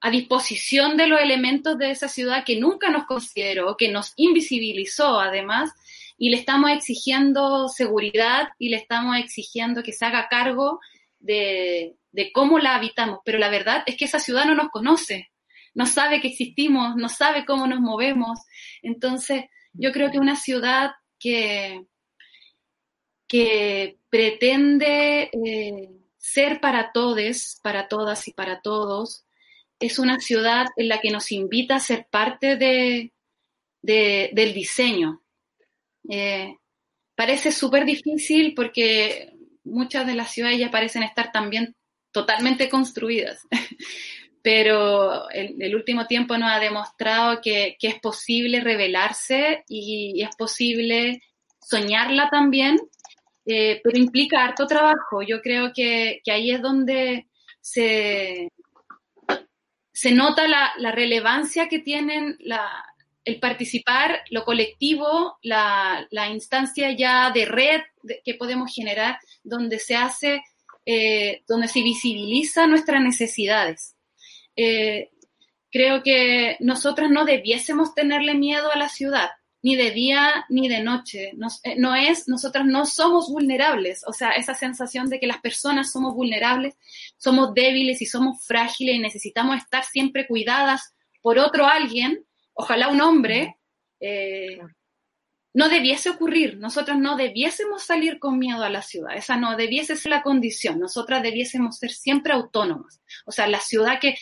a 0.00 0.10
disposición 0.10 0.96
de 0.96 1.06
los 1.06 1.20
elementos 1.20 1.78
de 1.78 1.90
esa 1.90 2.08
ciudad 2.08 2.44
que 2.44 2.58
nunca 2.58 2.90
nos 2.90 3.06
consideró, 3.06 3.76
que 3.76 3.90
nos 3.90 4.12
invisibilizó 4.16 5.18
además, 5.18 5.72
y 6.18 6.30
le 6.30 6.36
estamos 6.36 6.70
exigiendo 6.70 7.68
seguridad 7.68 8.50
y 8.58 8.68
le 8.68 8.76
estamos 8.76 9.16
exigiendo 9.16 9.82
que 9.82 9.92
se 9.92 10.04
haga 10.04 10.28
cargo 10.28 10.78
de, 11.18 11.96
de 12.12 12.32
cómo 12.32 12.58
la 12.58 12.76
habitamos. 12.76 13.20
Pero 13.24 13.38
la 13.38 13.48
verdad 13.48 13.82
es 13.86 13.96
que 13.96 14.04
esa 14.04 14.20
ciudad 14.20 14.44
no 14.44 14.54
nos 14.54 14.68
conoce, 14.68 15.32
no 15.74 15.86
sabe 15.86 16.20
que 16.20 16.28
existimos, 16.28 16.94
no 16.96 17.08
sabe 17.08 17.44
cómo 17.44 17.66
nos 17.66 17.80
movemos. 17.80 18.38
Entonces, 18.82 19.46
yo 19.72 19.90
creo 19.90 20.10
que 20.10 20.18
una 20.18 20.36
ciudad 20.36 20.92
que, 21.18 21.84
que 23.34 23.98
pretende 24.10 25.28
eh, 25.32 25.88
ser 26.16 26.60
para 26.60 26.92
todos, 26.92 27.58
para 27.64 27.88
todas 27.88 28.28
y 28.28 28.32
para 28.32 28.60
todos. 28.60 29.24
Es 29.80 29.98
una 29.98 30.20
ciudad 30.20 30.66
en 30.76 30.86
la 30.86 31.00
que 31.00 31.10
nos 31.10 31.32
invita 31.32 31.74
a 31.74 31.80
ser 31.80 32.06
parte 32.08 32.54
de, 32.54 33.10
del 33.82 34.54
diseño. 34.54 35.20
Eh, 36.08 36.54
parece 37.16 37.50
súper 37.50 37.84
difícil 37.84 38.54
porque 38.54 39.32
muchas 39.64 40.06
de 40.06 40.14
las 40.14 40.30
ciudades 40.30 40.60
ya 40.60 40.70
parecen 40.70 41.02
estar 41.02 41.32
también 41.32 41.74
totalmente 42.12 42.68
construidas, 42.68 43.40
pero 44.42 45.28
el, 45.30 45.74
último 45.74 46.06
tiempo 46.06 46.38
nos 46.38 46.52
ha 46.52 46.60
demostrado 46.60 47.40
que, 47.42 47.76
es 47.80 47.98
posible 47.98 48.60
revelarse 48.60 49.64
y, 49.66 50.22
es 50.22 50.36
posible 50.36 51.20
soñarla 51.60 52.28
también 52.30 52.78
eh, 53.46 53.80
pero 53.82 53.98
implica 53.98 54.44
harto 54.44 54.66
trabajo. 54.66 55.22
Yo 55.22 55.40
creo 55.42 55.72
que, 55.74 56.22
ahí 56.26 56.50
es 56.50 56.62
donde 56.62 57.26
se, 57.60 58.48
se 59.92 60.10
nota 60.12 60.46
la, 60.48 60.92
relevancia 60.92 61.68
que 61.68 61.78
tienen 61.78 62.38
el 63.24 63.40
participar, 63.40 64.22
lo 64.30 64.44
colectivo, 64.44 65.38
la, 65.42 66.06
instancia 66.30 66.92
ya 66.92 67.30
de 67.30 67.44
red 67.44 67.82
que 68.24 68.34
podemos 68.34 68.72
generar, 68.74 69.18
donde 69.42 69.78
se 69.78 69.96
hace, 69.96 70.42
eh, 70.86 71.42
donde 71.46 71.68
se 71.68 71.82
visibiliza 71.82 72.66
nuestras 72.66 73.02
necesidades. 73.02 73.96
Eh, 74.56 75.10
creo 75.70 76.02
que 76.02 76.56
nosotros 76.60 77.10
no 77.10 77.24
debiésemos 77.24 77.94
tenerle 77.94 78.34
miedo 78.34 78.70
a 78.70 78.78
la 78.78 78.88
ciudad 78.88 79.30
ni 79.64 79.76
de 79.76 79.92
día 79.92 80.44
ni 80.50 80.68
de 80.68 80.82
noche. 80.82 81.32
Eh, 81.62 81.76
no 81.78 81.96
es, 81.96 82.28
nosotros 82.28 82.66
no 82.66 82.84
somos 82.84 83.30
vulnerables. 83.30 84.02
O 84.06 84.12
sea, 84.12 84.32
esa 84.32 84.54
sensación 84.54 85.08
de 85.08 85.18
que 85.18 85.26
las 85.26 85.40
personas 85.40 85.90
somos 85.90 86.14
vulnerables, 86.14 86.76
somos 87.16 87.54
débiles 87.54 88.02
y 88.02 88.06
somos 88.06 88.44
frágiles 88.46 88.96
y 88.96 88.98
necesitamos 88.98 89.56
estar 89.56 89.82
siempre 89.82 90.26
cuidadas 90.26 90.94
por 91.22 91.38
otro 91.38 91.66
alguien, 91.66 92.26
ojalá 92.52 92.88
un 92.88 93.00
hombre, 93.00 93.56
eh, 94.00 94.60
no 95.54 95.70
debiese 95.70 96.10
ocurrir. 96.10 96.58
Nosotros 96.58 96.98
no 96.98 97.16
debiésemos 97.16 97.84
salir 97.84 98.18
con 98.18 98.38
miedo 98.38 98.62
a 98.64 98.68
la 98.68 98.82
ciudad. 98.82 99.16
Esa 99.16 99.38
no 99.38 99.56
debiese 99.56 99.96
ser 99.96 100.10
la 100.10 100.22
condición. 100.22 100.78
Nosotras 100.78 101.22
debiésemos 101.22 101.78
ser 101.78 101.90
siempre 101.90 102.34
autónomas. 102.34 103.00
O 103.24 103.32
sea, 103.32 103.46
la 103.46 103.60
ciudad 103.60 103.98
que, 103.98 104.14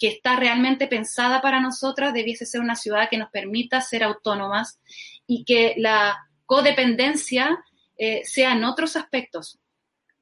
que 0.00 0.08
está 0.08 0.34
realmente 0.34 0.86
pensada 0.86 1.42
para 1.42 1.60
nosotras 1.60 2.14
debiese 2.14 2.46
ser 2.46 2.62
una 2.62 2.74
ciudad 2.74 3.10
que 3.10 3.18
nos 3.18 3.30
permita 3.30 3.82
ser 3.82 4.02
autónomas 4.02 4.80
y 5.26 5.44
que 5.44 5.74
la 5.76 6.16
codependencia 6.46 7.62
eh, 7.98 8.22
sea 8.24 8.52
en 8.52 8.64
otros 8.64 8.96
aspectos. 8.96 9.60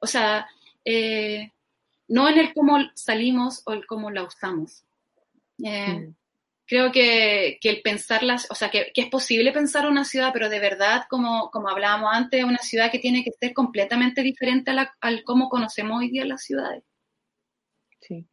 O 0.00 0.06
sea, 0.08 0.48
eh, 0.84 1.52
no 2.08 2.28
en 2.28 2.38
el 2.38 2.52
cómo 2.52 2.76
salimos 2.94 3.62
o 3.66 3.72
el 3.72 3.86
cómo 3.86 4.10
la 4.10 4.24
usamos. 4.24 4.84
Eh, 5.64 5.94
mm. 5.94 6.16
creo 6.66 6.90
que, 6.90 7.60
el 7.62 7.80
pensarlas, 7.82 8.48
o 8.50 8.56
sea, 8.56 8.70
que, 8.70 8.90
es 8.92 9.06
posible 9.06 9.52
pensar 9.52 9.86
una 9.86 10.04
ciudad, 10.04 10.32
pero 10.32 10.48
de 10.48 10.58
verdad, 10.58 11.04
como, 11.08 11.52
como 11.52 11.68
hablábamos 11.68 12.10
antes, 12.12 12.42
una 12.42 12.58
ciudad 12.58 12.90
que 12.90 12.98
tiene 12.98 13.22
que 13.22 13.30
ser 13.30 13.54
completamente 13.54 14.22
diferente 14.22 14.72
a 14.72 14.92
al 15.00 15.22
cómo 15.22 15.48
conocemos 15.48 16.00
hoy 16.00 16.10
día 16.10 16.24
las 16.24 16.42
ciudades. 16.42 16.82
Sí. 18.00 18.26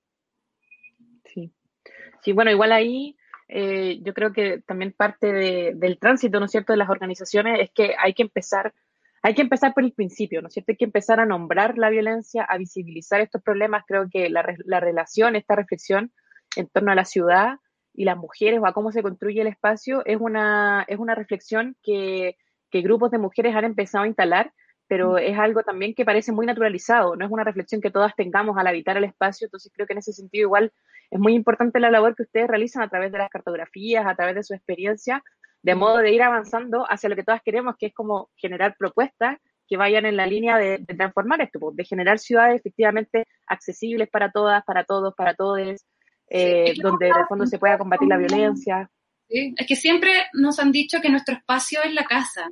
Sí, 2.25 2.31
bueno, 2.31 2.49
igual 2.49 2.71
ahí 2.71 3.15
eh, 3.47 3.99
yo 4.01 4.15
creo 4.15 4.33
que 4.33 4.59
también 4.65 4.93
parte 4.93 5.31
del 5.75 5.99
tránsito, 5.99 6.39
¿no 6.39 6.47
es 6.47 6.51
cierto?, 6.51 6.73
de 6.73 6.77
las 6.77 6.89
organizaciones 6.89 7.59
es 7.59 7.69
que 7.69 7.93
hay 7.99 8.15
que 8.15 8.23
empezar, 8.23 8.73
hay 9.21 9.35
que 9.35 9.43
empezar 9.43 9.75
por 9.75 9.83
el 9.83 9.93
principio, 9.93 10.41
¿no 10.41 10.47
es 10.47 10.55
cierto? 10.55 10.71
Hay 10.71 10.77
que 10.77 10.85
empezar 10.85 11.19
a 11.19 11.27
nombrar 11.27 11.77
la 11.77 11.91
violencia, 11.91 12.43
a 12.43 12.57
visibilizar 12.57 13.21
estos 13.21 13.43
problemas. 13.43 13.83
Creo 13.87 14.09
que 14.09 14.31
la, 14.31 14.43
la 14.65 14.79
relación, 14.79 15.35
esta 15.35 15.55
reflexión 15.55 16.11
en 16.55 16.67
torno 16.67 16.91
a 16.91 16.95
la 16.95 17.05
ciudad 17.05 17.59
y 17.93 18.05
las 18.05 18.17
mujeres 18.17 18.59
o 18.59 18.65
a 18.65 18.73
cómo 18.73 18.91
se 18.91 19.03
construye 19.03 19.41
el 19.41 19.47
espacio 19.47 20.03
es 20.03 20.17
una, 20.19 20.83
es 20.87 20.97
una 20.97 21.13
reflexión 21.13 21.77
que, 21.83 22.37
que 22.71 22.81
grupos 22.81 23.11
de 23.11 23.19
mujeres 23.19 23.55
han 23.55 23.65
empezado 23.65 24.05
a 24.05 24.07
instalar 24.07 24.51
pero 24.87 25.13
mm. 25.13 25.17
es 25.17 25.37
algo 25.37 25.63
también 25.63 25.93
que 25.93 26.05
parece 26.05 26.31
muy 26.31 26.45
naturalizado, 26.45 27.15
no 27.15 27.25
es 27.25 27.31
una 27.31 27.43
reflexión 27.43 27.81
que 27.81 27.91
todas 27.91 28.15
tengamos 28.15 28.57
al 28.57 28.67
habitar 28.67 28.97
el 28.97 29.03
espacio, 29.03 29.45
entonces 29.45 29.71
creo 29.73 29.87
que 29.87 29.93
en 29.93 29.99
ese 29.99 30.13
sentido 30.13 30.43
igual 30.43 30.71
es 31.15 31.21
muy 31.21 31.33
importante 31.33 31.79
la 31.79 31.89
labor 31.89 32.13
que 32.13 32.23
ustedes 32.23 32.47
realizan 32.47 32.83
a 32.83 32.89
través 32.89 33.09
de 33.09 33.17
las 33.17 33.29
cartografías, 33.29 34.05
a 34.05 34.15
través 34.15 34.35
de 34.35 34.43
su 34.43 34.53
experiencia, 34.53 35.23
de 35.63 35.73
modo 35.73 35.99
de 35.99 36.11
ir 36.11 36.21
avanzando 36.21 36.85
hacia 36.89 37.07
lo 37.07 37.15
que 37.15 37.23
todas 37.23 37.41
queremos, 37.41 37.75
que 37.79 37.85
es 37.87 37.93
como 37.93 38.29
generar 38.35 38.75
propuestas 38.77 39.37
que 39.65 39.77
vayan 39.77 40.05
en 40.05 40.17
la 40.17 40.27
línea 40.27 40.57
de, 40.57 40.79
transformar 40.79 41.41
esto, 41.41 41.57
pues, 41.59 41.77
de 41.77 41.85
generar 41.85 42.19
ciudades 42.19 42.59
efectivamente 42.59 43.23
accesibles 43.47 44.09
para 44.09 44.29
todas, 44.29 44.61
para 44.65 44.83
todos, 44.83 45.15
para 45.15 45.33
todos, 45.33 45.85
eh, 46.29 46.73
donde 46.83 47.05
de 47.05 47.25
fondo 47.29 47.45
se 47.47 47.59
pueda 47.59 47.77
combatir 47.77 48.09
la 48.09 48.17
violencia. 48.17 48.91
es 49.29 49.65
que 49.65 49.75
siempre 49.77 50.11
nos 50.33 50.59
han 50.59 50.73
dicho 50.73 50.99
que 51.01 51.09
nuestro 51.09 51.35
espacio 51.35 51.79
es 51.83 51.93
la 51.93 52.03
casa. 52.03 52.49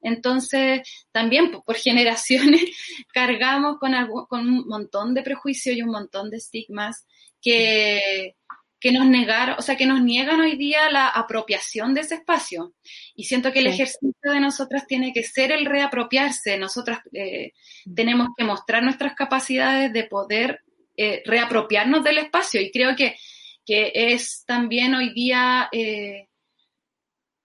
Entonces, 0.00 0.80
también 1.12 1.50
por 1.50 1.76
generaciones 1.76 2.62
cargamos 3.12 3.78
con, 3.78 3.92
con 4.28 4.48
un 4.48 4.66
montón 4.68 5.14
de 5.14 5.22
prejuicios 5.22 5.76
y 5.76 5.82
un 5.82 5.90
montón 5.90 6.30
de 6.30 6.38
estigmas 6.38 7.06
que, 7.40 8.34
que 8.78 8.92
nos 8.92 9.06
negaron, 9.06 9.56
o 9.58 9.62
sea, 9.62 9.76
que 9.76 9.86
nos 9.86 10.02
niegan 10.02 10.40
hoy 10.40 10.56
día 10.56 10.90
la 10.90 11.08
apropiación 11.08 11.94
de 11.94 12.02
ese 12.02 12.16
espacio. 12.16 12.74
Y 13.14 13.24
siento 13.24 13.52
que 13.52 13.60
el 13.60 13.66
ejercicio 13.68 14.12
de 14.22 14.40
nosotras 14.40 14.86
tiene 14.86 15.12
que 15.12 15.22
ser 15.22 15.50
el 15.50 15.64
reapropiarse. 15.66 16.58
Nosotras 16.58 17.00
eh, 17.12 17.52
tenemos 17.94 18.28
que 18.36 18.44
mostrar 18.44 18.82
nuestras 18.82 19.14
capacidades 19.14 19.92
de 19.92 20.04
poder 20.04 20.60
eh, 20.96 21.22
reapropiarnos 21.24 22.04
del 22.04 22.18
espacio. 22.18 22.60
Y 22.60 22.70
creo 22.70 22.94
que, 22.94 23.16
que 23.64 23.92
es 23.94 24.44
también 24.46 24.94
hoy 24.94 25.12
día 25.14 25.68
eh, 25.72 26.28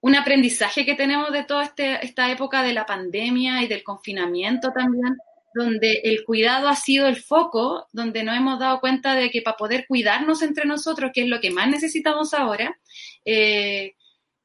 un 0.02 0.14
aprendizaje 0.16 0.84
que 0.84 0.94
tenemos 0.94 1.32
de 1.32 1.44
toda 1.44 1.64
este, 1.64 2.04
esta 2.04 2.30
época 2.30 2.62
de 2.62 2.74
la 2.74 2.84
pandemia 2.84 3.62
y 3.62 3.68
del 3.68 3.82
confinamiento 3.82 4.72
también 4.72 5.16
donde 5.54 6.00
el 6.04 6.24
cuidado 6.24 6.68
ha 6.68 6.76
sido 6.76 7.06
el 7.06 7.16
foco, 7.16 7.86
donde 7.92 8.22
nos 8.22 8.36
hemos 8.36 8.58
dado 8.58 8.80
cuenta 8.80 9.14
de 9.14 9.30
que 9.30 9.42
para 9.42 9.56
poder 9.56 9.86
cuidarnos 9.86 10.42
entre 10.42 10.64
nosotros, 10.64 11.10
que 11.12 11.22
es 11.22 11.28
lo 11.28 11.40
que 11.40 11.50
más 11.50 11.68
necesitamos 11.68 12.34
ahora, 12.34 12.78
eh, 13.24 13.94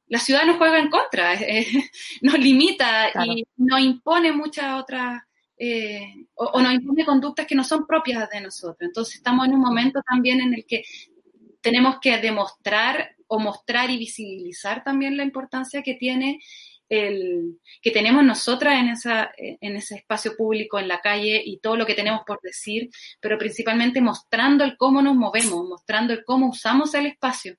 la 0.08 0.18
ciudad 0.18 0.44
nos 0.44 0.56
juega 0.56 0.78
en 0.78 0.90
contra, 0.90 1.34
eh, 1.42 1.66
nos 2.22 2.38
limita 2.38 3.10
y 3.24 3.44
nos 3.56 3.80
impone 3.80 4.32
muchas 4.32 4.80
otras, 4.80 5.22
eh, 5.56 6.26
o, 6.34 6.60
nos 6.60 6.74
impone 6.74 7.04
conductas 7.04 7.46
que 7.46 7.54
no 7.54 7.64
son 7.64 7.86
propias 7.86 8.28
de 8.30 8.40
nosotros. 8.40 8.76
Entonces 8.80 9.16
estamos 9.16 9.46
en 9.46 9.54
un 9.54 9.60
momento 9.60 10.00
también 10.08 10.40
en 10.40 10.54
el 10.54 10.64
que 10.66 10.82
tenemos 11.60 11.96
que 12.00 12.18
demostrar 12.18 13.16
o 13.28 13.38
mostrar 13.38 13.90
y 13.90 13.98
visibilizar 13.98 14.82
también 14.82 15.16
la 15.16 15.22
importancia 15.22 15.82
que 15.82 15.94
tiene 15.94 16.40
el, 16.88 17.60
que 17.82 17.90
tenemos 17.90 18.24
nosotras 18.24 18.80
en, 18.80 18.88
esa, 18.88 19.30
en 19.36 19.76
ese 19.76 19.96
espacio 19.96 20.36
público, 20.36 20.78
en 20.78 20.88
la 20.88 21.00
calle 21.00 21.42
y 21.44 21.58
todo 21.58 21.76
lo 21.76 21.86
que 21.86 21.94
tenemos 21.94 22.22
por 22.26 22.40
decir, 22.40 22.90
pero 23.20 23.38
principalmente 23.38 24.00
mostrando 24.00 24.64
el 24.64 24.76
cómo 24.76 25.02
nos 25.02 25.14
movemos, 25.14 25.68
mostrando 25.68 26.12
el 26.12 26.24
cómo 26.24 26.48
usamos 26.48 26.94
el 26.94 27.06
espacio. 27.06 27.56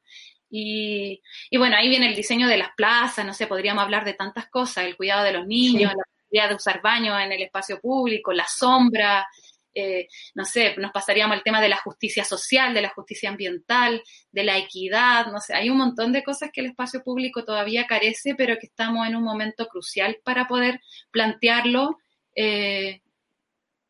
Y, 0.50 1.22
y 1.52 1.58
bueno, 1.58 1.76
ahí 1.76 1.90
viene 1.90 2.08
el 2.08 2.16
diseño 2.16 2.48
de 2.48 2.58
las 2.58 2.70
plazas, 2.76 3.24
no 3.26 3.34
sé, 3.34 3.46
podríamos 3.46 3.84
hablar 3.84 4.04
de 4.04 4.14
tantas 4.14 4.50
cosas, 4.50 4.86
el 4.86 4.98
cuidado 4.98 5.24
de 5.24 5.34
los 5.34 5.46
niños, 5.46 5.94
la 5.96 6.04
posibilidad 6.04 6.50
de 6.50 6.56
usar 6.56 6.82
baños 6.82 7.22
en 7.22 7.32
el 7.32 7.44
espacio 7.44 7.80
público, 7.80 8.34
la 8.34 8.48
sombra, 8.48 9.28
eh, 9.74 10.08
no 10.36 10.46
sé, 10.46 10.76
nos 10.78 10.92
pasaríamos 10.92 11.38
al 11.38 11.44
tema 11.44 11.62
de 11.62 11.70
la 11.70 11.78
justicia 11.78 12.24
social, 12.24 12.74
de 12.74 12.82
la 12.82 12.90
justicia 12.90 13.30
ambiental, 13.30 14.02
de 14.32 14.44
la 14.44 14.58
equidad, 14.58 15.28
no 15.28 15.40
sé, 15.40 15.54
hay 15.54 15.70
un 15.70 15.78
montón 15.78 16.12
de 16.12 16.24
cosas 16.24 16.50
que 16.52 16.62
el 16.62 16.68
espacio 16.68 17.04
público 17.04 17.46
todavía 17.46 17.88
carece, 17.88 18.36
pero 18.36 18.58
que 18.58 18.68
estamos 18.68 19.08
en 19.08 19.16
un 19.16 19.24
momento 19.24 19.68
crucial 19.68 20.18
para 20.24 20.48
poder 20.48 20.82
plantearlo 21.12 21.98
eh, 22.36 23.02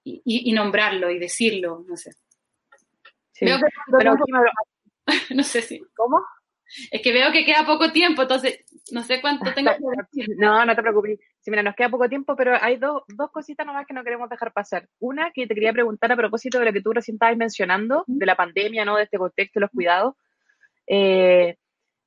y, 0.04 0.52
nombrarlo 0.54 1.12
y 1.12 1.20
decirlo, 1.20 1.86
no 1.88 1.96
sé. 1.96 2.12
no 5.36 5.44
sé 5.44 5.62
si. 5.62 5.82
¿Cómo? 5.96 6.22
Es 6.92 7.02
que 7.02 7.12
veo 7.12 7.32
que 7.32 7.46
queda 7.46 7.66
poco 7.66 7.92
tiempo, 7.92 8.24
entonces 8.24 8.60
no 8.92 9.04
sé 9.04 9.22
cuánto 9.22 9.46
tengo 9.56 9.72
que 9.72 10.02
decir. 10.02 10.36
No, 10.40 10.66
no 10.66 10.76
te 10.76 10.82
preocupes. 10.82 11.20
Sí, 11.40 11.52
mira, 11.52 11.64
nos 11.64 11.76
queda 11.76 11.90
poco 11.90 12.10
tiempo, 12.10 12.36
pero 12.36 12.56
hay 12.60 12.78
dos, 12.78 13.04
dos 13.08 13.32
cositas 13.32 13.66
nomás 13.66 13.86
que 13.86 13.94
no 13.94 14.04
queremos 14.04 14.30
dejar 14.30 14.54
pasar. 14.54 14.88
Una 15.00 15.32
que 15.32 15.48
te 15.48 15.54
quería 15.54 15.74
preguntar 15.74 16.12
a 16.12 16.16
propósito 16.16 16.60
de 16.60 16.66
lo 16.66 16.74
que 16.74 16.82
tú 16.82 16.94
recién 16.94 17.16
estabas 17.16 17.38
mencionando, 17.38 18.04
de 18.08 18.26
la 18.26 18.36
pandemia, 18.36 18.86
¿no? 18.86 18.98
De 18.98 19.04
este 19.04 19.18
contexto, 19.18 19.60
los 19.60 19.70
cuidados. 19.72 20.16
Eh, 20.88 21.56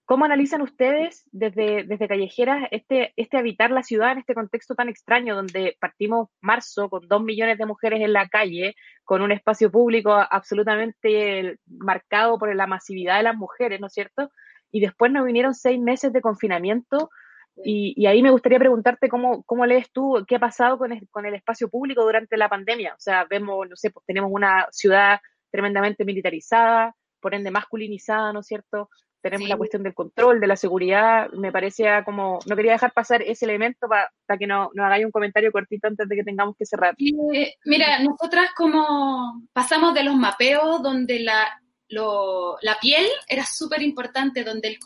¿Cómo 0.04 0.24
analizan 0.24 0.62
ustedes 0.62 1.22
desde, 1.30 1.84
desde 1.84 2.08
Callejeras 2.08 2.68
este, 2.70 3.12
este 3.16 3.38
habitar 3.38 3.70
la 3.70 3.82
ciudad 3.82 4.12
en 4.12 4.18
este 4.18 4.34
contexto 4.34 4.74
tan 4.74 4.88
extraño 4.88 5.36
donde 5.36 5.76
partimos 5.80 6.28
marzo 6.40 6.90
con 6.90 7.06
dos 7.06 7.22
millones 7.22 7.56
de 7.56 7.66
mujeres 7.66 8.00
en 8.02 8.12
la 8.12 8.28
calle, 8.28 8.74
con 9.04 9.22
un 9.22 9.30
espacio 9.32 9.70
público 9.70 10.12
absolutamente 10.12 11.58
marcado 11.66 12.38
por 12.38 12.54
la 12.54 12.66
masividad 12.66 13.18
de 13.18 13.22
las 13.22 13.36
mujeres, 13.36 13.80
¿no 13.80 13.86
es 13.86 13.92
cierto? 13.94 14.30
Y 14.72 14.80
después 14.80 15.12
nos 15.12 15.24
vinieron 15.24 15.54
seis 15.54 15.78
meses 15.78 16.12
de 16.12 16.20
confinamiento 16.20 17.10
y, 17.56 18.06
ahí 18.06 18.22
me 18.22 18.30
gustaría 18.30 18.58
preguntarte 18.58 19.08
cómo, 19.08 19.42
cómo 19.44 19.66
lees 19.66 19.90
tú, 19.92 20.24
qué 20.26 20.36
ha 20.36 20.40
pasado 20.40 20.78
con 20.78 20.92
el, 20.92 21.06
con 21.10 21.26
el 21.26 21.34
espacio 21.34 21.68
público 21.68 22.02
durante 22.02 22.36
la 22.36 22.48
pandemia. 22.48 22.94
O 22.94 23.00
sea, 23.00 23.26
vemos, 23.28 23.68
no 23.68 23.76
sé, 23.76 23.90
pues 23.90 24.04
tenemos 24.06 24.30
una 24.32 24.66
ciudad 24.70 25.20
tremendamente 25.50 26.04
militarizada, 26.04 26.96
por 27.20 27.34
ende 27.34 27.50
masculinizada, 27.50 28.32
¿no 28.32 28.40
es 28.40 28.46
cierto? 28.46 28.88
Tenemos 29.20 29.48
la 29.48 29.56
cuestión 29.56 29.84
del 29.84 29.94
control, 29.94 30.40
de 30.40 30.48
la 30.48 30.56
seguridad. 30.56 31.30
Me 31.30 31.52
parecía 31.52 32.02
como, 32.02 32.40
no 32.46 32.56
quería 32.56 32.72
dejar 32.72 32.92
pasar 32.92 33.22
ese 33.22 33.44
elemento 33.44 33.86
para 33.88 34.10
que 34.36 34.48
no, 34.48 34.70
nos 34.74 34.84
hagáis 34.84 35.04
un 35.04 35.12
comentario 35.12 35.52
cortito 35.52 35.86
antes 35.86 36.08
de 36.08 36.16
que 36.16 36.24
tengamos 36.24 36.56
que 36.56 36.66
cerrar. 36.66 36.96
mira, 36.98 38.00
nosotras 38.00 38.50
como 38.56 39.40
pasamos 39.52 39.94
de 39.94 40.02
los 40.02 40.16
mapeos 40.16 40.82
donde 40.82 41.20
la 41.20 41.61
la 41.92 42.78
piel 42.80 43.06
era 43.28 43.44
súper 43.44 43.82
importante, 43.82 44.44
donde 44.44 44.68
el, 44.68 44.78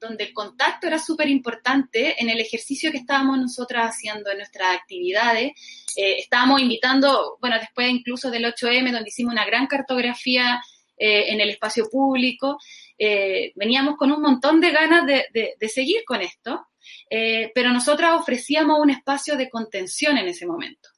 donde 0.00 0.24
el 0.24 0.32
contacto 0.32 0.86
era 0.86 0.98
súper 0.98 1.28
importante 1.28 2.20
en 2.22 2.30
el 2.30 2.40
ejercicio 2.40 2.90
que 2.90 2.98
estábamos 2.98 3.38
nosotras 3.38 3.94
haciendo 3.94 4.30
en 4.30 4.38
nuestras 4.38 4.74
actividades. 4.76 5.52
Eh, 5.96 6.16
estábamos 6.18 6.60
invitando, 6.60 7.36
bueno, 7.40 7.56
después 7.58 7.90
incluso 7.90 8.30
del 8.30 8.44
8M, 8.44 8.92
donde 8.92 9.08
hicimos 9.08 9.32
una 9.32 9.44
gran 9.44 9.66
cartografía 9.66 10.62
eh, 10.96 11.32
en 11.32 11.40
el 11.40 11.50
espacio 11.50 11.88
público, 11.90 12.58
eh, 12.98 13.52
veníamos 13.54 13.96
con 13.96 14.10
un 14.10 14.20
montón 14.20 14.60
de 14.60 14.70
ganas 14.72 15.06
de, 15.06 15.26
de 15.32 15.68
seguir 15.68 16.04
con 16.04 16.20
esto, 16.20 16.66
pero 17.08 17.72
nosotras 17.72 18.18
ofrecíamos 18.18 18.80
un 18.80 18.90
espacio 18.90 19.36
de 19.36 19.48
contención 19.48 20.18
en 20.18 20.28
ese 20.28 20.46
momento. 20.46 20.88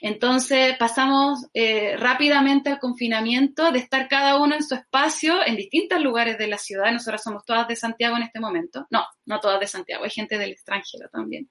Entonces 0.00 0.76
pasamos 0.78 1.46
eh, 1.54 1.96
rápidamente 1.96 2.70
al 2.70 2.78
confinamiento 2.78 3.72
de 3.72 3.78
estar 3.78 4.08
cada 4.08 4.40
uno 4.40 4.54
en 4.54 4.62
su 4.62 4.74
espacio 4.74 5.44
en 5.46 5.56
distintos 5.56 6.00
lugares 6.00 6.38
de 6.38 6.46
la 6.46 6.58
ciudad. 6.58 6.92
Nosotros 6.92 7.22
somos 7.22 7.44
todas 7.44 7.66
de 7.68 7.76
Santiago 7.76 8.16
en 8.16 8.24
este 8.24 8.40
momento. 8.40 8.86
No, 8.90 9.04
no 9.24 9.40
todas 9.40 9.60
de 9.60 9.66
Santiago, 9.66 10.04
hay 10.04 10.10
gente 10.10 10.38
del 10.38 10.52
extranjero 10.52 11.08
también. 11.10 11.50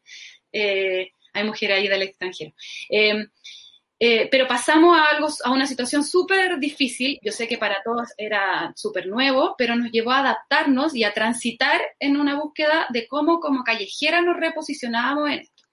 Eh, 0.52 1.12
hay 1.34 1.43
mujeres 1.43 1.78
ahí 1.78 1.88
del 1.88 2.04
extranjero. 2.04 2.54
Em, 2.89 3.28
eh, 3.98 4.28
pero 4.30 4.45
pasamos 4.48 4.98
a 4.98 5.06
algo, 5.06 5.28
a 5.43 5.52
una 5.52 5.65
situación 5.65 6.04
súper 6.04 6.60
difícil. 6.60 7.19
Yo 7.21 7.32
sé 7.32 7.48
que 7.48 7.58
para 7.58 7.82
todos 7.84 8.10
era 8.17 8.74
súper 8.76 9.08
nuevo, 9.08 9.56
pero 9.58 9.76
nos 9.76 9.91
llevó 9.91 10.12
a 10.12 10.19
adaptarnos 10.19 10.95
y 10.95 11.04
a 11.04 11.13
transitar 11.13 11.82
en 12.00 12.17
una 12.17 12.36
búsqueda 12.36 12.88
de 12.89 13.08
cómo 13.08 13.39
como 13.39 13.63
callejera 13.63 14.21
nos 14.21 14.38
reposicionábamos 14.38 15.30
en 15.30 15.39
esto. 15.39 15.63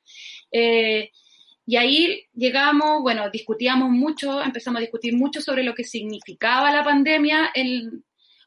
Y 1.65 1.77
ahí 1.77 2.27
llegamos, 2.35 3.03
bueno, 3.03 3.31
discutíamos 3.31 3.91
mucho, 3.91 4.43
empezamos 4.43 4.79
a 4.79 4.83
discutir 4.83 5.17
mucho 5.17 5.41
sobre 5.41 5.63
lo 5.63 5.75
que 5.75 5.85
significaba 5.85 6.73
la 6.73 6.83
pandemia 6.83 7.51
el, 7.55 8.03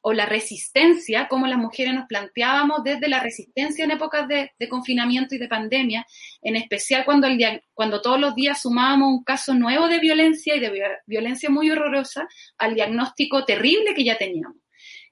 o 0.08 0.14
la 0.14 0.28
resistencia, 0.28 1.28
cómo 1.28 1.48
las 1.48 1.58
mujeres 1.58 1.96
nos 1.96 2.06
planteábamos 2.06 2.84
desde 2.84 3.08
la 3.08 3.22
resistencia 3.22 3.86
en 3.86 3.90
épocas 3.90 4.28
de, 4.28 4.52
confinamiento 4.70 5.34
y 5.34 5.40
de 5.40 5.48
pandemia, 5.48 6.06
en 6.44 6.56
especial 6.58 7.06
cuando, 7.06 7.26
el, 7.26 7.64
cuando 7.74 8.04
todos 8.04 8.20
los 8.20 8.36
días 8.36 8.62
sumábamos 8.62 9.10
un 9.10 9.24
caso 9.24 9.56
nuevo 9.56 9.88
de 9.88 9.98
violencia 9.98 10.56
y 10.56 10.60
de 10.60 11.00
violencia 11.08 11.50
muy 11.50 11.72
horrorosa 11.72 12.28
al 12.60 12.76
diagnóstico 12.76 13.46
terrible 13.46 13.96
que 13.96 14.04
ya 14.04 14.16
teníamos. 14.16 14.58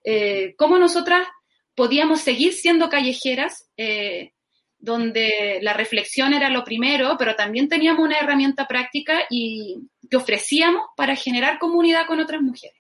Eh, 0.04 0.54
cómo 0.58 0.78
nosotras 0.78 1.26
podíamos 1.74 2.22
seguir 2.22 2.54
siendo 2.54 2.88
callejeras, 2.88 3.68
eh, 3.78 4.34
donde 4.84 5.60
la 5.62 5.72
reflexión 5.72 6.34
era 6.34 6.50
lo 6.50 6.66
primero, 6.66 7.16
pero 7.18 7.38
también 7.38 7.70
teníamos 7.70 8.04
una 8.04 8.20
herramienta 8.20 8.68
práctica 8.68 9.22
y 9.30 9.78
que 10.10 10.18
ofrecíamos 10.18 10.88
para 10.98 11.16
generar 11.16 11.58
comunidad 11.58 12.06
con 12.06 12.20
otras 12.20 12.42
mujeres. 12.42 12.76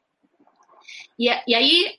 Y, 1.15 1.29
ahí 1.29 1.97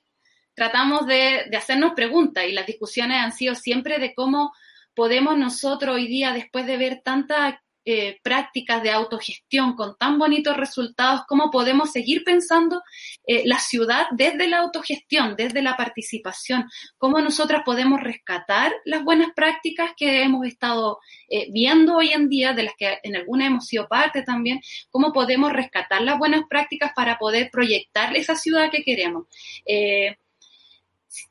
tratamos 0.55 1.07
de, 1.07 1.51
hacernos 1.57 1.95
preguntas 1.95 2.45
y 2.47 2.53
las 2.53 2.67
discusiones 2.67 3.17
han 3.17 3.33
sido 3.33 3.55
siempre 3.55 3.99
de 3.99 4.15
cómo 4.15 4.53
podemos 4.95 5.39
nosotros 5.39 5.95
hoy 5.95 6.07
día, 6.07 6.35
después 6.35 6.67
de 6.67 6.77
ver 6.77 7.01
tanta 7.03 7.64
eh, 7.87 8.19
prácticas 8.23 8.83
de 8.83 8.91
autogestión 8.91 9.77
con 9.77 9.97
tan 9.99 10.19
bonitos 10.19 10.57
resultados, 10.57 11.23
cómo 11.29 11.51
podemos 11.51 11.93
seguir 11.93 12.25
pensando 12.25 12.83
eh, 13.27 13.43
la 13.45 13.59
ciudad 13.59 14.07
desde 14.13 14.49
la 14.49 14.61
autogestión, 14.61 15.37
desde 15.37 15.61
la 15.61 15.77
participación, 15.77 16.65
cómo 16.97 17.21
nosotras 17.21 17.63
podemos 17.63 18.01
rescatar 18.01 18.73
las 18.87 19.05
buenas 19.05 19.29
prácticas 19.37 19.91
que 19.97 20.23
hemos 20.23 20.47
estado 20.47 20.99
eh, 21.29 21.49
viendo 21.53 21.97
hoy 21.97 22.13
en 22.13 22.31
día, 22.31 22.55
de 22.55 22.63
las 22.63 22.75
que 22.79 23.01
en 23.03 23.17
algunas 23.17 23.49
hemos 23.49 23.67
sido 23.67 23.87
parte 23.87 24.23
también, 24.23 24.61
cómo 24.91 25.13
podemos 25.13 25.53
rescatar 25.53 26.01
las 26.01 26.19
buenas 26.19 26.45
prácticas 26.49 26.93
para 26.97 27.19
poder 27.19 27.51
proyectar 27.51 28.17
esa 28.17 28.35
ciudad 28.35 28.71
que 28.71 28.83
queremos. 28.83 29.27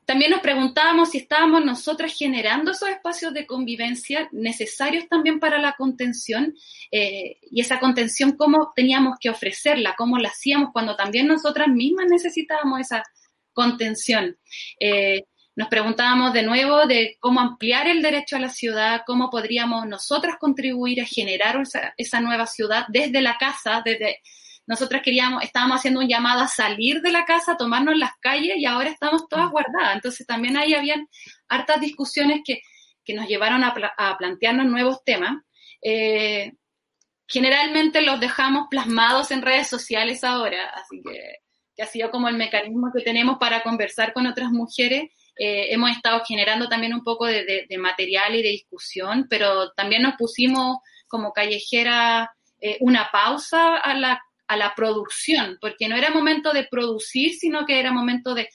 También 0.04 0.30
nos 0.30 0.40
preguntábamos 0.40 1.10
si 1.10 1.18
estábamos 1.18 1.64
nosotras 1.64 2.14
generando 2.16 2.70
esos 2.70 2.88
espacios 2.88 3.32
de 3.34 3.46
convivencia 3.46 4.28
necesarios 4.32 5.08
también 5.08 5.40
para 5.40 5.58
la 5.58 5.72
contención 5.72 6.54
eh, 6.90 7.38
y 7.42 7.60
esa 7.60 7.80
contención, 7.80 8.36
cómo 8.36 8.72
teníamos 8.74 9.16
que 9.20 9.30
ofrecerla, 9.30 9.94
cómo 9.96 10.18
la 10.18 10.28
hacíamos 10.28 10.70
cuando 10.72 10.96
también 10.96 11.26
nosotras 11.26 11.68
mismas 11.68 12.06
necesitábamos 12.08 12.80
esa 12.80 13.02
contención. 13.52 14.36
Eh, 14.78 15.24
nos 15.56 15.68
preguntábamos 15.68 16.32
de 16.32 16.42
nuevo 16.42 16.86
de 16.86 17.16
cómo 17.20 17.40
ampliar 17.40 17.86
el 17.86 18.02
derecho 18.02 18.36
a 18.36 18.40
la 18.40 18.50
ciudad, 18.50 19.02
cómo 19.06 19.30
podríamos 19.30 19.86
nosotras 19.86 20.36
contribuir 20.38 21.00
a 21.00 21.06
generar 21.06 21.60
esa, 21.60 21.94
esa 21.96 22.20
nueva 22.20 22.46
ciudad 22.46 22.86
desde 22.88 23.22
la 23.22 23.36
casa, 23.38 23.80
desde 23.84 24.18
nosotras 24.66 25.02
queríamos, 25.02 25.42
estábamos 25.42 25.78
haciendo 25.78 26.00
un 26.00 26.08
llamado 26.08 26.40
a 26.40 26.48
salir 26.48 27.00
de 27.02 27.10
la 27.10 27.24
casa, 27.24 27.52
a 27.52 27.56
tomarnos 27.56 27.96
las 27.96 28.12
calles 28.20 28.56
y 28.56 28.64
ahora 28.64 28.90
estamos 28.90 29.28
todas 29.28 29.50
guardadas. 29.50 29.94
Entonces 29.94 30.26
también 30.26 30.56
ahí 30.56 30.74
habían 30.74 31.08
hartas 31.48 31.80
discusiones 31.80 32.40
que, 32.44 32.60
nos 33.14 33.28
llevaron 33.28 33.62
a, 33.64 33.74
plantearnos 34.16 34.66
nuevos 34.66 35.04
temas. 35.04 35.42
Eh, 35.82 36.52
generalmente 37.26 38.00
los 38.00 38.18
dejamos 38.18 38.68
plasmados 38.70 39.30
en 39.30 39.42
redes 39.42 39.68
sociales 39.68 40.24
ahora, 40.24 40.70
así 40.70 41.02
que, 41.04 41.36
que, 41.76 41.82
ha 41.82 41.86
sido 41.86 42.10
como 42.10 42.28
el 42.28 42.36
mecanismo 42.36 42.90
que 42.94 43.02
tenemos 43.02 43.36
para 43.38 43.62
conversar 43.62 44.14
con 44.14 44.26
otras 44.26 44.50
mujeres. 44.50 45.10
Eh, 45.36 45.74
hemos 45.74 45.90
estado 45.90 46.22
generando 46.26 46.68
también 46.68 46.94
un 46.94 47.02
poco 47.02 47.26
de, 47.26 47.66
material 47.78 48.34
y 48.36 48.42
de 48.42 48.50
discusión, 48.50 49.26
pero 49.28 49.72
también 49.72 50.02
nos 50.02 50.14
pusimos 50.14 50.78
como 51.08 51.32
callejera 51.32 52.32
eh, 52.60 52.78
una 52.80 53.10
pausa 53.12 53.76
a 53.76 53.94
la 53.94 54.22
a 54.46 54.56
la 54.56 54.74
producción, 54.74 55.58
porque 55.60 55.88
no 55.88 55.96
era 55.96 56.10
momento 56.10 56.52
de 56.52 56.64
producir, 56.64 57.34
sino 57.34 57.64
que 57.64 57.78
era 57.78 57.92
momento 57.92 58.34
de, 58.34 58.48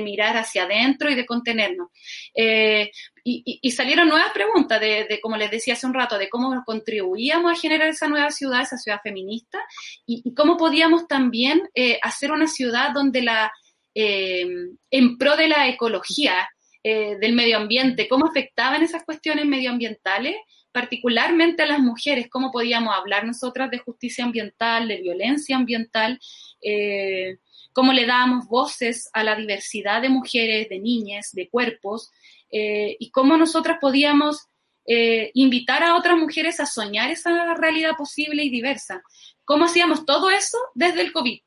mirar 0.00 0.36
hacia 0.36 0.62
adentro 0.62 1.10
y 1.10 1.16
de 1.16 1.26
contenernos. 1.26 1.88
Eh, 2.34 2.90
y, 3.24 3.70
salieron 3.72 4.08
nuevas 4.08 4.30
preguntas, 4.32 4.80
de, 4.80 5.18
como 5.20 5.36
les 5.36 5.50
decía 5.50 5.74
hace 5.74 5.86
un 5.86 5.94
rato, 5.94 6.16
de 6.16 6.28
cómo 6.28 6.62
contribuíamos 6.64 7.50
a 7.50 7.60
generar 7.60 7.88
esa 7.88 8.06
nueva 8.06 8.30
ciudad, 8.30 8.62
esa 8.62 8.78
ciudad 8.78 9.00
feminista, 9.02 9.58
y, 10.06 10.32
cómo 10.34 10.56
podíamos 10.56 11.08
también 11.08 11.68
eh, 11.74 11.98
hacer 12.02 12.30
una 12.30 12.46
ciudad 12.46 12.92
donde 12.92 13.22
la, 13.22 13.50
eh, 13.94 14.46
en 14.90 15.18
pro 15.18 15.36
de 15.36 15.48
la 15.48 15.68
ecología, 15.68 16.48
del 16.86 17.32
medio 17.32 17.56
ambiente, 17.56 18.06
cómo 18.08 18.26
afectaban 18.26 18.82
esas 18.82 19.04
cuestiones 19.04 19.44
medioambientales 19.44 20.36
particularmente 20.76 21.62
a 21.62 21.66
las 21.66 21.78
mujeres, 21.78 22.28
cómo 22.28 22.52
podíamos 22.52 22.94
hablar 22.94 23.24
nosotras 23.24 23.70
de 23.70 23.78
justicia 23.78 24.26
ambiental, 24.26 24.88
de 24.88 24.98
violencia 24.98 25.56
ambiental, 25.56 26.20
eh, 26.60 27.38
cómo 27.72 27.94
le 27.94 28.04
dábamos 28.04 28.46
voces 28.46 29.08
a 29.14 29.24
la 29.24 29.36
diversidad 29.36 30.02
de 30.02 30.10
mujeres, 30.10 30.68
de 30.68 30.78
niñas, 30.78 31.30
de 31.32 31.48
cuerpos, 31.48 32.10
eh, 32.52 32.94
y 33.00 33.10
cómo 33.10 33.38
nosotras 33.38 33.78
podíamos 33.80 34.48
eh, 34.86 35.30
invitar 35.32 35.82
a 35.82 35.96
otras 35.96 36.18
mujeres 36.18 36.60
a 36.60 36.66
soñar 36.66 37.10
esa 37.10 37.54
realidad 37.54 37.92
posible 37.96 38.44
y 38.44 38.50
diversa. 38.50 39.02
¿Cómo 39.46 39.64
hacíamos 39.64 40.04
todo 40.04 40.28
eso 40.28 40.58
desde 40.74 41.00
el 41.00 41.10
COVID? 41.10 41.40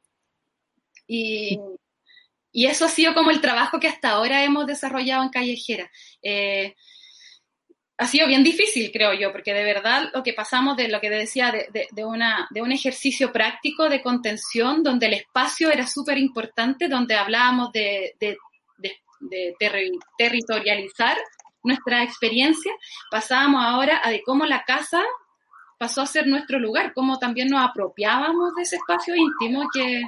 Y, 1.06 1.60
y 2.52 2.66
eso 2.66 2.86
ha 2.86 2.90
sido 2.90 3.14
como 3.14 3.32
el 3.32 3.42
trabajo 3.42 3.80
que 3.80 3.88
hasta 3.88 4.10
ahora 4.10 4.44
hemos 4.44 4.66
desarrollado 4.66 5.24
en 5.24 5.30
Callejera. 5.30 5.90
Ha 8.02 8.08
sido 8.08 8.28
bien 8.28 8.46
difícil, 8.46 8.92
creo 8.94 9.14
yo, 9.14 9.34
porque 9.34 9.54
de 9.54 9.66
verdad 9.66 10.10
lo 10.14 10.24
que 10.24 10.32
pasamos 10.32 10.78
de 10.78 10.88
lo 10.88 11.02
que 11.02 11.10
decía, 11.10 11.52
de, 11.52 12.06
una, 12.06 12.48
de 12.50 12.62
un 12.62 12.72
ejercicio 12.72 13.34
práctico 13.34 13.90
de 13.90 14.02
contención, 14.02 14.84
donde 14.84 15.08
el 15.08 15.16
espacio 15.16 15.70
era 15.70 15.86
súper 15.86 16.18
importante, 16.18 16.88
donde 16.88 17.16
hablábamos 17.16 17.74
de, 17.74 18.16
territorializar 20.18 21.18
nuestra 21.62 22.02
experiencia, 22.04 22.72
pasábamos 23.12 23.66
ahora 23.66 24.00
a 24.02 24.12
de 24.12 24.22
cómo 24.24 24.46
la 24.46 24.64
casa 24.64 25.04
pasó 25.78 26.02
a 26.02 26.06
ser 26.06 26.26
nuestro 26.26 26.58
lugar, 26.58 26.94
cómo 26.94 27.20
también 27.20 27.50
nos 27.50 27.62
apropiábamos 27.62 28.56
de 28.56 28.62
ese 28.62 28.78
espacio 28.78 29.14
íntimo 29.14 29.68
que, 29.74 30.04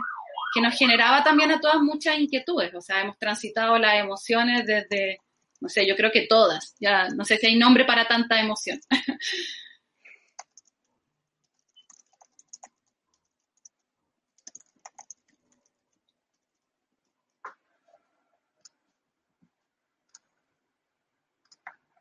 que 0.53 0.61
nos 0.61 0.75
generaba 0.77 1.23
también 1.23 1.51
a 1.51 1.59
todas 1.59 1.81
muchas 1.81 2.19
inquietudes. 2.19 2.73
O 2.75 2.81
sea, 2.81 3.01
hemos 3.01 3.17
transitado 3.17 3.77
las 3.77 3.95
emociones 3.95 4.65
desde 4.65 5.19
no 5.61 5.69
sé, 5.69 5.87
yo 5.87 5.95
creo 5.95 6.11
que 6.11 6.27
todas. 6.27 6.75
Ya 6.79 7.09
no 7.09 7.23
sé 7.25 7.37
si 7.37 7.47
hay 7.47 7.57
nombre 7.57 7.85
para 7.85 8.07
tanta 8.07 8.39
emoción. 8.41 8.79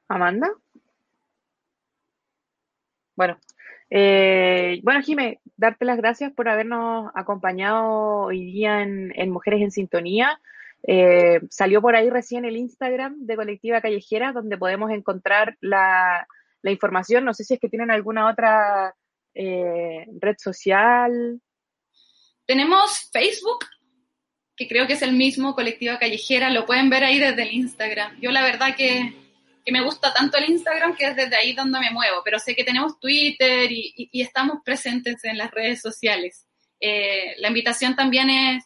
Amanda. 0.08 0.50
Bueno, 3.16 3.38
eh, 3.90 4.80
bueno, 4.82 5.02
Jime, 5.02 5.40
darte 5.60 5.84
las 5.84 5.98
gracias 5.98 6.32
por 6.32 6.48
habernos 6.48 7.10
acompañado 7.14 8.22
hoy 8.22 8.46
día 8.46 8.80
en, 8.80 9.30
Mujeres 9.30 9.60
en 9.60 9.70
Sintonía. 9.70 10.40
Eh, 10.82 11.40
salió 11.50 11.82
por 11.82 11.94
ahí 11.94 12.08
recién 12.08 12.46
el 12.46 12.56
Instagram 12.56 13.26
de 13.26 13.36
Colectiva 13.36 13.82
Callejera, 13.82 14.32
donde 14.32 14.56
podemos 14.56 14.90
encontrar 14.90 15.58
la, 15.60 16.26
información. 16.64 17.26
No 17.26 17.34
sé 17.34 17.44
si 17.44 17.54
es 17.54 17.60
que 17.60 17.68
tienen 17.68 17.90
alguna 17.90 18.30
otra 18.30 18.94
eh, 19.34 20.06
red 20.18 20.36
social. 20.38 21.42
Tenemos 22.46 23.10
Facebook, 23.12 23.66
que 24.56 24.66
creo 24.66 24.86
que 24.86 24.94
es 24.94 25.02
el 25.02 25.12
mismo, 25.12 25.54
Colectiva 25.54 25.98
Callejera. 25.98 26.48
Lo 26.48 26.64
pueden 26.64 26.88
ver 26.88 27.04
ahí 27.04 27.18
desde 27.18 27.42
el 27.42 27.52
Instagram. 27.52 28.18
Yo 28.18 28.30
la 28.30 28.42
verdad 28.42 28.74
que, 28.74 29.12
me 29.66 29.82
gusta 29.82 30.12
tanto 30.12 30.38
el 30.38 30.50
Instagram 30.50 30.96
que 30.96 31.06
es 31.06 31.16
desde 31.16 31.36
ahí 31.36 31.52
donde 31.52 31.80
me 31.80 31.90
muevo, 31.90 32.22
pero 32.24 32.38
sé 32.38 32.54
que 32.54 32.64
tenemos 32.64 32.98
Twitter 32.98 33.70
y, 33.70 34.10
estamos 34.12 34.58
presentes 34.64 35.24
en 35.24 35.38
las 35.38 35.50
redes 35.50 35.80
sociales. 35.80 36.46
Eh, 36.80 37.34
la 37.38 37.48
invitación 37.48 37.94
también 37.94 38.30
es 38.30 38.64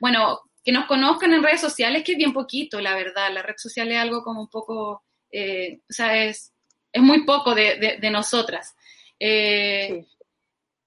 bueno, 0.00 0.40
que 0.64 0.72
nos 0.72 0.86
conozcan 0.86 1.32
en 1.32 1.42
redes 1.42 1.60
sociales, 1.60 2.02
que 2.04 2.12
es 2.12 2.18
bien 2.18 2.32
poquito, 2.32 2.80
la 2.80 2.94
verdad. 2.94 3.32
La 3.32 3.42
red 3.42 3.56
social 3.56 3.90
es 3.90 3.98
algo 3.98 4.22
como 4.22 4.42
un 4.42 4.50
poco, 4.50 5.04
eh, 5.30 5.80
o 5.88 5.92
sea, 5.92 6.24
es, 6.24 6.52
es 6.92 7.02
muy 7.02 7.24
poco 7.24 7.54
de, 7.54 7.98
nosotras. 8.10 8.74
Eh, 9.18 10.04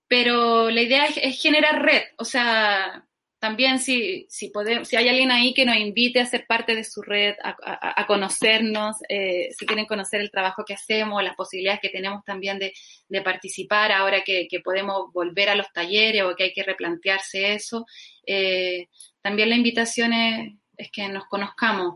pero 0.07 0.69
la 0.69 0.81
idea 0.81 1.05
es, 1.05 1.41
generar 1.41 1.81
red, 1.81 2.03
o 2.17 2.25
sea, 2.25 3.07
también 3.41 3.79
si, 3.79 4.27
si, 4.29 4.49
podemos, 4.51 4.87
si 4.87 4.97
hay 4.97 5.09
alguien 5.09 5.31
ahí 5.31 5.55
que 5.55 5.65
nos 5.65 5.75
invite 5.75 6.19
a 6.19 6.27
ser 6.27 6.45
parte 6.45 6.75
de 6.75 6.83
su 6.83 7.01
red, 7.01 7.33
a, 7.43 8.05
conocernos, 8.05 8.97
eh, 9.09 9.49
si 9.57 9.65
quieren 9.65 9.87
conocer 9.87 10.21
el 10.21 10.29
trabajo 10.29 10.63
que 10.63 10.75
hacemos, 10.75 11.23
las 11.23 11.35
posibilidades 11.35 11.81
que 11.81 11.89
tenemos 11.89 12.23
también 12.23 12.59
de, 12.59 12.71
participar 13.23 13.91
ahora 13.91 14.21
que, 14.23 14.47
podemos 14.63 15.11
volver 15.11 15.49
a 15.49 15.55
los 15.55 15.73
talleres 15.73 16.21
o 16.21 16.35
que 16.35 16.43
hay 16.43 16.53
que 16.53 16.61
replantearse 16.61 17.55
eso, 17.55 17.87
eh, 18.27 18.89
también 19.23 19.49
la 19.49 19.55
invitación 19.55 20.13
es, 20.13 20.91
que 20.93 21.09
nos 21.09 21.25
conozcamos. 21.25 21.95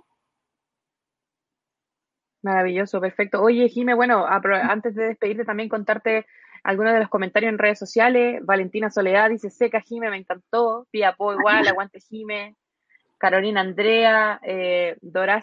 Maravilloso, 2.41 2.99
perfecto. 2.99 3.39
Oye, 3.43 3.69
Jime, 3.69 3.93
bueno, 3.93 4.25
antes 4.25 4.95
de 4.95 5.09
despedirte 5.09 5.45
también 5.45 5.69
contarte 5.69 6.25
algunos 6.66 6.93
de 6.93 6.99
los 6.99 7.09
comentarios 7.09 7.51
en 7.51 7.59
redes 7.59 7.80
sociales. 7.80 8.43
Valentina 8.43 8.89
Soledad 8.89 9.30
dice, 9.30 9.49
seca 9.49 9.82
Jime, 9.82 10.09
me 10.09 10.18
encantó. 10.18 10.88
Pia 10.91 11.13
Po 11.13 11.32
igual, 11.34 11.66
aguante 11.68 11.99
Jime. 12.01 12.55
Carolina 13.18 13.61
Andrea, 13.61 14.39
eh, 14.43 14.97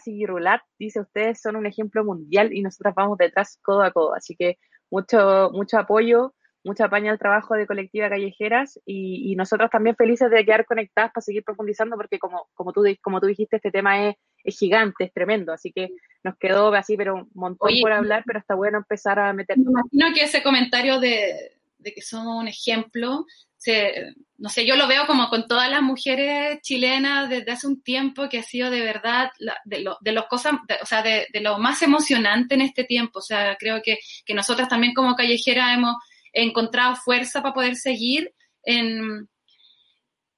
y 0.07 0.27
Rulat 0.27 0.61
dice, 0.79 1.01
ustedes 1.01 1.41
son 1.41 1.57
un 1.57 1.65
ejemplo 1.67 2.05
mundial 2.05 2.53
y 2.53 2.63
nosotras 2.63 2.95
vamos 2.95 3.17
detrás 3.19 3.59
codo 3.63 3.83
a 3.83 3.93
codo. 3.93 4.15
Así 4.15 4.37
que 4.37 4.59
mucho, 4.91 5.51
mucho 5.53 5.79
apoyo 5.79 6.35
mucha 6.65 6.89
paña 6.89 7.11
al 7.11 7.19
trabajo 7.19 7.55
de 7.55 7.67
Colectiva 7.67 8.09
Callejeras 8.09 8.81
y, 8.85 9.35
nosotros 9.37 9.71
también 9.71 9.97
felices 9.97 10.31
de 10.31 10.45
quedar 10.45 10.65
conectadas 10.65 11.13
para 11.13 11.23
seguir 11.23 11.43
profundizando 11.45 11.97
porque 11.97 12.19
como, 12.19 12.49
como, 12.55 12.73
tú, 12.73 12.85
como 13.01 13.21
tú 13.21 13.27
dijiste, 13.27 13.57
este 13.57 13.71
tema 13.71 14.09
es, 14.09 14.17
gigante, 14.45 15.05
es 15.05 15.13
tremendo, 15.13 15.53
así 15.53 15.73
que 15.73 15.91
nos 16.25 16.37
quedó 16.39 16.73
así, 16.75 16.97
pero 16.97 17.15
un 17.15 17.31
montón 17.35 17.71
por 17.81 17.93
hablar, 17.93 18.23
pero 18.27 18.39
está 18.39 18.55
bueno 18.55 18.79
empezar 18.79 19.19
a 19.19 19.33
meter. 19.33 19.59
Me 19.59 19.65
imagino 19.71 20.15
que 20.15 20.23
ese 20.23 20.43
comentario 20.43 21.01
de, 21.01 21.53
de 21.79 21.93
que 21.93 22.03
somos 22.03 22.41
un 22.41 22.49
ejemplo, 22.49 23.27
se, 23.57 24.15
no 24.39 24.49
sé, 24.49 24.67
yo 24.67 24.77
lo 24.77 24.89
veo 24.89 25.07
como 25.07 25.29
con 25.29 25.47
todas 25.47 25.71
las 25.71 25.83
mujeres 25.83 26.61
chilenas 26.63 27.29
desde 27.29 27.53
hace 27.53 27.67
un 27.67 27.83
tiempo 27.83 28.29
que 28.29 28.39
ha 28.39 28.43
sido 28.43 28.71
de 28.71 28.81
verdad 28.81 29.31
de, 29.65 29.81
lo, 29.81 29.99
de 30.01 30.13
los 30.13 30.27
cosas, 30.27 30.55
o 30.83 30.87
sea, 30.87 31.03
de, 31.03 31.29
lo 31.41 31.59
más 31.59 31.83
emocionante 31.83 32.55
en 32.55 32.63
este 32.63 32.85
tiempo. 32.85 33.19
O 33.19 33.23
sea, 33.23 33.57
creo 33.59 33.83
que, 33.83 33.99
que 34.25 34.35
nosotras 34.35 34.69
también 34.69 34.95
como 34.95 35.15
callejera 35.15 35.75
hemos 35.75 35.97
encontrado 36.33 36.97
fuerza 36.97 37.43
para 37.43 37.55
poder 37.55 37.77
seguir 37.77 38.33
en, 38.65 39.29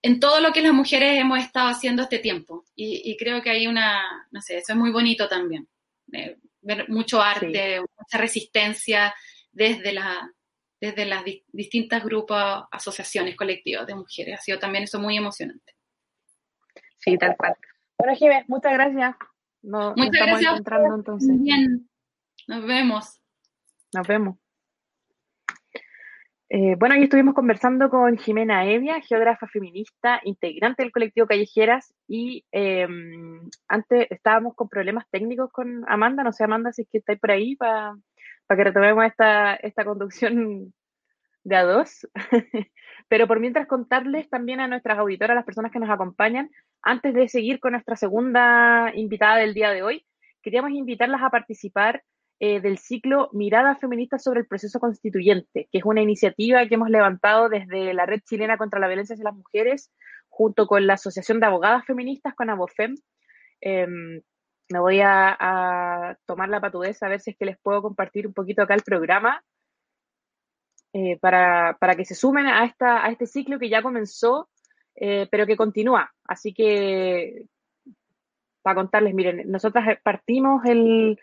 en 0.05 0.20
todo 0.20 0.38
lo 0.38 0.52
que 0.52 0.61
las 0.61 0.74
mujeres 0.74 1.18
hemos 1.18 1.38
estado 1.38 1.68
haciendo 1.68 2.02
este 2.02 2.18
tiempo. 2.18 2.66
Y, 2.76 3.16
creo 3.16 3.40
que 3.40 3.48
hay 3.48 3.66
una, 3.66 4.28
no 4.30 4.42
sé, 4.42 4.59
eso 4.59 4.74
es 4.74 4.78
muy 4.78 4.90
bonito 4.90 5.28
también. 5.28 5.66
Eh, 6.12 6.36
ver 6.61 6.90
mucho 6.90 7.22
arte, 7.22 7.80
mucha 7.80 8.18
resistencia 8.18 9.14
desde 9.50 9.92
la 9.92 10.30
desde 10.78 11.07
las 11.07 11.24
distintas 11.50 12.05
grupos, 12.05 12.36
asociaciones, 12.70 13.34
colectivos 13.34 13.86
de 13.86 13.94
mujeres. 13.94 14.38
Ha 14.38 14.42
sido 14.42 14.59
también 14.59 14.84
eso 14.84 15.00
muy 15.00 15.16
emocionante. 15.16 15.74
Sí, 16.98 17.16
tal 17.16 17.34
cual. 17.38 17.57
Bueno, 17.96 18.14
Jiménez, 18.14 18.44
muchas 18.48 18.74
gracias. 18.74 19.16
Nos, 19.62 19.96
muchas 19.96 20.12
estamos 20.12 20.40
gracias. 20.40 20.52
encontrando 20.52 20.94
entonces. 20.96 21.40
Bien. 21.40 21.88
Nos 22.46 22.66
vemos. 22.66 23.20
Nos 23.94 24.07
vemos. 24.07 24.36
Eh, 26.57 26.76
bueno, 26.78 26.94
hoy 26.94 27.02
estuvimos 27.02 27.34
conversando 27.34 27.90
con 27.90 28.16
Jimena 28.16 28.64
Evia, 28.64 29.00
geógrafa 29.00 29.48
feminista, 29.48 30.20
integrante 30.22 30.84
del 30.84 30.92
colectivo 30.92 31.26
Callejeras, 31.26 31.92
y 32.07 32.44
em, 32.52 33.40
antes 33.66 34.07
estábamos 34.09 34.55
con 34.55 34.68
problemas 34.68 35.05
técnicos 35.11 35.50
con 35.50 35.84
Amanda, 35.88 36.22
no 36.22 36.30
sé 36.30 36.44
Amanda 36.44 36.72
si 36.72 36.82
es 36.82 36.88
que 36.88 36.98
estáis 36.98 37.18
por 37.18 37.32
ahí 37.32 37.57
para 37.57 37.96
para 38.46 38.59
que 38.59 38.64
retomemos 38.64 39.05
esta, 39.05 39.57
esta 39.57 39.84
conducción 39.84 40.72
de 41.42 41.57
a 41.57 41.64
dos. 41.64 42.07
Pero 43.09 43.26
por 43.26 43.40
mientras 43.40 43.66
contarles 43.66 44.30
también 44.30 44.61
a 44.61 44.68
nuestras 44.68 44.96
auditoras, 44.96 45.34
las 45.34 45.44
personas 45.44 45.72
que 45.72 45.80
nos 45.80 45.90
acompañan, 45.90 46.50
antes 46.82 47.14
de 47.14 47.28
seguir 47.28 47.59
con 47.59 47.72
nuestra 47.72 47.96
segunda 47.96 48.92
invitada 48.94 49.38
del 49.38 49.55
día 49.55 49.70
de 49.72 49.82
hoy, 49.82 50.07
queríamos 50.40 50.70
invitarlas 50.70 51.20
a 51.20 51.30
participar 51.30 52.05
eh, 52.41 52.61
del 52.61 52.78
ciclo 52.78 53.30
Mirada 53.32 53.76
Feminista 53.76 54.18
sobre 54.18 54.41
el 54.41 54.47
Proceso 54.47 54.80
Constituyente, 54.80 55.68
que 55.70 55.78
es 55.78 55.85
una 55.85 56.03
iniciativa 56.03 56.66
que 56.66 56.74
hemos 56.74 56.91
levantado 56.91 57.49
desde 57.49 57.95
la 57.95 58.07
Red 58.07 58.22
Chilena 58.24 58.59
contra 58.59 58.80
la 58.80 58.89
Violencia 58.89 59.14
hacia 59.14 59.24
las 59.24 59.37
Mujeres, 59.37 59.93
junto 60.28 60.66
con 60.66 60.87
la 60.87 60.95
Asociación 60.95 61.39
de 61.39 61.47
Abogadas 61.47 61.85
Feministas, 61.87 62.35
con 62.35 62.51
ABOFEM. 62.51 62.97
Em, 63.61 64.20
me 64.68 64.78
voy 64.80 65.01
a, 65.01 66.18
tomar 66.26 66.49
la 66.49 66.61
patudez 66.61 67.03
a 67.03 67.09
ver 67.09 67.20
si 67.20 67.30
es 67.30 67.37
que 67.37 67.45
les 67.45 67.59
puedo 67.59 67.82
compartir 67.82 68.26
un 68.26 68.35
poquito 68.35 68.62
acá 68.62 68.74
el 68.74 68.82
programa 68.82 69.45
eh, 70.93 71.18
para, 71.20 71.76
que 71.97 72.05
se 72.05 72.14
sumen 72.16 72.47
a, 72.47 72.64
esta, 72.64 73.05
a 73.05 73.11
este 73.11 73.26
ciclo 73.26 73.59
que 73.61 73.68
ya 73.68 73.82
comenzó, 73.82 74.49
eh, 74.97 75.28
pero 75.30 75.47
que 75.47 75.57
continúa. 75.57 76.12
Así 76.24 76.53
que, 76.53 77.47
para 78.62 78.74
contarles, 78.74 79.14
miren, 79.14 79.51
nosotras 79.51 79.99
partimos 80.03 80.64
el, 80.64 81.18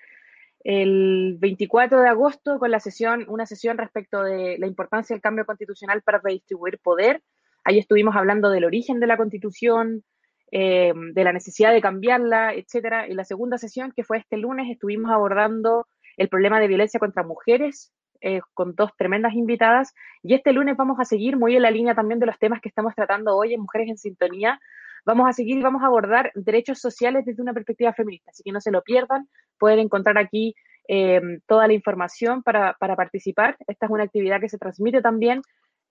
el 0.64 1.38
24 1.40 2.02
de 2.02 2.10
agosto 2.10 2.60
con 2.60 2.72
la 2.72 2.80
sesión, 2.80 3.26
una 3.28 3.46
sesión 3.46 3.78
respecto 3.78 4.24
de 4.24 4.58
la 4.60 4.68
importancia 4.68 5.14
del 5.14 5.22
cambio 5.22 5.46
constitucional 5.46 6.02
para 6.02 6.22
redistribuir 6.24 6.80
poder. 6.80 7.22
Ahí 7.64 7.80
estuvimos 7.80 8.16
hablando 8.16 8.50
del 8.50 8.66
origen 8.66 9.00
de 9.00 9.08
la 9.08 9.18
constitución, 9.18 10.04
eh, 10.52 10.94
de 10.96 11.24
la 11.24 11.34
necesidad 11.34 11.72
de 11.72 11.82
cambiarla, 11.82 12.54
etcétera. 12.54 13.06
En 13.08 13.18
la 13.18 13.24
segunda 13.24 13.58
sesión, 13.58 13.92
que 13.96 14.04
fue 14.04 14.18
este 14.18 14.38
lunes, 14.38 14.70
estuvimos 14.70 15.12
abordando 15.12 15.88
el 16.18 16.30
problema 16.30 16.60
de 16.60 16.68
violencia 16.68 17.00
contra 17.00 17.24
mujeres 17.24 17.92
eh, 18.20 18.42
con 18.54 18.76
dos 18.76 18.92
tremendas 18.98 19.34
invitadas. 19.34 19.94
Y 20.22 20.36
este 20.36 20.54
lunes 20.54 20.78
vamos 20.78 21.00
a 21.00 21.06
seguir 21.06 21.38
muy 21.38 21.56
en 21.56 21.64
la 21.64 21.72
línea 21.72 21.96
también 21.96 22.20
de 22.20 22.28
los 22.28 22.38
temas 22.38 22.62
que 22.62 22.70
estamos 22.70 22.94
tratando 22.94 23.36
hoy 23.36 23.54
en 23.54 23.62
Mujeres 23.62 23.90
en 23.90 23.98
Sintonía. 23.98 24.60
Vamos 25.06 25.28
a 25.28 25.34
seguir 25.34 25.58
y 25.58 25.64
vamos 25.64 25.82
a 25.82 25.88
abordar 25.88 26.32
derechos 26.36 26.80
sociales 26.80 27.26
desde 27.26 27.42
una 27.42 27.54
perspectiva 27.54 27.94
feminista. 27.94 28.30
Así 28.30 28.44
que 28.44 28.52
no 28.52 28.62
se 28.62 28.70
lo 28.70 28.84
pierdan. 28.84 29.28
Pueden 29.62 29.78
encontrar 29.78 30.18
aquí 30.18 30.56
eh, 30.88 31.22
toda 31.46 31.68
la 31.68 31.74
información 31.74 32.42
para, 32.42 32.76
para 32.80 32.96
participar. 32.96 33.58
Esta 33.68 33.86
es 33.86 33.92
una 33.92 34.06
actividad 34.06 34.42
que 34.42 34.50
se 34.50 34.58
transmite 34.58 35.04
también 35.04 35.44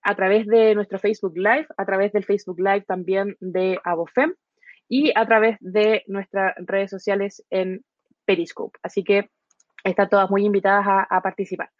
a 0.03 0.16
través 0.16 0.45
de 0.49 0.75
nuestro 0.75 0.99
Facebook 0.99 1.37
Live, 1.37 1.68
a 1.77 1.85
través 1.85 2.12
del 2.12 2.25
Facebook 2.25 2.59
Live 2.59 2.83
también 2.83 3.37
de 3.39 3.79
Abofem 3.85 4.35
y 4.89 5.12
a 5.14 5.25
través 5.25 5.57
de 5.61 6.03
nuestras 6.09 6.55
redes 6.57 6.91
sociales 6.91 7.45
en 7.49 7.85
Periscope. 8.25 8.77
Así 8.83 9.05
que 9.05 9.31
están 9.85 10.09
todas 10.09 10.29
muy 10.31 10.45
invitadas 10.45 11.07
a, 11.09 11.21
participar. 11.21 11.71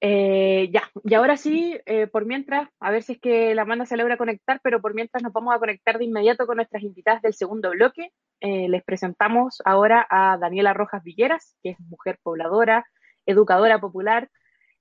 Eh, 0.00 0.68
ya, 0.72 0.82
y 1.04 1.14
ahora 1.14 1.36
sí, 1.38 1.78
eh, 1.86 2.06
por 2.06 2.26
mientras, 2.26 2.68
a 2.80 2.90
ver 2.90 3.02
si 3.02 3.14
es 3.14 3.20
que 3.20 3.54
la 3.54 3.64
manda 3.64 3.86
se 3.86 3.96
logra 3.96 4.18
conectar, 4.18 4.60
pero 4.62 4.82
por 4.82 4.94
mientras 4.94 5.22
nos 5.22 5.32
vamos 5.32 5.54
a 5.54 5.58
conectar 5.58 5.96
de 5.98 6.04
inmediato 6.04 6.46
con 6.46 6.56
nuestras 6.56 6.82
invitadas 6.82 7.22
del 7.22 7.32
segundo 7.32 7.70
bloque. 7.70 8.12
Eh, 8.40 8.68
les 8.68 8.84
presentamos 8.84 9.62
ahora 9.64 10.06
a 10.10 10.36
Daniela 10.38 10.74
Rojas 10.74 11.02
Villeras, 11.02 11.56
que 11.62 11.70
es 11.70 11.80
mujer 11.80 12.18
pobladora, 12.22 12.86
educadora 13.24 13.80
popular, 13.80 14.28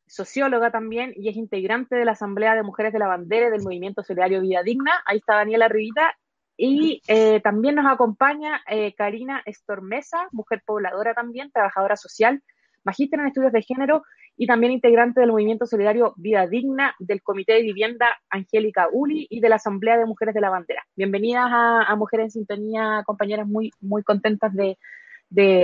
socióloga 0.06 0.70
también 0.70 1.14
y 1.16 1.30
es 1.30 1.38
integrante 1.38 1.96
de 1.96 2.06
la 2.06 2.12
Asamblea 2.12 2.56
de 2.56 2.64
Mujeres 2.64 2.92
de 2.92 3.00
la 3.00 3.08
Bandera 3.08 3.50
del 3.50 3.64
Movimiento 3.64 4.04
Solidario 4.04 4.42
Vida 4.42 4.64
Digna. 4.64 5.02
Ahí 5.06 5.18
está 5.18 5.36
Daniela 5.36 5.68
Rivita 5.68 6.14
y 6.58 7.02
también 7.42 7.76
nos 7.76 7.88
acompaña 7.88 8.62
Karina 8.96 9.42
Estormesa, 9.46 10.28
mujer 10.32 10.62
pobladora 10.64 11.14
también, 11.16 11.52
trabajadora 11.52 11.98
social, 11.98 12.44
magíster 12.86 13.20
en 13.20 13.28
estudios 13.28 13.52
de 13.52 13.64
género 13.64 14.04
y 14.38 14.48
también 14.48 14.72
integrante 14.72 15.20
del 15.20 15.32
movimiento 15.32 15.66
solidario 15.66 16.14
Vida 16.18 16.48
Digna, 16.48 16.96
del 17.00 17.22
Comité 17.22 17.54
de 17.54 17.64
Vivienda 17.64 18.08
Angélica 18.30 18.88
Uli 18.92 19.28
y 19.30 19.40
de 19.42 19.50
la 19.50 19.56
Asamblea 19.56 19.98
de 19.98 20.06
Mujeres 20.06 20.36
de 20.36 20.42
la 20.42 20.52
Bandera. 20.52 20.86
Bienvenidas 20.96 21.48
a, 21.50 21.96
Mujeres 21.96 22.26
en 22.26 22.32
Sintonía, 22.32 23.04
compañeras, 23.06 23.48
muy, 23.48 23.72
muy 23.82 24.04
contentas 24.04 24.54
de, 24.54 24.78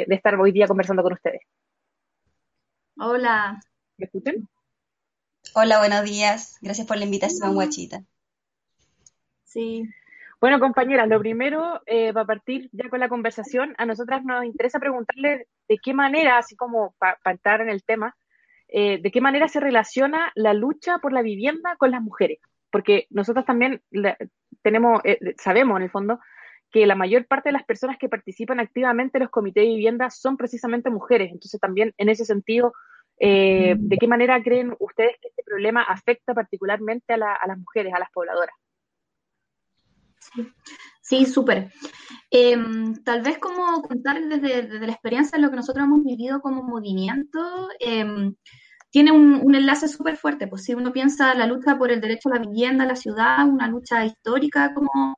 estar 0.09 0.35
hoy 0.35 0.51
día 0.51 0.67
conversando 0.67 1.03
con 1.03 1.13
ustedes. 1.13 1.41
Hola. 2.97 3.59
¿Me 3.97 4.05
escuchan? 4.05 4.49
Hola, 5.53 5.79
buenos 5.79 6.03
días. 6.03 6.57
Gracias 6.61 6.87
por 6.87 6.97
la 6.97 7.05
invitación, 7.05 7.53
Guachita. 7.53 8.03
Sí, 9.43 9.87
bueno, 10.41 10.59
compañeras, 10.59 11.07
lo 11.07 11.19
primero, 11.19 11.81
eh, 11.85 12.11
para 12.13 12.25
partir 12.25 12.67
ya 12.71 12.89
con 12.89 12.99
la 12.99 13.09
conversación, 13.09 13.75
a 13.77 13.85
nosotras 13.85 14.23
nos 14.25 14.43
interesa 14.43 14.79
preguntarle 14.79 15.47
de 15.69 15.77
qué 15.77 15.93
manera, 15.93 16.39
así 16.39 16.55
como 16.55 16.95
para 16.97 17.19
entrar 17.25 17.61
en 17.61 17.69
el 17.69 17.83
tema, 17.83 18.17
eh, 18.67 18.99
de 18.99 19.11
qué 19.11 19.21
manera 19.21 19.47
se 19.47 19.59
relaciona 19.59 20.31
la 20.33 20.55
lucha 20.55 20.97
por 20.97 21.13
la 21.13 21.21
vivienda 21.21 21.75
con 21.77 21.91
las 21.91 22.01
mujeres. 22.01 22.39
Porque 22.71 23.05
nosotros 23.11 23.45
también 23.45 23.83
tenemos, 24.63 25.01
eh, 25.03 25.19
sabemos 25.37 25.77
en 25.77 25.83
el 25.83 25.91
fondo 25.91 26.19
que 26.71 26.87
la 26.87 26.95
mayor 26.95 27.27
parte 27.27 27.49
de 27.49 27.53
las 27.53 27.65
personas 27.65 27.99
que 27.99 28.09
participan 28.09 28.59
activamente 28.59 29.19
en 29.19 29.23
los 29.23 29.31
comités 29.31 29.63
de 29.63 29.69
vivienda 29.69 30.09
son 30.09 30.37
precisamente 30.37 30.89
mujeres. 30.89 31.31
Entonces 31.31 31.59
también 31.59 31.93
en 31.97 32.09
ese 32.09 32.25
sentido, 32.25 32.73
¿de 33.19 33.97
qué 33.99 34.07
manera 34.07 34.41
creen 34.41 34.75
ustedes 34.79 35.17
que 35.21 35.27
este 35.27 35.43
problema 35.43 35.83
afecta 35.83 36.33
particularmente 36.33 37.13
a 37.13 37.17
las 37.17 37.57
mujeres, 37.59 37.93
a 37.93 37.99
las 37.99 38.09
pobladoras? 38.11 38.55
Sí, 41.11 41.25
súper. 41.25 41.71
Em, 42.29 42.93
tal 43.03 43.21
vez 43.21 43.37
como 43.37 43.81
contar 43.81 44.21
desde, 44.23 44.79
la 44.79 44.91
experiencia 44.93 45.37
de 45.37 45.41
lo 45.41 45.49
que 45.49 45.57
nosotros 45.57 45.83
hemos 45.85 46.03
vivido 46.05 46.39
como 46.41 46.63
movimiento, 46.63 47.67
em, 47.79 48.35
tiene 48.91 49.11
un, 49.11 49.53
enlace 49.55 49.87
súper 49.89 50.17
fuerte. 50.17 50.47
Pues 50.47 50.63
si 50.63 50.73
uno 50.73 50.93
piensa 50.93 51.33
la 51.35 51.47
lucha 51.47 51.77
por 51.77 51.91
el 51.91 52.01
derecho 52.01 52.29
a 52.29 52.35
la 52.37 52.41
vivienda 52.41 52.83
en 52.85 52.89
la 52.89 52.95
ciudad, 52.95 53.47
una 53.47 53.67
lucha 53.67 54.05
histórica 54.05 54.73
como 54.73 55.17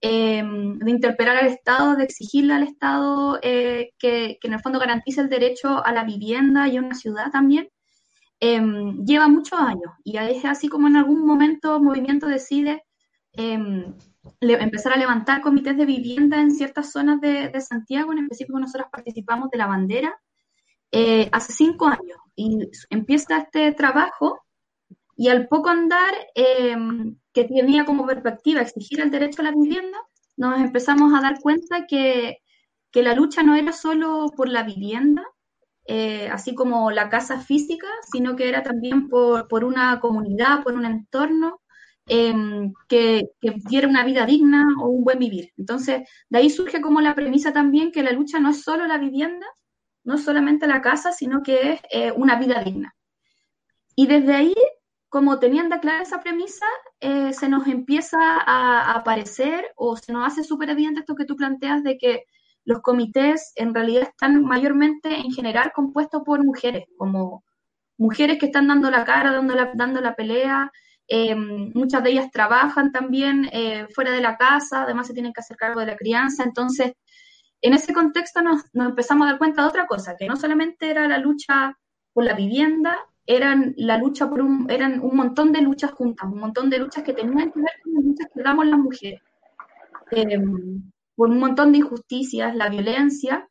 em, 0.00 0.78
de 0.78 0.90
interpelar 0.90 1.36
al 1.38 1.46
Estado, 1.48 1.96
de 1.96 2.04
exigirle 2.04 2.54
al 2.54 2.64
Estado 2.64 3.38
eh, 3.42 3.90
que, 3.98 4.38
que, 4.40 4.48
en 4.48 4.54
el 4.54 4.60
fondo 4.60 4.78
garantice 4.80 5.20
el 5.20 5.28
derecho 5.28 5.84
a 5.84 5.92
la 5.92 6.04
vivienda 6.04 6.68
y 6.68 6.76
a 6.76 6.80
una 6.80 6.94
ciudad 6.94 7.30
también, 7.32 7.68
lleva 8.40 9.28
muchos 9.28 9.58
años. 9.58 9.92
Y 10.04 10.16
es 10.18 10.44
así 10.44 10.68
como 10.68 10.88
en 10.88 10.96
algún 10.96 11.26
momento 11.26 11.76
el 11.76 11.82
movimiento 11.82 12.26
decide 12.26 12.84
empezar 14.40 14.92
a 14.92 14.96
levantar 14.96 15.40
comités 15.40 15.76
de 15.76 15.86
vivienda 15.86 16.40
en 16.40 16.50
ciertas 16.50 16.92
zonas 16.92 17.20
de, 17.20 17.60
Santiago, 17.60 18.12
en 18.12 18.20
específico 18.20 18.58
nosotros 18.58 18.88
participamos 18.90 19.50
de 19.50 19.58
la 19.58 19.66
bandera 19.66 20.20
eh, 20.90 21.28
hace 21.32 21.52
cinco 21.52 21.86
años. 21.86 22.18
Y 22.34 22.70
empieza 22.90 23.38
este 23.38 23.72
trabajo 23.72 24.40
y 25.16 25.28
al 25.28 25.48
poco 25.48 25.68
andar 25.68 26.12
eh, 26.34 26.76
que 27.32 27.44
tenía 27.44 27.84
como 27.84 28.06
perspectiva 28.06 28.60
exigir 28.60 29.00
el 29.00 29.10
derecho 29.10 29.42
a 29.42 29.44
la 29.44 29.52
vivienda, 29.52 29.98
nos 30.36 30.60
empezamos 30.60 31.12
a 31.14 31.20
dar 31.20 31.40
cuenta 31.40 31.86
que, 31.86 32.38
que 32.90 33.02
la 33.02 33.14
lucha 33.14 33.42
no 33.42 33.54
era 33.54 33.72
solo 33.72 34.32
por 34.36 34.48
la 34.48 34.62
vivienda, 34.62 35.24
eh, 35.84 36.28
así 36.28 36.54
como 36.54 36.90
la 36.90 37.08
casa 37.08 37.40
física, 37.40 37.88
sino 38.10 38.36
que 38.36 38.48
era 38.48 38.62
también 38.62 39.08
por, 39.08 39.48
por 39.48 39.64
una 39.64 40.00
comunidad, 40.00 40.62
por 40.62 40.74
un 40.74 40.86
entorno 40.86 41.61
em, 42.12 42.74
que, 42.88 43.30
que, 43.40 43.54
diera 43.68 43.88
una 43.88 44.04
vida 44.04 44.26
digna 44.26 44.66
o 44.82 44.88
un 44.88 45.02
buen 45.02 45.18
vivir. 45.18 45.50
Entonces, 45.56 46.06
de 46.28 46.38
ahí 46.38 46.50
surge 46.50 46.82
como 46.82 47.00
la 47.00 47.14
premisa 47.14 47.52
también 47.54 47.90
que 47.90 48.02
la 48.02 48.12
lucha 48.12 48.38
no 48.38 48.50
es 48.50 48.62
solo 48.62 48.86
la 48.86 48.98
vivienda, 48.98 49.46
no 50.04 50.14
es 50.16 50.24
solamente 50.24 50.66
la 50.66 50.82
casa, 50.82 51.12
sino 51.12 51.42
que 51.42 51.72
es 51.72 51.80
eh, 51.90 52.12
una 52.12 52.36
vida 52.38 52.62
digna. 52.62 52.94
Y 53.96 54.06
desde 54.06 54.34
ahí, 54.34 54.54
como 55.08 55.38
teniendo 55.38 55.80
clara 55.80 56.02
esa 56.02 56.20
premisa, 56.20 56.66
eh, 57.00 57.32
se 57.32 57.48
nos 57.48 57.66
empieza 57.66 58.18
a, 58.18 58.92
aparecer 58.92 59.72
o 59.76 59.96
se 59.96 60.12
nos 60.12 60.26
hace 60.26 60.44
súper 60.44 60.68
evidente 60.68 61.00
esto 61.00 61.14
que 61.14 61.24
tú 61.24 61.36
planteas 61.36 61.82
de 61.82 61.96
que 61.96 62.24
los 62.64 62.80
comités 62.80 63.52
en 63.56 63.74
realidad 63.74 64.02
están 64.02 64.42
mayormente 64.44 65.16
en 65.16 65.32
general 65.32 65.72
compuestos 65.74 66.22
por 66.24 66.44
mujeres, 66.44 66.84
como 66.98 67.42
mujeres 67.96 68.38
que 68.38 68.46
están 68.46 68.68
dando 68.68 68.90
la 68.90 69.04
cara, 69.04 69.32
dando 69.32 69.54
la, 69.54 69.72
dando 69.74 70.00
la 70.00 70.14
pelea. 70.14 70.70
Eh, 71.08 71.34
muchas 71.34 72.02
de 72.02 72.10
ellas 72.10 72.30
trabajan 72.30 72.92
también 72.92 73.48
eh, 73.52 73.86
fuera 73.94 74.12
de 74.12 74.20
la 74.20 74.36
casa, 74.36 74.82
además 74.82 75.06
se 75.06 75.14
tienen 75.14 75.32
que 75.32 75.40
hacer 75.40 75.56
cargo 75.56 75.80
de 75.80 75.86
la 75.86 75.96
crianza. 75.96 76.44
Entonces, 76.44 76.92
en 77.60 77.74
ese 77.74 77.92
contexto 77.92 78.42
nos, 78.42 78.62
empezamos 78.74 79.26
a 79.26 79.30
dar 79.30 79.38
cuenta 79.38 79.62
de 79.62 79.68
otra 79.68 79.86
cosa, 79.86 80.16
que 80.18 80.26
no 80.26 80.36
solamente 80.36 80.90
era 80.90 81.06
la 81.08 81.18
lucha 81.18 81.78
por 82.12 82.24
la 82.24 82.34
vivienda, 82.34 82.98
eran 83.26 83.74
la 83.76 83.98
lucha 83.98 84.28
por 84.28 84.42
un, 84.42 84.68
eran 84.70 85.00
un 85.00 85.16
montón 85.16 85.52
de 85.52 85.62
luchas 85.62 85.92
juntas, 85.92 86.28
un 86.30 86.40
montón 86.40 86.70
de 86.70 86.78
luchas 86.78 87.04
que 87.04 87.12
tenían 87.12 87.52
que 87.52 87.60
ver 87.60 87.72
con 87.82 87.92
las 87.94 88.04
luchas 88.04 88.28
que 88.34 88.42
damos 88.42 88.66
las 88.66 88.78
mujeres. 88.78 89.20
Eh, 90.10 90.38
por 91.14 91.30
un 91.30 91.38
montón 91.38 91.72
de 91.72 91.78
injusticias, 91.78 92.54
la 92.56 92.68
violencia. 92.68 93.48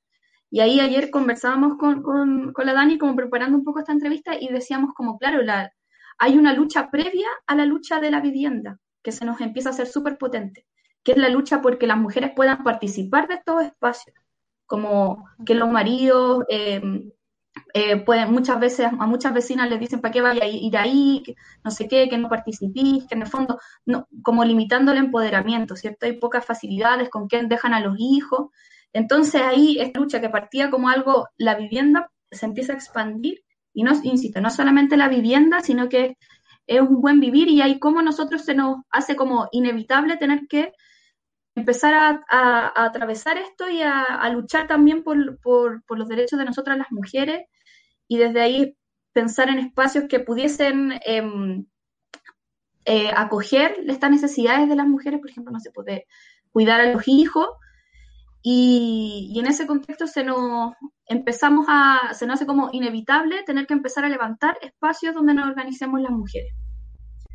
Y 0.49 0.59
ahí 0.59 0.79
ayer 0.79 1.09
conversábamos 1.09 1.77
con, 1.77 2.01
con, 2.03 2.51
con, 2.51 2.65
la 2.65 2.73
Dani 2.73 2.97
como 2.97 3.15
preparando 3.15 3.57
un 3.57 3.63
poco 3.63 3.79
esta 3.79 3.93
entrevista 3.93 4.33
y 4.37 4.49
decíamos 4.49 4.93
como, 4.93 5.17
claro, 5.17 5.41
la, 5.41 5.71
hay 6.17 6.37
una 6.37 6.53
lucha 6.53 6.89
previa 6.91 7.27
a 7.47 7.55
la 7.55 7.65
lucha 7.65 7.99
de 7.99 8.11
la 8.11 8.21
vivienda 8.21 8.79
que 9.03 9.11
se 9.11 9.25
nos 9.25 9.41
empieza 9.41 9.69
a 9.69 9.73
hacer 9.73 9.87
súper 9.87 10.17
potente, 10.17 10.65
que 11.03 11.13
es 11.13 11.17
la 11.17 11.29
lucha 11.29 11.61
porque 11.61 11.87
las 11.87 11.97
mujeres 11.97 12.31
puedan 12.35 12.63
participar 12.63 13.27
de 13.27 13.35
estos 13.35 13.63
espacios, 13.63 14.15
como 14.65 15.27
que 15.45 15.55
los 15.55 15.69
maridos 15.69 16.45
eh, 16.49 16.81
eh, 17.73 17.97
pueden, 17.97 18.31
muchas 18.31 18.59
veces 18.59 18.87
a 18.87 19.07
muchas 19.07 19.33
vecinas 19.33 19.69
les 19.69 19.79
dicen 19.79 20.01
para 20.01 20.11
qué 20.11 20.21
vaya 20.21 20.43
a 20.43 20.47
ir 20.47 20.77
ahí, 20.77 21.23
no 21.63 21.71
sé 21.71 21.87
qué, 21.87 22.09
que 22.09 22.17
no 22.17 22.29
participís, 22.29 23.05
que 23.07 23.15
en 23.15 23.21
el 23.21 23.27
fondo, 23.27 23.59
no, 23.85 24.07
como 24.23 24.43
limitando 24.45 24.91
el 24.91 24.97
empoderamiento, 24.97 25.75
¿cierto? 25.75 26.05
Hay 26.05 26.13
pocas 26.13 26.45
facilidades 26.45 27.09
con 27.09 27.27
quién 27.27 27.49
dejan 27.49 27.73
a 27.73 27.79
los 27.79 27.95
hijos. 27.99 28.49
Entonces 28.93 29.41
ahí 29.41 29.77
esta 29.79 29.99
lucha 29.99 30.21
que 30.21 30.29
partía 30.29 30.69
como 30.69 30.89
algo, 30.89 31.29
la 31.37 31.55
vivienda 31.55 32.11
se 32.29 32.45
empieza 32.45 32.73
a 32.73 32.75
expandir 32.75 33.43
y 33.73 33.83
no, 33.83 33.91
insisto, 34.03 34.41
no 34.41 34.49
solamente 34.49 34.97
la 34.97 35.09
vivienda, 35.09 35.61
sino 35.61 35.89
que 35.89 36.17
es 36.67 36.81
un 36.81 37.01
buen 37.01 37.19
vivir 37.19 37.47
y 37.47 37.61
ahí 37.61 37.79
como 37.79 38.01
nosotros 38.01 38.43
se 38.43 38.53
nos 38.53 38.77
hace 38.89 39.15
como 39.15 39.47
inevitable 39.51 40.17
tener 40.17 40.47
que 40.47 40.73
empezar 41.55 42.23
a, 42.29 42.85
atravesar 42.85 43.37
esto 43.37 43.69
y 43.69 43.81
a, 43.81 44.29
luchar 44.29 44.67
también 44.67 45.03
por, 45.03 45.39
por, 45.39 45.81
los 45.89 46.07
derechos 46.07 46.39
de 46.39 46.45
nosotras 46.45 46.77
las 46.77 46.91
mujeres 46.91 47.45
y 48.07 48.17
desde 48.17 48.41
ahí 48.41 48.77
pensar 49.11 49.49
en 49.49 49.59
espacios 49.59 50.05
que 50.07 50.19
pudiesen 50.19 50.93
eh, 51.05 51.63
eh, 52.85 53.11
acoger 53.15 53.75
estas 53.87 54.11
necesidades 54.11 54.69
de 54.69 54.75
las 54.75 54.87
mujeres, 54.87 55.19
por 55.19 55.29
ejemplo, 55.29 55.51
no 55.51 55.59
se 55.59 55.71
puede 55.71 56.07
cuidar 56.51 56.81
a 56.81 56.91
los 56.91 57.07
hijos 57.07 57.47
y, 58.41 59.31
y, 59.33 59.39
en 59.39 59.47
ese 59.47 59.67
contexto 59.67 60.07
se 60.07 60.23
nos 60.23 60.73
empezamos 61.05 61.65
a, 61.69 62.13
se 62.13 62.25
nos 62.25 62.35
hace 62.35 62.45
como 62.45 62.69
inevitable 62.71 63.43
tener 63.43 63.67
que 63.67 63.73
empezar 63.73 64.05
a 64.05 64.09
levantar 64.09 64.57
espacios 64.61 65.13
donde 65.13 65.33
nos 65.33 65.47
organicemos 65.47 66.01
las 66.01 66.11
mujeres 66.11 66.53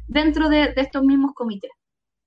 dentro 0.09 0.49
de, 0.49 0.73
de 0.73 0.81
estos 0.81 1.03
mismos 1.03 1.33
comités. 1.35 1.71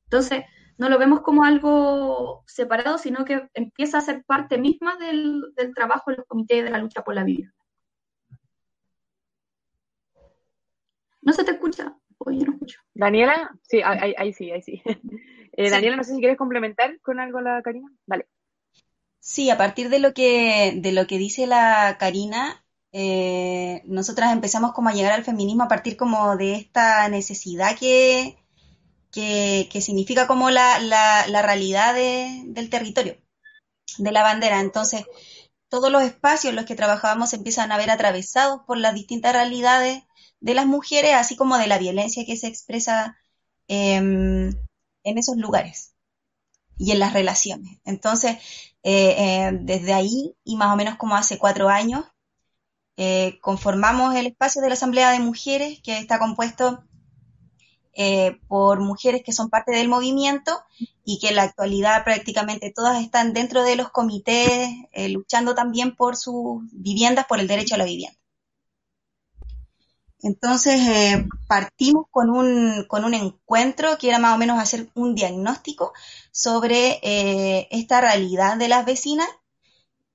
Entonces, 0.06 0.44
no 0.80 0.88
lo 0.88 0.98
vemos 0.98 1.22
como 1.22 1.44
algo 1.44 2.44
separado, 2.48 2.98
sino 2.98 3.26
que 3.26 3.50
empieza 3.54 3.98
a 3.98 4.02
ser 4.02 4.24
parte 4.24 4.58
misma 4.58 4.96
del, 4.96 5.42
del 5.56 5.74
trabajo 5.74 6.10
de 6.10 6.18
los 6.18 6.26
comités 6.26 6.64
de 6.64 6.70
la 6.70 6.78
lucha 6.78 7.04
por 7.04 7.16
la 7.16 7.26
vivienda. 7.26 7.54
No 11.22 11.34
se 11.34 11.44
te 11.44 11.52
escucha, 11.52 11.98
oye, 12.20 12.46
no 12.46 12.54
escucho. 12.54 12.80
Daniela, 12.94 13.52
sí, 13.64 13.82
ahí, 13.84 14.16
ahí 14.18 14.34
sí, 14.34 14.52
ahí 14.52 14.62
sí. 14.62 14.82
Eh, 15.52 15.66
sí. 15.66 15.72
Daniela, 15.72 15.98
no 15.98 16.04
sé 16.06 16.14
si 16.14 16.20
quieres 16.20 16.38
complementar 16.38 17.02
con 17.02 17.20
algo 17.20 17.42
la 17.42 17.62
Karina. 17.62 17.90
Vale. 18.06 18.30
Sí, 19.20 19.50
a 19.50 19.58
partir 19.58 19.90
de 19.90 20.00
lo 20.00 20.14
que, 20.14 20.74
de 20.78 20.92
lo 20.92 21.06
que 21.08 21.18
dice 21.18 21.46
la 21.48 21.98
Karina, 22.00 22.66
eh, 22.92 23.82
nosotras 23.86 24.32
empezamos 24.34 24.74
como 24.74 24.90
a 24.90 24.94
llegar 24.94 25.12
al 25.14 25.26
feminismo 25.26 25.64
a 25.64 25.68
partir 25.68 25.98
como 25.98 26.38
de 26.38 26.56
esta 26.56 27.08
necesidad 27.10 27.78
que, 27.78 28.38
que, 29.12 29.70
que 29.72 29.82
significa 29.82 30.28
como 30.28 30.50
la, 30.52 30.80
la, 30.80 31.28
la 31.28 31.42
realidad 31.42 31.94
de, 31.96 32.44
del 32.48 32.70
territorio, 32.70 33.18
de 33.98 34.12
la 34.12 34.24
bandera. 34.24 34.62
Entonces, 34.62 35.06
todos 35.70 35.92
los 35.92 36.04
espacios 36.04 36.52
en 36.52 36.56
los 36.58 36.66
que 36.66 36.76
trabajábamos 36.76 37.34
empiezan 37.34 37.72
a 37.72 37.78
ver 37.78 37.92
atravesados 37.92 38.62
por 38.68 38.78
las 38.78 38.96
distintas 38.96 39.34
realidades 39.34 40.04
de 40.42 40.54
las 40.56 40.68
mujeres, 40.68 41.16
así 41.16 41.36
como 41.36 41.58
de 41.58 41.68
la 41.68 41.80
violencia 41.80 42.26
que 42.26 42.38
se 42.38 42.48
expresa 42.48 43.18
eh, 43.68 43.98
en 43.98 45.18
esos 45.18 45.38
lugares 45.38 45.94
y 46.80 46.92
en 46.92 47.00
las 47.00 47.14
relaciones. 47.14 47.78
Entonces, 47.86 48.38
eh, 48.82 49.16
eh, 49.18 49.52
desde 49.62 49.94
ahí, 49.94 50.36
y 50.44 50.56
más 50.56 50.74
o 50.74 50.76
menos 50.76 50.96
como 50.96 51.16
hace 51.16 51.38
cuatro 51.38 51.70
años, 51.70 52.06
eh, 52.98 53.40
conformamos 53.42 54.16
el 54.16 54.28
espacio 54.28 54.62
de 54.62 54.70
la 54.70 54.74
Asamblea 54.74 55.12
de 55.12 55.20
Mujeres, 55.20 55.80
que 55.82 55.98
está 55.98 56.20
compuesto 56.20 56.84
eh, 57.94 58.40
por 58.48 58.80
mujeres 58.82 59.24
que 59.24 59.32
son 59.32 59.50
parte 59.50 59.72
del 59.72 59.88
movimiento 59.88 60.52
y 61.04 61.20
que 61.20 61.30
en 61.30 61.38
la 61.38 61.44
actualidad 61.44 62.04
prácticamente 62.04 62.72
todas 62.76 63.02
están 63.02 63.34
dentro 63.34 63.64
de 63.64 63.76
los 63.76 63.90
comités 63.90 64.70
eh, 64.92 65.10
luchando 65.10 65.56
también 65.56 65.96
por 65.96 66.16
sus 66.16 66.62
viviendas, 66.72 67.26
por 67.26 67.40
el 67.40 67.48
derecho 67.48 67.76
a 67.76 67.78
la 67.78 67.86
vivienda. 67.86 68.19
Entonces 70.22 70.82
eh, 70.82 71.28
partimos 71.48 72.06
con 72.12 72.30
un, 72.30 72.86
con 72.88 73.06
un 73.06 73.14
encuentro 73.14 73.98
que 73.98 74.10
era 74.10 74.20
más 74.20 74.36
o 74.36 74.38
menos 74.38 74.60
hacer 74.60 74.90
un 74.96 75.16
diagnóstico 75.16 75.94
sobre 76.32 77.00
eh, 77.04 77.68
esta 77.72 78.02
realidad 78.02 78.58
de 78.58 78.68
las 78.68 78.86
vecinas, 78.86 79.28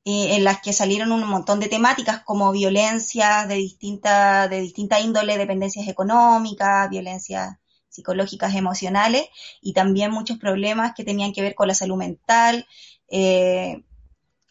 eh, 0.05 0.37
en 0.37 0.45
las 0.45 0.61
que 0.61 0.75
salieron 0.75 1.13
un 1.13 1.27
montón 1.27 1.61
de 1.61 1.69
temáticas 1.69 2.23
como 2.25 2.53
violencia 2.53 3.47
de 3.47 3.55
distinta, 3.55 4.49
de 4.49 4.61
distinta 4.61 5.01
índole, 5.01 5.39
dependencias 5.39 5.89
económicas, 5.89 6.91
violencias 6.91 7.57
psicológicas, 7.89 8.55
emocionales, 8.55 9.27
y 9.63 9.73
también 9.73 10.11
muchos 10.11 10.39
problemas 10.39 10.93
que 10.95 11.05
tenían 11.05 11.33
que 11.33 11.43
ver 11.43 11.55
con 11.55 11.69
la 11.69 11.75
salud 11.75 11.97
mental, 11.97 12.67
eh, 13.09 13.85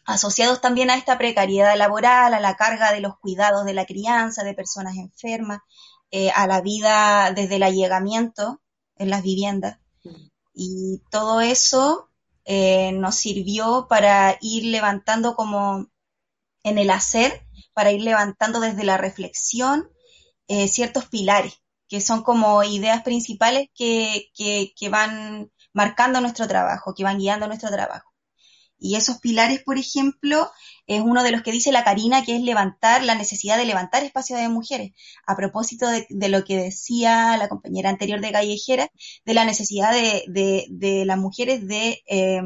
asociados 0.06 0.60
también 0.60 0.90
a 0.90 0.96
esta 0.96 1.18
precariedad 1.18 1.76
laboral, 1.76 2.34
a 2.34 2.40
la 2.40 2.56
carga 2.56 2.92
de 2.92 3.00
los 3.00 3.18
cuidados 3.18 3.64
de 3.64 3.74
la 3.74 3.86
crianza, 3.86 4.44
de 4.44 4.54
personas 4.54 4.96
enfermas, 4.96 5.60
eh, 6.10 6.30
a 6.30 6.46
la 6.46 6.60
vida 6.60 7.32
desde 7.34 7.56
el 7.56 7.62
allegamiento 7.62 8.60
en 8.96 9.10
las 9.10 9.22
viviendas. 9.22 9.78
Y 10.52 11.02
todo 11.10 11.40
eso 11.40 12.10
eh, 12.44 12.92
nos 12.92 13.16
sirvió 13.16 13.86
para 13.88 14.36
ir 14.40 14.64
levantando 14.66 15.34
como 15.34 15.88
en 16.62 16.78
el 16.78 16.90
hacer, 16.90 17.46
para 17.72 17.90
ir 17.90 18.02
levantando 18.02 18.60
desde 18.60 18.84
la 18.84 18.96
reflexión 18.96 19.90
eh, 20.46 20.68
ciertos 20.68 21.06
pilares 21.06 21.54
que 21.88 22.00
son 22.00 22.22
como 22.22 22.62
ideas 22.64 23.02
principales 23.02 23.68
que, 23.74 24.30
que, 24.34 24.72
que, 24.76 24.88
van 24.88 25.50
marcando 25.72 26.20
nuestro 26.20 26.48
trabajo, 26.48 26.94
que 26.94 27.04
van 27.04 27.18
guiando 27.18 27.46
nuestro 27.46 27.70
trabajo. 27.70 28.13
Y 28.84 28.96
esos 28.96 29.18
pilares, 29.18 29.62
por 29.62 29.78
ejemplo, 29.78 30.50
es 30.86 31.00
uno 31.00 31.22
de 31.22 31.30
los 31.30 31.42
que 31.42 31.52
dice 31.52 31.72
la 31.72 31.84
Karina, 31.84 32.22
que 32.22 32.36
es 32.36 32.42
levantar 32.42 33.02
la 33.02 33.14
necesidad 33.14 33.56
de 33.56 33.64
levantar 33.64 34.04
espacios 34.04 34.38
de 34.38 34.50
mujeres. 34.50 34.92
A 35.26 35.36
propósito 35.36 35.86
de, 35.88 36.28
lo 36.28 36.44
que 36.44 36.58
decía 36.58 37.38
la 37.38 37.48
compañera 37.48 37.88
anterior 37.88 38.20
de 38.20 38.30
Callejera, 38.30 38.90
de 39.24 39.32
la 39.32 39.46
necesidad 39.46 39.90
de, 39.90 40.24
de, 40.28 40.66
de 40.68 41.06
las 41.06 41.16
mujeres 41.16 41.66
de 41.66 42.02
eh, 42.06 42.42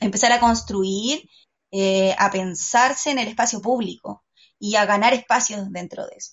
empezar 0.00 0.32
a 0.32 0.40
construir, 0.40 1.30
eh, 1.70 2.14
a 2.18 2.30
pensarse 2.30 3.10
en 3.10 3.18
el 3.18 3.28
espacio 3.28 3.62
público 3.62 4.22
y 4.58 4.76
a 4.76 4.84
ganar 4.84 5.14
espacios 5.14 5.72
dentro 5.72 6.06
de 6.06 6.16
eso. 6.16 6.32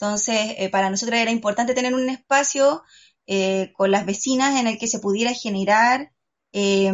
Entonces, 0.00 0.56
eh, 0.58 0.68
para 0.68 0.90
nosotros 0.90 1.20
era 1.20 1.30
importante 1.30 1.74
tener 1.74 1.94
un 1.94 2.10
espacio 2.10 2.82
con 3.76 3.90
las 3.92 4.04
vecinas 4.04 4.60
en 4.60 4.66
el 4.66 4.78
que 4.78 4.88
se 4.88 4.98
pudiera 4.98 5.32
generar 5.32 6.10
eh, 6.54 6.90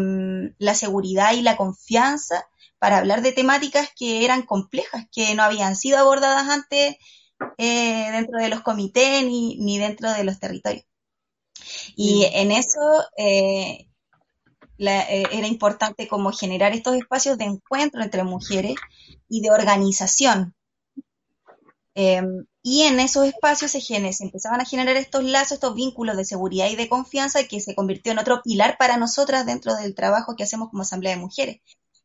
la 0.58 0.74
seguridad 0.74 1.34
y 1.34 1.42
la 1.42 1.56
confianza 1.56 2.44
para 2.80 2.98
hablar 2.98 3.22
de 3.22 3.32
temáticas 3.32 3.90
que 3.94 4.24
eran 4.24 4.42
complejas, 4.42 5.06
que 5.12 5.34
no 5.34 5.42
habían 5.44 5.76
sido 5.76 5.98
abordadas 5.98 6.48
antes 6.48 6.96
eh, 7.58 8.10
dentro 8.10 8.40
de 8.40 8.48
los 8.48 8.62
comités 8.62 9.24
ni, 9.24 9.58
ni, 9.58 9.78
dentro 9.78 10.10
de 10.12 10.24
los 10.24 10.40
territorios. 10.40 10.84
Y 11.94 12.24
en 12.32 12.50
eso 12.50 12.80
eh, 13.16 13.86
la, 14.78 15.02
era 15.02 15.46
importante 15.46 16.08
como 16.08 16.32
generar 16.32 16.72
estos 16.72 16.96
espacios 16.96 17.38
de 17.38 17.44
encuentro 17.44 18.02
entre 18.02 18.24
mujeres 18.24 18.76
y 19.28 19.42
de 19.42 19.50
organización 19.50 20.54
Em, 21.94 22.46
y 22.62 22.82
en 22.82 23.00
esos 23.00 23.26
espacios 23.26 23.70
se, 23.70 23.80
se, 23.80 24.24
empezaban 24.24 24.60
a 24.60 24.64
generar 24.64 24.96
estos 24.96 25.24
lazos, 25.24 25.52
estos 25.52 25.74
vínculos 25.74 26.16
de 26.16 26.24
seguridad 26.24 26.68
y 26.68 26.76
de 26.76 26.88
confianza 26.88 27.44
que 27.44 27.60
se 27.60 27.74
convirtió 27.74 28.12
en 28.12 28.18
otro 28.18 28.42
pilar 28.42 28.76
para 28.78 28.98
nosotras 28.98 29.46
dentro 29.46 29.74
del 29.76 29.94
trabajo 29.94 30.36
que 30.36 30.42
hacemos 30.44 30.68
como 30.70 30.82
Asamblea 30.82 31.14
de 31.14 31.20
Mujeres, 31.22 31.60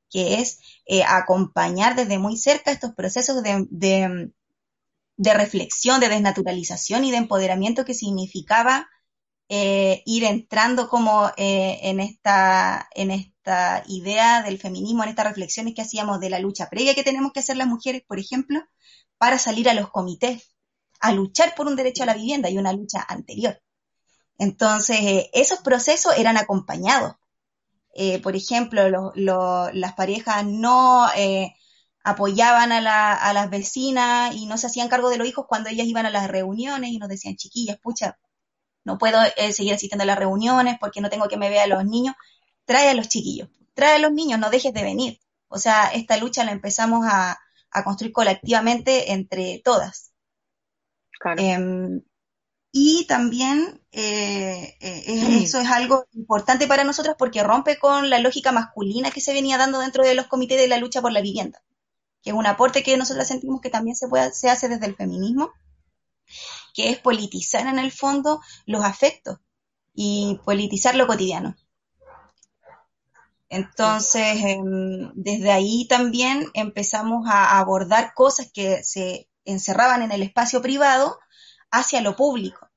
que 0.10 0.36
es 0.36 0.60
eh, 0.86 1.03
acompañar 1.03 1.95
desde 1.95 2.20
muy 2.20 2.38
cerca 2.38 2.72
estos 2.72 2.93
procesos 2.93 3.43
de, 3.43 3.68
de, 5.18 5.34
reflexión, 5.34 5.99
de 5.99 6.10
desnaturalización 6.10 7.03
y 7.03 7.12
de 7.12 7.18
empoderamiento 7.18 7.86
que 7.86 7.93
significaba 7.93 8.88
eh, 9.49 10.03
ir 10.06 10.24
entrando 10.24 10.89
como 10.89 11.30
eh, 11.38 11.80
en, 11.84 11.99
esta, 11.99 12.88
en 12.95 13.12
esta 13.12 13.84
idea 13.88 14.41
del 14.41 14.60
feminismo, 14.60 15.03
en 15.03 15.10
estas 15.10 15.28
reflexiones 15.28 15.76
que 15.76 15.82
hacíamos 15.82 16.20
de 16.22 16.30
la 16.30 16.39
lucha 16.39 16.70
previa 16.70 16.95
que 16.95 17.03
tenemos 17.03 17.34
que 17.34 17.41
hacer 17.41 17.58
las 17.58 17.68
mujeres, 17.68 18.03
por 18.08 18.20
ejemplo, 18.20 18.62
para 19.26 19.39
salir 19.39 19.67
a 19.67 19.73
los 19.73 19.89
comités, 19.89 20.55
a 20.99 21.11
luchar 21.11 21.55
por 21.55 21.65
un 21.65 21.76
derecho 21.76 22.03
a 22.03 22.05
la 22.05 22.13
vivienda 22.13 22.47
y 22.47 22.59
una 22.59 22.71
lucha 22.73 23.03
anterior. 23.07 23.59
Entonces, 24.38 24.99
eh, 25.01 25.32
esos 25.34 25.61
procesos 25.61 26.13
eran 26.15 26.38
acompañados. 26.38 27.15
Eh, 27.95 28.21
por 28.21 28.36
ejemplo, 28.36 29.11
las 29.15 29.93
parejas 29.95 30.45
no 30.45 31.07
eh, 31.15 31.55
apoyaban 32.03 32.71
a, 32.71 33.34
las 33.34 33.49
vecinas 33.49 34.36
y 34.36 34.45
no 34.45 34.59
se 34.59 34.67
hacían 34.67 34.89
cargo 34.89 35.09
de 35.09 35.17
los 35.17 35.28
hijos 35.28 35.47
cuando 35.49 35.71
ellas 35.71 35.88
iban 35.88 36.05
a 36.05 36.11
las 36.11 36.28
reuniones 36.28 36.91
y 36.91 36.99
nos 36.99 37.09
decían, 37.09 37.36
chiquillas, 37.36 37.80
pucha, 37.80 38.19
no 38.84 38.99
puedo 38.99 39.19
seguir 39.51 39.73
asistiendo 39.73 40.03
a 40.03 40.05
las 40.05 40.19
reuniones 40.19 40.78
porque 40.80 41.01
no 41.01 41.09
tengo 41.09 41.28
que 41.28 41.38
me 41.38 41.49
vea 41.49 41.63
a 41.63 41.67
los 41.67 41.84
niños. 41.84 42.13
Trae 42.65 42.89
a 42.89 42.93
los 42.93 43.07
chiquillos, 43.09 43.49
trae 43.73 43.95
a 43.95 43.99
los 43.99 44.11
niños, 44.11 44.38
no 44.38 44.51
dejes 44.51 44.71
de 44.71 44.84
venir. 44.84 45.19
O 45.47 45.57
sea, 45.57 45.88
esta 45.88 46.15
lucha 46.17 46.43
la 46.43 46.51
empezamos 46.51 47.07
a, 47.09 47.39
a 47.76 47.84
construir 47.84 48.13
colectivamente 48.13 49.11
entre 49.11 49.61
todas. 49.63 50.13
Em, 51.38 52.01
y 52.71 53.05
también 53.07 53.82
eh, 53.91 54.78
eh, 54.80 55.39
eso 55.43 55.59
es 55.59 55.67
algo 55.67 56.05
importante 56.13 56.67
para 56.67 56.84
nosotras 56.84 57.15
porque 57.17 57.43
rompe 57.43 57.78
con 57.78 58.09
la 58.09 58.19
lógica 58.19 58.51
masculina 58.51 59.11
que 59.11 59.21
se 59.21 59.34
venía 59.34 59.57
dando 59.57 59.80
dentro 59.80 60.03
de 60.03 60.15
los 60.15 60.28
comités 60.28 60.57
de 60.57 60.67
la 60.67 60.78
lucha 60.78 61.01
por 61.01 61.11
la 61.11 61.21
vivienda, 61.21 61.63
que 62.21 62.30
es 62.32 62.36
un 62.36 62.45
aporte 62.45 62.84
que 62.84 62.97
nosotras 62.97 63.28
sentimos 63.28 63.61
que 63.61 63.69
también 63.69 63.95
se, 63.95 64.07
puede, 64.07 64.34
se 64.34 64.49
hace 64.49 64.69
desde 64.69 64.86
el 64.86 64.95
feminismo, 64.95 65.51
que 66.73 66.89
es 66.89 66.97
politizar 66.99 67.67
en 67.67 67.80
el 67.80 67.91
fondo 67.91 68.41
los 68.65 68.84
afectos 68.84 69.39
y 69.93 70.39
politizar 70.45 70.95
lo 70.95 71.07
cotidiano. 71.07 71.55
Entonces, 73.56 74.43
em, 74.43 75.14
desde 75.14 75.49
ahí 75.49 75.88
también 75.88 76.51
empezamos 76.53 77.26
a 77.30 77.58
abordar 77.58 78.14
cosas 78.14 78.51
que 78.53 78.84
se 78.84 79.30
encerraban 79.45 80.01
en 80.01 80.12
el 80.12 80.24
espacio 80.24 80.62
privado 80.62 81.18
hacia 81.72 82.01
lo 82.01 82.18
público. 82.18 82.70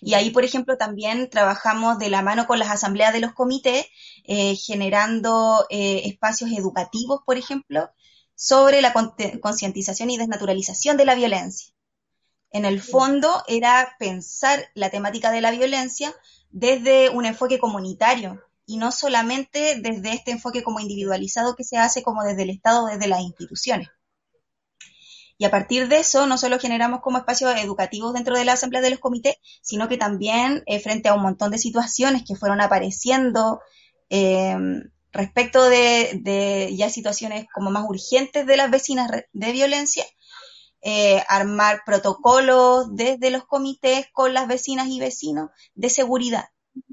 Y 0.00 0.14
ahí, 0.14 0.30
por 0.30 0.44
ejemplo, 0.44 0.76
también 0.76 1.30
trabajamos 1.30 2.00
de 2.00 2.10
la 2.10 2.22
mano 2.22 2.48
con 2.48 2.58
las 2.58 2.70
asambleas 2.70 3.12
de 3.12 3.20
los 3.20 3.34
comités, 3.34 3.86
eh, 4.24 4.56
generando 4.56 5.64
eh, 5.70 6.02
espacios 6.06 6.50
educativos, 6.50 7.20
por 7.24 7.36
ejemplo, 7.36 7.88
sobre 8.34 8.82
la 8.82 8.92
concientización 9.40 10.10
y 10.10 10.18
desnaturalización 10.18 10.96
de 10.96 11.04
la 11.04 11.14
violencia. 11.14 11.72
En 12.50 12.64
el 12.64 12.82
fondo 12.82 13.44
era 13.46 13.94
pensar 14.00 14.58
la 14.74 14.90
temática 14.90 15.30
de 15.30 15.40
la 15.40 15.52
violencia 15.52 16.12
desde 16.50 17.10
un 17.10 17.26
enfoque 17.26 17.60
comunitario, 17.60 18.42
y 18.68 18.76
no 18.76 18.92
solamente 18.92 19.80
desde 19.80 20.12
este 20.12 20.30
enfoque 20.30 20.62
como 20.62 20.78
individualizado 20.78 21.56
que 21.56 21.64
se 21.64 21.78
hace 21.78 22.02
como 22.02 22.22
desde 22.22 22.42
el 22.42 22.50
Estado, 22.50 22.86
desde 22.86 23.08
las 23.08 23.22
instituciones. 23.22 23.88
Y 25.38 25.46
a 25.46 25.50
partir 25.50 25.88
de 25.88 26.00
eso, 26.00 26.26
no 26.26 26.36
solo 26.36 26.58
generamos 26.58 27.00
como 27.00 27.16
espacios 27.16 27.56
educativos 27.56 28.12
dentro 28.12 28.36
de 28.36 28.44
la 28.44 28.52
asamblea 28.52 28.82
de 28.82 28.90
los 28.90 28.98
comités, 28.98 29.36
sino 29.62 29.88
que 29.88 29.96
también 29.96 30.64
eh, 30.66 30.80
frente 30.80 31.08
a 31.08 31.14
un 31.14 31.22
montón 31.22 31.50
de 31.50 31.56
situaciones 31.56 32.24
que 32.26 32.36
fueron 32.36 32.60
apareciendo 32.60 33.60
em, 34.10 34.82
respecto 35.12 35.64
de, 35.64 36.70
ya 36.76 36.90
situaciones 36.90 37.46
como 37.54 37.70
más 37.70 37.88
urgentes 37.88 38.46
de 38.46 38.56
las 38.58 38.70
vecinas 38.70 39.10
de 39.32 39.52
violencia, 39.52 40.04
eh, 40.82 41.22
armar 41.26 41.84
protocolos 41.86 42.94
desde 42.94 43.30
los 43.30 43.46
comités 43.46 44.08
con 44.12 44.34
las 44.34 44.46
vecinas 44.46 44.88
y 44.88 45.00
vecinos 45.00 45.48
de 45.74 45.88
seguridad 45.88 46.44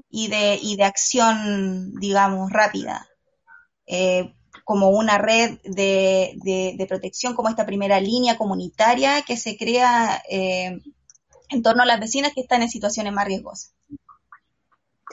y 0.08 0.28
de, 0.28 0.58
y 0.60 0.76
de 0.76 0.84
acción, 0.84 1.92
digamos, 2.00 2.50
rápida, 2.50 3.06
eh, 3.86 4.34
como 4.64 4.90
una 4.90 5.18
red 5.18 5.58
de, 5.64 6.86
protección, 6.88 7.34
como 7.34 7.48
esta 7.48 7.66
primera 7.66 8.00
línea 8.00 8.36
comunitaria 8.36 9.22
que 9.22 9.36
se 9.36 9.56
crea 9.56 10.22
eh, 10.28 10.80
en 11.48 11.62
torno 11.62 11.82
a 11.82 11.86
las 11.86 12.00
vecinas 12.00 12.32
que 12.34 12.40
están 12.40 12.62
en 12.62 12.70
situaciones 12.70 13.12
más 13.12 13.26
riesgosas. 13.26 13.74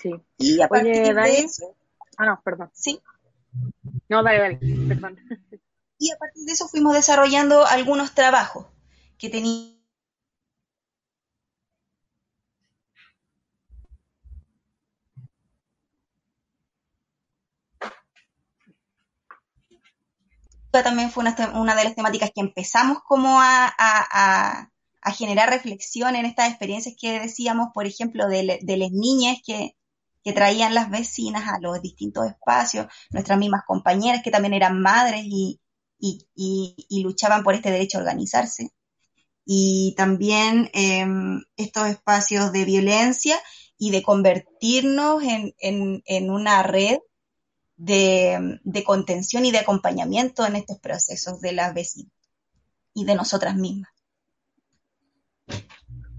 Sí. 0.02 0.12
Y 0.38 0.62
a 0.62 0.68
partir 0.68 1.16
de 1.16 1.40
eso... 1.40 1.76
Ah, 2.18 2.26
no, 2.26 2.42
perdón. 2.44 2.72
Sí. 2.74 3.00
No, 4.10 4.24
dale, 4.24 4.40
dale, 4.40 4.60
perdón. 4.88 5.20
Y 6.00 6.12
a 6.12 6.18
partir 6.18 6.44
de 6.46 6.52
eso 6.52 6.68
fuimos 6.68 6.94
desarrollando 6.94 7.66
algunos 7.66 8.14
trabajos 8.14 8.68
que 9.18 9.30
tenían 9.30 9.83
también 20.82 21.12
fue 21.12 21.24
una, 21.54 21.76
de 21.76 21.84
las 21.84 21.96
temáticas 21.96 22.32
que 22.34 22.42
empezamos 22.42 23.00
como 23.06 23.40
a, 23.40 24.70
generar 25.16 25.50
reflexión 25.50 26.16
en 26.16 26.26
estas 26.26 26.50
experiencias 26.50 26.96
que 27.00 27.20
decíamos, 27.20 27.70
por 27.74 27.86
ejemplo, 27.86 28.28
de, 28.28 28.44
las 28.44 28.92
niñas 28.92 29.38
que, 29.46 29.76
traían 30.34 30.74
las 30.74 30.90
vecinas 30.90 31.50
a 31.50 31.60
los 31.60 31.82
distintos 31.82 32.26
espacios, 32.26 32.88
nuestras 33.12 33.38
mismas 33.38 33.64
compañeras 33.68 34.24
que 34.24 34.32
también 34.32 34.54
eran 34.54 34.82
madres 34.82 35.24
y, 35.26 35.60
luchaban 36.90 37.44
por 37.44 37.54
este 37.54 37.70
derecho 37.70 37.98
a 37.98 38.02
organizarse. 38.02 38.70
Y 39.46 39.94
también 39.98 40.70
em, 40.74 41.44
estos 41.58 41.90
espacios 41.90 42.54
de 42.54 42.64
violencia 42.64 43.38
y 43.78 43.92
de 43.92 44.02
convertirnos 44.02 45.22
en 45.22 46.30
una 46.32 46.64
red 46.64 47.00
de, 47.84 48.84
contención 48.86 49.46
y 49.46 49.52
de 49.52 49.60
acompañamiento 49.60 50.46
en 50.46 50.56
estos 50.56 50.80
procesos 50.80 51.42
de 51.42 51.54
las 51.54 51.74
vecinas 51.74 52.12
y 52.94 53.06
de 53.06 53.16
nosotras 53.16 53.56
mismas. 53.56 53.92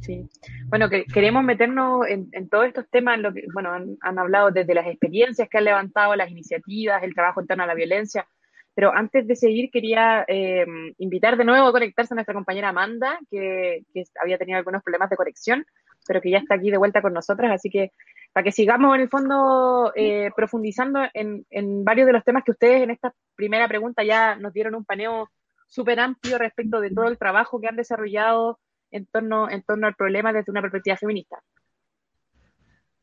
Sí. 0.01 0.29
Bueno, 0.67 0.91
que, 0.91 1.05
queremos 1.05 1.43
meternos 1.43 2.07
en, 2.07 2.49
todos 2.51 2.67
estos 2.67 2.89
temas, 2.91 3.19
lo 3.19 3.33
que, 3.33 3.47
bueno, 3.55 3.73
han, 3.73 4.19
hablado 4.19 4.51
desde 4.51 4.75
las 4.75 4.87
experiencias 4.87 5.49
que 5.49 5.59
han 5.59 5.65
levantado, 5.65 6.15
las 6.15 6.31
iniciativas, 6.31 7.03
el 7.03 7.15
trabajo 7.15 7.41
en 7.41 7.47
torno 7.47 7.65
a 7.65 7.67
la 7.67 7.75
violencia, 7.75 8.27
pero 8.75 8.93
antes 8.93 9.27
de 9.27 9.37
seguir 9.37 9.71
quería 9.71 10.25
eh, 10.29 10.67
invitar 10.99 11.39
de 11.39 11.45
nuevo 11.45 11.69
a 11.69 11.73
conectarse 11.73 12.13
a 12.13 12.17
nuestra 12.17 12.35
compañera 12.35 12.69
Amanda, 12.69 13.19
que, 13.31 13.85
que, 13.95 14.05
había 14.21 14.37
tenido 14.37 14.59
algunos 14.59 14.83
problemas 14.83 15.09
de 15.09 15.17
conexión, 15.17 15.65
pero 16.07 16.21
que 16.21 16.31
ya 16.31 16.39
está 16.39 16.57
aquí 16.57 16.71
de 16.71 16.77
vuelta 16.77 17.01
con 17.01 17.15
nosotras, 17.15 17.51
así 17.53 17.71
que 17.71 17.93
para 18.35 18.45
que 18.45 18.53
sigamos 18.53 18.97
en 18.97 19.01
el 19.01 19.09
fondo 19.09 19.93
eh, 19.95 20.33
profundizando 20.35 20.99
en, 21.15 21.85
varios 21.85 22.07
de 22.09 22.13
los 22.13 22.25
temas 22.25 22.43
que 22.43 22.51
ustedes 22.51 22.83
en 22.83 22.91
esta 22.91 23.15
primera 23.37 23.69
pregunta 23.69 24.03
ya 24.03 24.35
nos 24.35 24.53
dieron 24.53 24.75
un 24.75 24.85
paneo 24.85 25.31
súper 25.69 26.01
amplio 26.01 26.37
respecto 26.37 26.81
de 26.81 26.91
todo 26.91 27.07
el 27.07 27.17
trabajo 27.17 27.61
que 27.61 27.69
han 27.69 27.77
desarrollado 27.77 28.59
en 28.91 29.07
torno, 29.07 29.49
en 29.49 29.63
torno 29.63 29.87
al 29.87 29.95
problema 29.95 30.33
desde 30.33 30.51
una 30.51 30.63
perspectiva 30.63 30.97
feminista. 30.97 31.41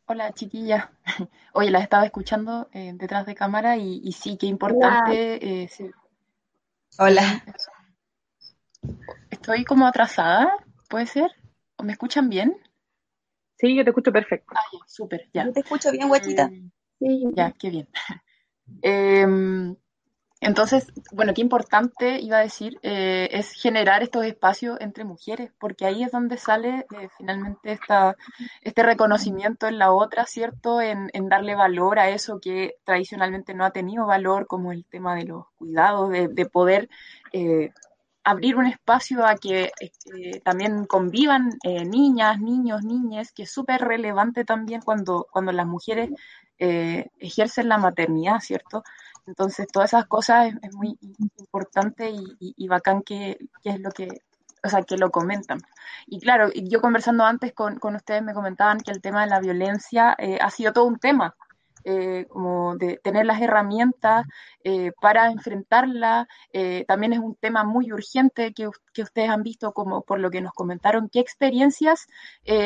Hola 0.06 0.34
chiquilla. 0.34 0.92
Oye, 1.54 1.72
la 1.72 1.80
estaba 1.80 2.04
escuchando 2.06 2.68
eh, 2.74 2.92
detrás 2.96 3.26
de 3.26 3.34
cámara 3.34 3.78
y, 3.78 4.12
sí, 4.12 4.38
qué 4.38 4.48
importante. 4.48 5.64
Eh, 5.64 5.70
Hola. 7.00 7.42
Estoy 9.30 9.64
como 9.64 9.88
atrasada, 9.88 10.52
¿puede 10.90 11.06
ser? 11.06 11.32
¿O 11.78 11.84
me 11.84 11.94
escuchan 11.94 12.28
bien? 12.28 12.58
Sí, 13.62 13.76
yo 13.76 13.84
te 13.84 13.92
escucho 13.92 14.12
perfecto. 14.12 14.56
Ah, 14.58 14.78
súper, 14.88 15.30
ya. 15.32 15.46
Yo 15.46 15.54
te 15.54 15.60
escucho 15.60 15.92
bien, 15.92 16.08
guachita. 16.08 16.50
Eh, 16.52 16.64
sí. 17.00 17.30
Ya, 17.36 17.52
qué 17.52 17.70
bien. 17.70 17.88
Em, 18.84 19.76
entonces, 20.40 20.88
bueno, 21.12 21.34
qué 21.34 21.42
importante, 21.42 22.22
iba 22.22 22.38
a 22.38 22.42
decir, 22.42 22.80
eh, 22.84 23.28
es 23.32 23.52
generar 23.52 24.02
estos 24.02 24.24
espacios 24.24 24.80
entre 24.80 25.04
mujeres, 25.04 25.52
porque 25.60 25.86
ahí 25.86 26.04
es 26.04 26.12
donde 26.12 26.38
sale 26.38 26.86
eh, 26.98 27.10
finalmente 27.18 27.74
esta, 27.74 28.16
este 28.62 28.82
reconocimiento 28.82 29.68
en 29.68 29.78
la 29.78 29.92
otra, 29.92 30.26
¿cierto? 30.26 30.80
En, 30.80 31.10
darle 31.28 31.54
valor 31.54 32.00
a 32.00 32.10
eso 32.10 32.40
que 32.40 32.76
tradicionalmente 32.86 33.54
no 33.54 33.66
ha 33.66 33.72
tenido 33.72 34.06
valor, 34.08 34.48
como 34.48 34.72
el 34.72 34.86
tema 34.86 35.16
de 35.16 35.26
los 35.26 35.48
cuidados, 35.58 36.10
de, 36.10 36.30
de 36.30 36.46
poder 36.46 36.90
abrir 38.24 38.56
un 38.56 38.68
espacio 38.68 39.26
a 39.26 39.36
que 39.36 39.72
este, 39.80 40.42
también 40.44 40.86
convivan 40.86 41.58
eh, 41.64 41.86
niñas, 41.86 42.40
niños, 42.40 42.84
niñas, 42.84 43.32
que 43.32 43.44
es 43.44 43.52
súper 43.52 43.82
relevante 43.82 44.46
también 44.46 44.82
cuando, 44.82 45.28
cuando 45.32 45.52
las 45.52 45.66
mujeres 45.66 46.10
eh, 46.60 47.10
ejercen 47.20 47.70
la 47.70 47.78
maternidad, 47.78 48.40
¿cierto? 48.40 48.84
Entonces, 49.26 49.68
todas 49.72 49.92
esas 49.92 50.06
cosas 50.06 50.54
es, 50.62 50.74
muy 50.76 50.98
importante 51.38 52.12
y, 52.12 52.68
bacán 52.68 53.02
que, 53.02 53.38
es 53.64 53.80
lo 53.80 53.92
que 53.92 54.22
o 54.64 54.70
sea, 54.70 54.84
que 54.84 54.98
lo 54.98 55.10
comentan. 55.10 55.60
Y 56.06 56.20
claro, 56.20 56.52
yo 56.54 56.82
conversando 56.82 57.24
antes 57.24 57.54
con, 57.54 57.80
con 57.80 57.96
ustedes 57.96 58.22
me 58.22 58.34
comentaban 58.34 58.80
que 58.80 58.92
el 58.92 59.02
tema 59.02 59.22
de 59.22 59.30
la 59.30 59.40
violencia 59.40 60.16
eh, 60.20 60.38
ha 60.40 60.52
sido 60.52 60.72
todo 60.72 60.86
un 60.86 61.00
tema, 61.00 61.36
eh, 61.84 62.26
como 62.30 62.76
de 62.78 62.98
tener 63.04 63.26
las 63.26 63.42
herramientas 63.42 64.26
eh, 64.64 64.92
para 65.02 65.32
enfrentarla. 65.32 66.28
también 66.88 67.14
es 67.14 67.20
un 67.20 67.36
tema 67.36 67.64
muy 67.64 67.92
urgente 67.92 68.54
que, 68.54 68.70
que, 68.94 69.04
ustedes 69.04 69.30
han 69.30 69.44
visto, 69.44 69.74
como 69.74 70.02
por 70.04 70.20
lo 70.20 70.30
que 70.30 70.42
nos 70.42 70.54
comentaron, 70.54 71.10
qué 71.10 71.20
experiencias 71.20 72.08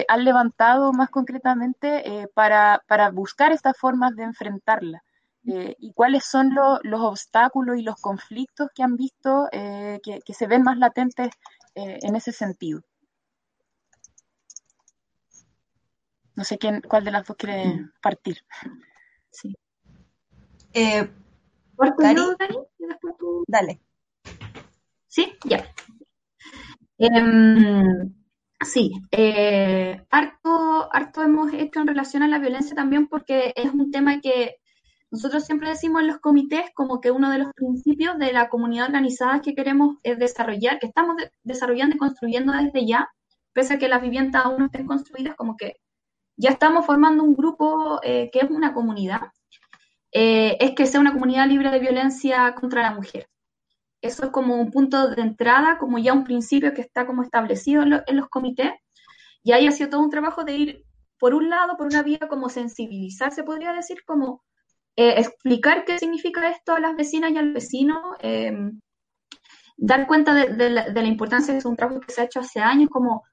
han 0.08 0.24
levantado 0.26 0.94
más 0.94 1.10
concretamente 1.10 2.28
para, 2.34 2.84
para 2.88 3.12
buscar 3.12 3.52
estas 3.52 3.78
formas 3.78 4.16
de 4.16 4.24
enfrentarla. 4.24 5.04
Eh, 5.48 5.76
y 5.78 5.94
cuáles 5.94 6.26
son 6.26 6.56
los 6.56 7.02
obstáculos 7.02 7.78
y 7.78 7.84
los 7.84 7.98
conflictos 7.98 8.70
que 8.74 8.82
han 8.82 8.96
visto 8.96 9.48
eh, 9.52 10.00
que, 10.04 10.34
se 10.34 10.48
ven 10.48 10.64
más 10.64 10.78
latentes 10.78 11.30
eh, 11.76 12.00
en 12.02 12.16
ese 12.16 12.32
sentido. 12.32 12.82
No 16.36 16.44
sé 16.44 16.58
quién, 16.58 16.82
cuál 16.82 17.06
de 17.06 17.12
las 17.12 17.28
dos 17.28 17.38
quiere 17.38 17.86
partir. 18.02 18.44
Sí. 19.36 19.54
Eh, 20.74 21.10
Dale. 23.48 23.80
Sí, 25.08 25.34
ya. 25.44 25.66
Em, 26.98 28.14
sí, 28.66 28.92
harto, 30.10 30.90
harto 30.94 31.22
hemos 31.22 31.54
hecho 31.54 31.82
en 31.82 31.88
relación 31.88 32.24
a 32.24 32.28
la 32.28 32.40
violencia 32.40 32.76
también 32.76 33.08
porque 33.08 33.54
es 33.56 33.74
un 33.74 33.92
tema 33.92 34.22
que 34.22 34.56
nosotros 35.12 35.46
siempre 35.46 35.70
decimos 35.70 36.02
en 36.02 36.08
los 36.08 36.20
comités 36.20 36.72
como 36.74 37.02
que 37.02 37.12
uno 37.12 37.30
de 37.30 37.40
los 37.40 37.54
principios 37.54 38.18
de 38.18 38.32
la 38.32 38.50
comunidad 38.50 38.88
organizada 38.88 39.42
que 39.42 39.54
queremos 39.54 39.98
es 40.04 40.18
desarrollar, 40.18 40.80
que 40.80 40.88
estamos 40.88 41.16
desarrollando 41.44 41.96
y 41.96 42.00
construyendo 42.00 42.54
desde 42.54 42.86
ya, 42.86 43.10
pese 43.54 43.74
a 43.76 43.80
que 43.80 43.90
las 43.90 44.02
viviendas 44.02 44.46
aún 44.46 44.60
no 44.60 44.66
estén 44.66 44.86
construidas, 44.88 45.36
como 45.36 45.58
que 45.58 45.76
ya 46.38 46.52
estamos 46.52 46.86
formando 46.86 47.24
un 47.24 47.36
grupo 47.36 48.00
eh, 48.04 48.30
que 48.32 48.40
es 48.40 48.50
una 48.50 48.74
comunidad, 48.74 49.22
eh, 50.12 50.58
es 50.60 50.72
que 50.72 50.86
sea 50.86 51.00
una 51.00 51.14
comunidad 51.14 51.48
libre 51.48 51.70
de 51.72 51.80
violencia 51.80 52.54
contra 52.56 52.82
la 52.84 52.92
mujer. 52.92 53.28
Eso 54.02 54.26
es 54.26 54.30
como 54.32 54.56
un 54.56 54.72
punto 54.72 55.10
de 55.10 55.22
entrada, 55.22 55.78
como 55.78 55.98
ya 55.98 56.14
un 56.14 56.24
principio 56.24 56.74
que 56.74 56.82
está 56.82 57.06
como 57.08 57.24
establecido 57.24 57.84
en, 57.84 58.02
en 58.06 58.18
los 58.18 58.30
comités, 58.30 58.72
y 59.44 59.52
ahí 59.52 59.68
ha 59.68 59.72
sido 59.72 59.90
todo 59.90 60.02
un 60.02 60.10
trabajo 60.10 60.44
de 60.44 60.56
ir, 60.56 60.86
por 61.20 61.34
un 61.34 61.50
lado, 61.50 61.78
por 61.78 61.88
una 61.88 62.04
vía 62.04 62.20
como 62.30 62.50
sensibilizar, 62.50 63.32
se 63.32 63.44
podría 63.44 63.74
decir, 63.74 64.04
como 64.06 64.44
eh, 64.98 65.20
explicar 65.20 65.84
qué 65.84 66.00
significa 66.00 66.50
esto 66.50 66.74
a 66.74 66.80
las 66.80 66.96
vecinas 66.96 67.32
y 67.32 67.38
al 67.38 67.52
vecino, 67.52 68.16
eh, 68.20 68.72
dar 69.78 70.08
cuenta 70.08 70.34
de, 70.34 70.70
la, 70.70 71.04
importancia 71.04 71.54
de 71.54 71.68
un 71.68 71.76
trabajo 71.76 72.00
que 72.00 72.14
se 72.14 72.22
ha 72.22 72.26
hecho 72.26 72.40
hace 72.40 72.62
años, 72.62 72.90
como 72.90 73.24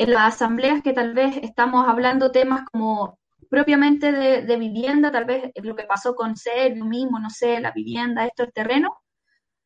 en 0.00 0.12
las 0.12 0.34
asambleas 0.34 0.82
que 0.82 0.94
tal 0.94 1.12
vez 1.12 1.36
estamos 1.42 1.86
hablando 1.86 2.32
temas 2.32 2.64
como 2.72 3.18
propiamente 3.50 4.12
de, 4.12 4.56
vivienda, 4.56 5.12
tal 5.12 5.26
vez 5.26 5.52
lo 5.62 5.76
que 5.76 5.84
pasó 5.84 6.14
con 6.14 6.34
lo 6.74 6.84
mismo, 6.86 7.18
no 7.18 7.28
sé, 7.28 7.60
la 7.60 7.70
vivienda, 7.72 8.24
esto, 8.24 8.44
el 8.44 8.52
terreno, 8.52 8.96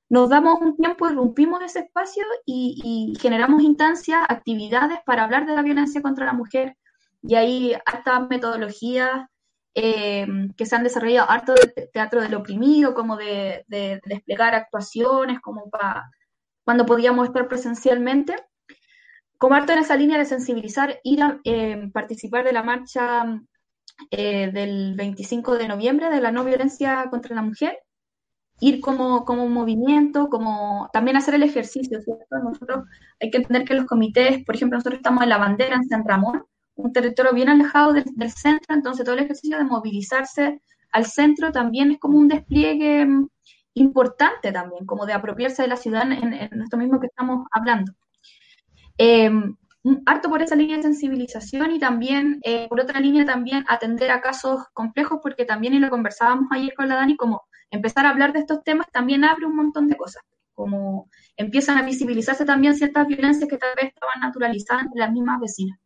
nos 0.08 0.28
damos 0.28 0.60
un 0.60 0.76
tiempo, 0.76 1.08
irrumpimos 1.08 1.62
ese 1.62 1.80
espacio 1.80 2.24
y, 2.44 3.12
y, 3.14 3.18
generamos 3.20 3.62
instancias, 3.62 4.22
actividades 4.28 4.98
para 5.06 5.22
hablar 5.22 5.46
de 5.46 5.54
la 5.54 5.62
violencia 5.62 6.02
contra 6.02 6.26
la 6.26 6.32
mujer. 6.32 6.76
Y 7.22 7.36
ahí 7.36 7.72
hasta 7.86 8.18
metodologías 8.20 9.26
eh, 9.76 10.26
que 10.56 10.66
se 10.66 10.74
han 10.74 10.82
desarrollado 10.82 11.30
harto 11.30 11.54
de 11.54 11.88
teatro 11.92 12.20
del 12.20 12.34
oprimido, 12.34 12.92
como 12.92 13.16
de, 13.16 13.64
desplegar 14.04 14.54
actuaciones, 14.56 15.40
como 15.40 15.70
para 15.70 16.10
cuando 16.64 16.86
podíamos 16.86 17.28
estar 17.28 17.46
presencialmente. 17.46 18.34
Como 19.38 19.54
harto 19.54 19.72
en 19.72 19.80
esa 19.80 19.96
línea 19.96 20.18
de 20.18 20.24
sensibilizar, 20.24 21.00
ir 21.02 21.22
a 21.22 21.40
eh, 21.44 21.90
participar 21.92 22.44
de 22.44 22.52
la 22.52 22.62
marcha 22.62 23.40
eh, 24.10 24.50
del 24.52 24.94
25 24.96 25.56
de 25.56 25.68
noviembre 25.68 26.10
de 26.10 26.20
la 26.20 26.32
no 26.32 26.44
violencia 26.44 27.08
contra 27.10 27.34
la 27.34 27.42
mujer, 27.42 27.78
ir 28.60 28.80
como, 28.80 29.24
como 29.24 29.44
un 29.44 29.52
movimiento, 29.52 30.28
como 30.28 30.88
también 30.92 31.16
hacer 31.16 31.34
el 31.34 31.42
ejercicio, 31.42 32.00
¿cierto? 32.00 32.38
Nosotros 32.42 32.84
hay 33.20 33.30
que 33.30 33.38
entender 33.38 33.64
que 33.64 33.74
los 33.74 33.86
comités, 33.86 34.44
por 34.44 34.54
ejemplo, 34.54 34.78
nosotros 34.78 34.98
estamos 34.98 35.22
en 35.22 35.28
la 35.28 35.38
bandera 35.38 35.76
en 35.76 35.84
San 35.84 36.04
Ramón, 36.06 36.44
un 36.76 36.92
territorio 36.92 37.32
bien 37.32 37.48
alejado 37.48 37.92
del, 37.92 38.30
centro, 38.30 38.74
entonces 38.74 39.04
todo 39.04 39.14
el 39.14 39.24
ejercicio 39.24 39.58
de 39.58 39.64
movilizarse 39.64 40.60
al 40.92 41.06
centro 41.06 41.52
también 41.52 41.92
es 41.92 41.98
como 41.98 42.18
un 42.18 42.28
despliegue 42.28 43.06
mm, 43.06 43.28
importante 43.74 44.52
también, 44.52 44.86
como 44.86 45.06
de 45.06 45.12
apropiarse 45.12 45.62
de 45.62 45.68
la 45.68 45.76
ciudad 45.76 46.10
en, 46.10 46.32
esto 46.34 46.76
mismo 46.76 47.00
que 47.00 47.06
estamos 47.06 47.46
hablando. 47.52 47.92
Eh, 48.98 49.30
harto 50.06 50.30
por 50.30 50.42
esa 50.42 50.56
línea 50.56 50.76
de 50.76 50.82
sensibilización 50.82 51.72
y 51.72 51.78
también, 51.78 52.40
eh, 52.42 52.68
por 52.68 52.80
otra 52.80 53.00
línea, 53.00 53.24
también 53.24 53.64
atender 53.68 54.10
a 54.10 54.20
casos 54.20 54.62
complejos, 54.72 55.20
porque 55.22 55.44
también, 55.44 55.74
y 55.74 55.78
lo 55.78 55.90
conversábamos 55.90 56.46
ayer 56.52 56.74
con 56.74 56.88
la 56.88 56.96
Dani, 56.96 57.16
como 57.16 57.42
empezar 57.70 58.06
a 58.06 58.10
hablar 58.10 58.32
de 58.32 58.40
estos 58.40 58.62
temas 58.62 58.86
también 58.92 59.24
abre 59.24 59.46
un 59.46 59.56
montón 59.56 59.88
de 59.88 59.96
cosas, 59.96 60.22
como 60.54 61.08
empiezan 61.36 61.78
a 61.78 61.82
visibilizarse 61.82 62.44
también 62.44 62.76
ciertas 62.76 63.06
violencias 63.06 63.48
que 63.48 63.58
tal 63.58 63.74
vez 63.76 63.86
estaban 63.86 64.20
naturalizadas 64.20 64.84
en 64.84 65.00
las 65.00 65.12
mismas 65.12 65.40
vecinas. 65.40 65.78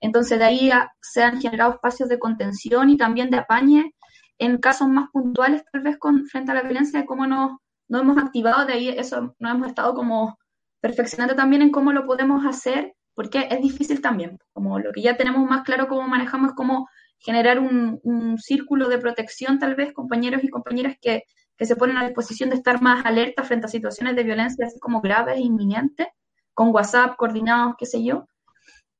Entonces, 0.00 0.38
de 0.38 0.44
ahí 0.44 0.70
se 1.00 1.22
han 1.22 1.40
generado 1.40 1.74
espacios 1.74 2.08
de 2.08 2.18
contención 2.18 2.90
y 2.90 2.96
también 2.96 3.30
de 3.30 3.38
apañe 3.38 3.94
en 4.38 4.58
casos 4.58 4.88
más 4.88 5.10
puntuales, 5.10 5.64
tal 5.72 5.82
vez 5.82 5.98
con, 5.98 6.26
frente 6.26 6.50
a 6.52 6.54
la 6.54 6.62
violencia, 6.62 7.00
de 7.00 7.06
cómo 7.06 7.26
nos, 7.26 7.52
hemos 7.88 8.18
activado, 8.18 8.66
de 8.66 8.72
ahí 8.72 8.88
eso 8.88 9.34
nos 9.38 9.54
hemos 9.54 9.68
estado 9.68 9.94
como 9.94 10.38
perfeccionando 10.84 11.34
también 11.34 11.62
en 11.62 11.70
cómo 11.70 11.94
lo 11.94 12.04
podemos 12.04 12.44
hacer, 12.44 12.92
porque 13.14 13.48
es 13.50 13.58
difícil 13.62 14.02
también. 14.02 14.38
Como 14.52 14.78
lo 14.78 14.92
que 14.92 15.00
ya 15.00 15.16
tenemos 15.16 15.48
más 15.48 15.62
claro 15.62 15.88
cómo 15.88 16.06
manejamos 16.06 16.52
cómo 16.54 16.90
generar 17.18 17.58
un, 17.58 18.36
círculo 18.36 18.90
de 18.90 18.98
protección, 18.98 19.58
tal 19.58 19.76
vez, 19.76 19.94
compañeros 19.94 20.44
y 20.44 20.50
compañeras 20.50 20.96
que, 21.00 21.22
se 21.58 21.76
ponen 21.76 21.96
a 21.96 22.04
disposición 22.04 22.50
de 22.50 22.56
estar 22.56 22.82
más 22.82 23.06
alerta 23.06 23.44
frente 23.44 23.64
a 23.64 23.70
situaciones 23.70 24.14
de 24.14 24.24
violencia 24.24 24.66
así 24.66 24.78
como 24.78 25.00
graves 25.00 25.38
inminentes, 25.38 26.08
con 26.52 26.68
WhatsApp 26.68 27.16
coordinados, 27.16 27.76
qué 27.78 27.86
sé 27.86 28.04
yo 28.04 28.26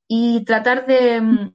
y 0.07 0.43
tratar 0.43 0.85
mm, 0.87 1.51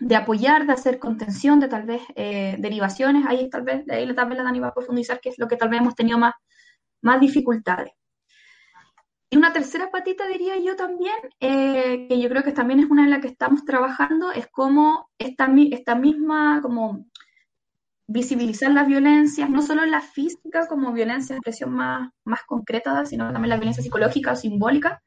de, 0.00 0.16
apoyar, 0.16 0.66
de 0.66 0.74
hacer 0.74 0.98
contención, 0.98 1.58
de 1.58 1.68
tal 1.68 1.84
vez 1.84 2.02
eh, 2.16 2.56
derivaciones, 2.58 3.24
ahí 3.26 3.48
tal 3.48 3.62
vez, 3.62 3.86
de 3.86 3.94
ahí 3.94 4.04
la 4.04 4.12
Dani 4.12 4.60
va 4.60 4.68
a 4.68 4.74
profundizar, 4.74 5.20
que 5.20 5.30
es 5.30 5.38
lo 5.38 5.48
que 5.48 5.56
tal 5.56 5.70
vez 5.70 5.80
hemos 5.80 5.94
tenido 5.94 6.18
más 6.18 7.20
dificultades. 7.20 7.92
Y 9.32 9.36
una 9.36 9.52
tercera 9.52 9.90
patita, 9.92 10.26
diría 10.26 10.58
yo 10.58 10.74
también, 10.74 11.14
eh, 11.38 12.08
que 12.08 12.20
yo 12.20 12.28
creo 12.28 12.42
que 12.42 12.50
también 12.50 12.80
es 12.80 12.90
una 12.90 13.04
de 13.04 13.10
las 13.10 13.20
que 13.20 13.28
estamos 13.28 13.64
trabajando, 13.64 14.32
es 14.32 14.48
cómo 14.48 15.08
esta, 15.18 15.48
esta 15.70 15.94
misma, 15.94 16.60
como 16.60 17.06
visibilizar 18.08 18.72
las 18.72 18.88
violencias, 18.88 19.48
no 19.48 19.62
solo 19.62 19.86
la 19.86 20.00
física 20.00 20.66
como 20.66 20.92
violencia 20.92 21.34
de 21.34 21.38
expresión 21.38 21.70
más, 21.70 22.10
más 22.24 22.40
concreta, 22.44 23.06
sino 23.06 23.32
también 23.32 23.50
la 23.50 23.56
violencia 23.56 23.84
psicológica 23.84 24.32
o 24.32 24.36
simbólica, 24.36 25.00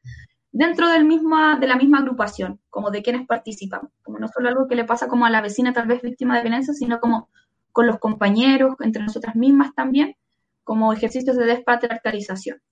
dentro 0.50 0.88
del 0.88 1.04
misma, 1.04 1.58
de 1.58 1.66
la 1.66 1.76
misma 1.76 1.98
agrupación, 1.98 2.60
como 2.70 2.90
de 2.90 3.02
quienes 3.02 3.26
participan, 3.26 3.90
como 4.02 4.18
no 4.18 4.28
solo 4.28 4.48
algo 4.48 4.66
que 4.68 4.74
le 4.74 4.84
pasa 4.84 5.06
como 5.06 5.26
a 5.26 5.30
la 5.30 5.42
vecina 5.42 5.74
tal 5.74 5.86
vez 5.86 6.00
víctima 6.00 6.36
de 6.36 6.44
violencia, 6.44 6.72
sino 6.72 6.98
como 6.98 7.28
con 7.72 7.86
los 7.86 7.98
compañeros, 7.98 8.76
entre 8.80 9.02
nosotras 9.02 9.36
mismas 9.36 9.74
también, 9.74 10.16
como 10.62 10.94
ejercicios 10.94 11.36
de 11.36 11.44
despatriarcalización. 11.44 12.62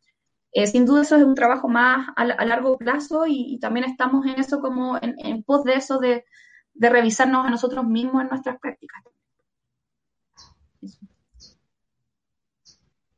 Eh, 0.53 0.67
sin 0.67 0.85
duda 0.85 1.03
eso 1.03 1.17
es 1.17 1.25
un 1.25 1.35
trabajo 1.35 1.67
más 1.69 2.09
a, 2.15 2.25
largo 2.45 2.77
plazo 2.77 3.25
y, 3.27 3.59
también 3.59 3.87
estamos 3.87 4.27
en 4.27 4.39
eso 4.39 4.61
como 4.61 4.99
en, 5.01 5.43
pos 5.45 5.65
de 5.65 5.75
eso 5.75 5.99
de, 5.99 6.25
revisarnos 6.75 7.47
a 7.47 7.51
nosotros 7.51 7.87
mismos 7.87 8.23
en 8.23 8.29
nuestras 8.29 8.59
prácticas. 8.59 9.03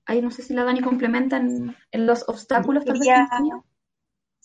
Ahí 0.06 0.20
no 0.20 0.30
sé 0.30 0.42
si 0.42 0.54
la 0.54 0.64
Dani 0.64 0.80
complementa 0.80 1.38
en, 1.38 1.74
los 1.92 2.28
obstáculos. 2.28 2.84
Vez, 2.84 2.98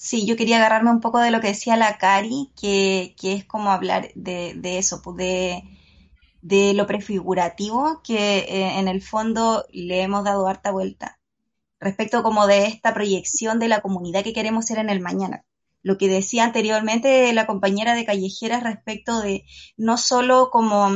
Sí, 0.01 0.25
yo 0.25 0.37
quería 0.37 0.55
agarrarme 0.55 0.91
un 0.91 1.01
poco 1.01 1.19
de 1.19 1.29
lo 1.29 1.41
que 1.41 1.47
decía 1.47 1.75
la 1.75 1.97
Cari, 1.97 2.53
que, 2.59 3.15
que 3.19 3.33
es 3.33 3.43
como 3.43 3.69
hablar 3.69 4.07
de, 4.15 4.53
de 4.55 4.77
eso, 4.77 5.01
pues 5.01 5.17
de, 5.17 5.63
de, 6.41 6.73
lo 6.73 6.87
prefigurativo, 6.87 8.01
que 8.01 8.39
eh, 8.39 8.79
en 8.79 8.87
el 8.87 9.01
fondo 9.01 9.65
le 9.73 10.01
hemos 10.01 10.23
dado 10.23 10.47
harta 10.47 10.71
vuelta, 10.71 11.18
respecto 11.79 12.23
como 12.23 12.47
de 12.47 12.65
esta 12.65 12.93
proyección 12.93 13.59
de 13.59 13.67
la 13.67 13.81
comunidad 13.81 14.23
que 14.23 14.33
queremos 14.33 14.65
ser 14.65 14.79
en 14.79 14.89
el 14.89 15.01
mañana. 15.01 15.45
Lo 15.81 15.97
que 15.97 16.09
decía 16.09 16.43
anteriormente 16.43 17.31
la 17.33 17.47
compañera 17.47 17.95
de 17.95 18.05
Callejeras 18.05 18.63
respecto 18.63 19.21
de 19.21 19.45
no 19.77 19.97
solo 19.97 20.49
como 20.51 20.91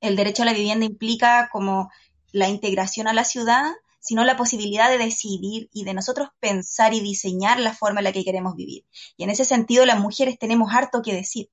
el 0.00 0.16
derecho 0.16 0.42
a 0.42 0.46
la 0.46 0.52
vivienda 0.52 0.84
implica 0.84 1.48
como 1.50 1.90
la 2.32 2.48
integración 2.48 3.08
a 3.08 3.12
la 3.12 3.24
ciudad, 3.24 3.72
sino 4.00 4.24
la 4.24 4.36
posibilidad 4.36 4.90
de 4.90 4.98
decidir 4.98 5.70
y 5.72 5.84
de 5.84 5.94
nosotros 5.94 6.28
pensar 6.40 6.92
y 6.92 7.00
diseñar 7.00 7.60
la 7.60 7.72
forma 7.72 8.00
en 8.00 8.04
la 8.04 8.12
que 8.12 8.24
queremos 8.24 8.56
vivir. 8.56 8.84
Y 9.16 9.22
en 9.22 9.30
ese 9.30 9.44
sentido, 9.44 9.86
las 9.86 10.00
mujeres 10.00 10.38
tenemos 10.38 10.74
harto 10.74 11.02
que 11.02 11.14
decir. 11.14 11.50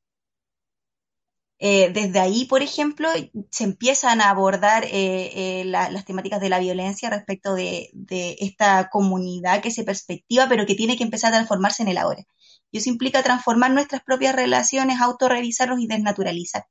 Eh, 1.61 1.91
desde 1.93 2.19
ahí, 2.19 2.45
por 2.45 2.61
ejemplo, 2.61 3.09
se 3.51 3.65
empiezan 3.65 4.21
a 4.21 4.29
abordar 4.29 4.85
eh, 4.85 5.61
eh, 5.61 5.65
las 5.65 6.05
temáticas 6.05 6.39
de 6.39 6.47
la 6.47 6.59
violencia 6.59 7.09
respecto 7.09 7.53
de, 7.53 7.91
esta 8.39 8.89
comunidad 8.89 9.61
que 9.61 9.71
se 9.71 9.83
perspectiva, 9.83 10.47
pero 10.47 10.65
que 10.65 10.75
tiene 10.75 10.97
que 10.97 11.03
empezar 11.03 11.33
a 11.33 11.37
transformarse 11.37 11.83
en 11.83 11.89
el 11.89 11.97
ahora. 11.97 12.23
Y 12.71 12.77
eso 12.77 12.89
implica 12.89 13.23
transformar 13.23 13.71
nuestras 13.71 14.01
propias 14.03 14.35
relaciones, 14.35 15.01
autorrevisarlos 15.01 15.79
y 15.79 15.87
desnaturalizar. 15.87 16.65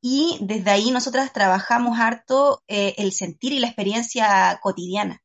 Y 0.00 0.38
desde 0.40 0.70
ahí 0.70 0.90
nosotras 0.90 1.32
trabajamos 1.32 1.98
harto 1.98 2.62
el 2.66 3.12
sentir 3.12 3.52
y 3.52 3.58
la 3.60 3.66
experiencia 3.66 4.58
cotidiana. 4.62 5.22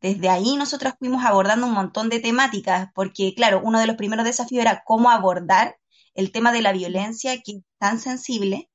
Desde 0.00 0.28
ahí 0.28 0.56
nosotras 0.56 0.94
fuimos 0.98 1.24
abordando 1.24 1.66
un 1.66 1.72
montón 1.72 2.08
de 2.10 2.20
temáticas, 2.20 2.90
porque 2.94 3.34
claro, 3.34 3.60
uno 3.64 3.80
de 3.80 3.86
los 3.86 3.96
primeros 3.96 4.24
desafíos 4.24 4.62
era 4.62 4.82
cómo 4.84 5.10
abordar 5.10 5.76
el 6.16 6.32
tema 6.32 6.52
de 6.52 6.62
la 6.62 6.72
violencia 6.72 7.40
que 7.42 7.52
es 7.52 7.62
tan 7.78 8.00
sensible, 8.00 8.70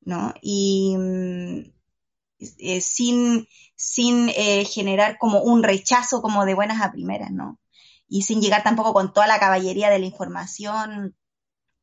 ¿no? 0.00 0.32
Y 0.42 0.96
eh, 2.40 2.80
sin, 2.80 3.48
sin 3.74 4.28
eh, 4.30 4.64
generar 4.64 5.18
como 5.18 5.42
un 5.42 5.62
rechazo 5.62 6.22
como 6.22 6.44
de 6.44 6.54
buenas 6.54 6.80
a 6.80 6.92
primeras, 6.92 7.32
¿no? 7.32 7.58
Y 8.08 8.22
sin 8.22 8.40
llegar 8.40 8.62
tampoco 8.62 8.92
con 8.94 9.12
toda 9.12 9.26
la 9.26 9.40
caballería 9.40 9.90
de 9.90 9.98
la 9.98 10.06
información, 10.06 11.16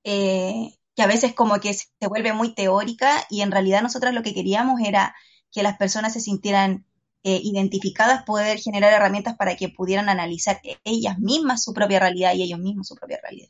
eh, 0.04 0.78
que 0.96 1.04
a 1.04 1.08
veces 1.08 1.34
como 1.34 1.60
que 1.60 1.74
se 1.74 1.89
vuelve 2.08 2.34
muy 2.34 2.56
teórica 2.56 3.26
y 3.30 3.41
en 3.41 3.52
realidad 3.52 3.82
nosotros 3.82 4.14
lo 4.14 4.24
que 4.24 4.34
queríamos 4.34 4.80
era 4.82 5.16
que 5.52 5.64
las 5.64 5.78
personas 5.78 6.14
se 6.14 6.22
sintieran 6.22 6.86
identificadas, 7.28 8.24
poder 8.24 8.60
generar 8.60 8.93
herramientas 8.93 9.36
para 9.36 9.56
que 9.56 9.70
pudieran 9.70 10.10
analizar 10.10 10.62
ellas 10.84 11.18
mismas 11.18 11.64
su 11.64 11.74
propia 11.74 12.00
realidad 12.00 12.36
y 12.36 12.43
ellos 12.43 12.60
mismos 12.60 12.88
su 12.88 12.96
propia 12.96 13.20
realidad. 13.24 13.50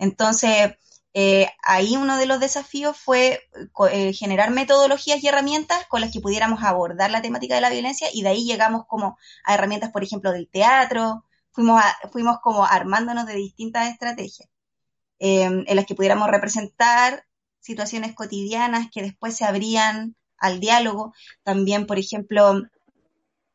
Entonces, 0.00 0.72
eh, 1.12 1.48
ahí 1.62 1.96
uno 1.96 2.16
de 2.16 2.26
los 2.26 2.40
desafíos 2.40 2.96
fue 2.96 3.40
eh, 3.90 4.12
generar 4.12 4.50
metodologías 4.50 5.22
y 5.22 5.28
herramientas 5.28 5.86
con 5.88 6.00
las 6.00 6.12
que 6.12 6.20
pudiéramos 6.20 6.62
abordar 6.62 7.10
la 7.10 7.22
temática 7.22 7.54
de 7.54 7.60
la 7.60 7.70
violencia 7.70 8.08
y 8.12 8.22
de 8.22 8.30
ahí 8.30 8.44
llegamos 8.44 8.86
como 8.86 9.18
a 9.44 9.54
herramientas, 9.54 9.90
por 9.90 10.02
ejemplo, 10.02 10.32
del 10.32 10.48
teatro, 10.48 11.24
fuimos, 11.52 11.82
fuimos 12.12 12.38
como 12.42 12.64
armándonos 12.64 13.26
de 13.26 13.34
distintas 13.34 13.90
estrategias 13.90 14.48
em, 15.18 15.64
en 15.66 15.76
las 15.76 15.86
que 15.86 15.94
pudiéramos 15.94 16.28
representar 16.28 17.26
situaciones 17.60 18.14
cotidianas 18.14 18.88
que 18.92 19.02
después 19.02 19.36
se 19.36 19.44
abrían 19.44 20.16
al 20.38 20.60
diálogo. 20.60 21.12
También, 21.42 21.86
por 21.86 21.98
ejemplo, 21.98 22.62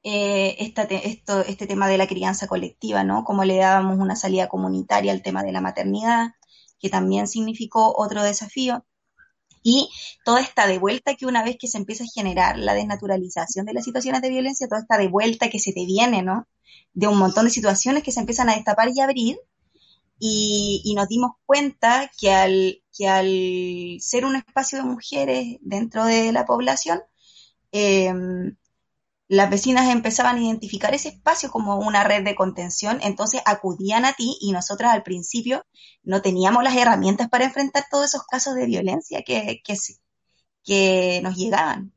eh, 0.07 0.57
esto, 0.59 1.41
este 1.41 1.65
tema 1.65 1.87
de 1.87 1.97
la 1.97 2.05
crianza 2.05 2.45
colectiva, 2.45 3.03
¿no? 3.03 3.23
Cómo 3.23 3.43
le 3.43 3.57
dábamos 3.57 3.97
una 3.97 4.15
salida 4.15 4.47
comunitaria 4.47 5.11
al 5.11 5.23
tema 5.23 5.41
de 5.41 5.51
la 5.51 5.61
maternidad, 5.61 6.33
que 6.79 6.89
también 6.91 7.27
significó 7.27 7.91
otro 7.97 8.21
desafío. 8.21 8.85
Y 9.63 9.89
toda 10.23 10.41
esta 10.41 10.67
devuelta 10.67 11.15
que 11.15 11.25
una 11.25 11.43
vez 11.43 11.57
que 11.59 11.67
se 11.67 11.79
empieza 11.79 12.03
a 12.03 12.13
generar 12.13 12.59
la 12.59 12.75
desnaturalización 12.75 13.65
de 13.65 13.73
las 13.73 13.83
situaciones 13.83 14.21
de 14.21 14.29
violencia, 14.29 14.67
toda 14.67 14.81
esta 14.81 14.99
devuelta 14.99 15.49
que 15.49 15.57
se 15.57 15.73
te 15.73 15.85
viene, 15.87 16.21
¿no? 16.21 16.47
De 16.93 17.07
un 17.07 17.17
montón 17.17 17.45
de 17.45 17.51
situaciones 17.51 18.03
que 18.03 18.11
se 18.11 18.19
empiezan 18.19 18.49
a 18.49 18.55
destapar 18.55 18.89
y 18.93 19.01
abrir, 19.01 19.39
y, 20.19 20.93
nos 20.95 21.07
dimos 21.07 21.31
cuenta 21.47 22.11
que 22.19 22.31
al, 22.31 22.83
que 22.95 23.07
al 23.07 23.97
ser 24.01 24.25
un 24.25 24.35
espacio 24.35 24.77
de 24.77 24.83
mujeres 24.83 25.57
dentro 25.61 26.05
de 26.05 26.31
la 26.31 26.45
población, 26.45 27.01
eh, 27.71 28.13
las 29.28 29.49
vecinas 29.49 29.89
empezaban 29.89 30.38
a 30.38 30.41
identificar 30.41 30.93
ese 30.93 31.09
espacio 31.09 31.49
como 31.49 31.78
una 31.78 32.03
red 32.03 32.23
de 32.23 32.36
contención, 32.36 32.99
entonces 33.01 33.41
acudían 33.45 34.05
a 34.05 34.13
ti 34.13 34.38
y 34.39 34.51
nosotras 34.51 34.93
al 34.93 35.03
principio 35.03 35.65
no 36.03 36.21
teníamos 36.21 36.63
las 36.63 36.76
herramientas 36.76 37.30
para 37.30 37.45
enfrentar 37.45 37.86
todos 37.89 38.05
esos 38.05 38.23
casos 38.23 38.55
de 38.55 38.67
violencia 38.67 39.23
que, 39.23 39.61
que, 39.63 39.76
que 40.63 41.21
nos 41.23 41.36
llegaban. 41.36 41.91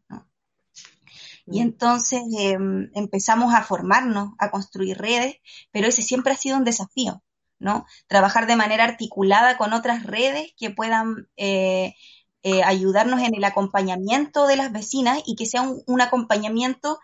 Y 1.47 1.61
mm. 1.61 1.63
entonces 1.63 2.23
em, 2.39 2.91
empezamos 2.95 3.55
a 3.55 3.63
formarnos, 3.63 4.31
a 4.39 4.51
construir 4.51 4.97
redes, 4.97 5.37
pero 5.71 5.87
ese 5.87 6.03
siempre 6.03 6.33
ha 6.33 6.37
sido 6.37 6.57
un 6.57 6.65
desafío, 6.65 7.23
¿no? 7.59 7.85
Trabajar 8.07 8.47
de 8.47 8.57
manera 8.57 8.85
articulada 8.85 9.59
con 9.59 9.75
otras 9.75 10.05
redes 10.05 10.53
que 10.57 10.71
puedan 10.71 11.29
eh, 11.37 11.95
eh, 12.43 12.63
ayudarnos 12.63 13.21
en 13.21 13.35
el 13.35 13.45
acompañamiento 13.45 14.47
de 14.47 14.57
las 14.57 14.73
vecinas 14.73 15.21
y 15.27 15.37
que 15.37 15.45
sea 15.45 15.63
un 15.63 16.01
acompañamiento 16.01 16.99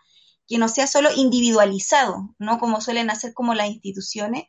que 0.46 0.58
no 0.58 0.68
sea 0.68 0.86
solo 0.86 1.10
individualizado, 1.14 2.34
no 2.38 2.58
como 2.58 2.80
suelen 2.80 3.10
hacer 3.10 3.32
como 3.34 3.54
las 3.54 3.68
instituciones, 3.68 4.44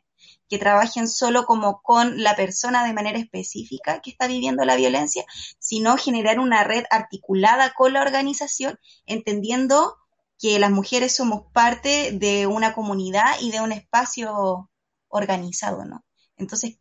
que 0.48 0.58
trabajen 0.58 1.08
solo 1.08 1.44
como 1.44 1.82
con 1.82 2.22
la 2.22 2.36
persona 2.36 2.84
de 2.84 2.92
manera 2.92 3.18
específica 3.18 4.00
que 4.00 4.10
está 4.10 4.26
viviendo 4.26 4.64
la 4.64 4.76
violencia, 4.76 5.24
sino 5.58 5.96
generar 5.96 6.38
una 6.38 6.64
red 6.64 6.84
articulada 6.90 7.72
con 7.74 7.92
la 7.92 8.02
organización, 8.02 8.78
entendiendo 9.06 9.96
que 10.38 10.58
las 10.58 10.70
mujeres 10.70 11.14
somos 11.14 11.50
parte 11.52 12.12
de 12.12 12.46
una 12.46 12.74
comunidad 12.74 13.36
y 13.40 13.50
de 13.50 13.60
un 13.60 13.72
espacio 13.72 14.70
organizado, 15.08 15.84
¿no? 15.84 16.04
Entonces, 16.36 16.76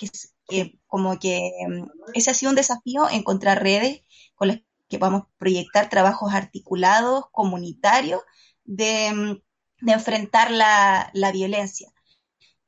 que, 0.47 0.79
como 0.87 1.17
que 1.19 1.51
mm, 1.67 1.85
ese 2.13 2.31
ha 2.31 2.33
sido 2.33 2.49
un 2.49 2.55
desafío, 2.55 3.09
encontrar 3.09 3.63
redes 3.63 4.01
con 4.35 4.49
las 4.49 4.59
que 4.89 4.99
podamos 4.99 5.23
proyectar 5.37 5.89
trabajos 5.89 6.33
articulados, 6.33 7.25
comunitarios, 7.31 8.21
de, 8.65 9.41
enfrentar 9.81 10.51
la, 10.51 11.31
violencia. 11.31 11.91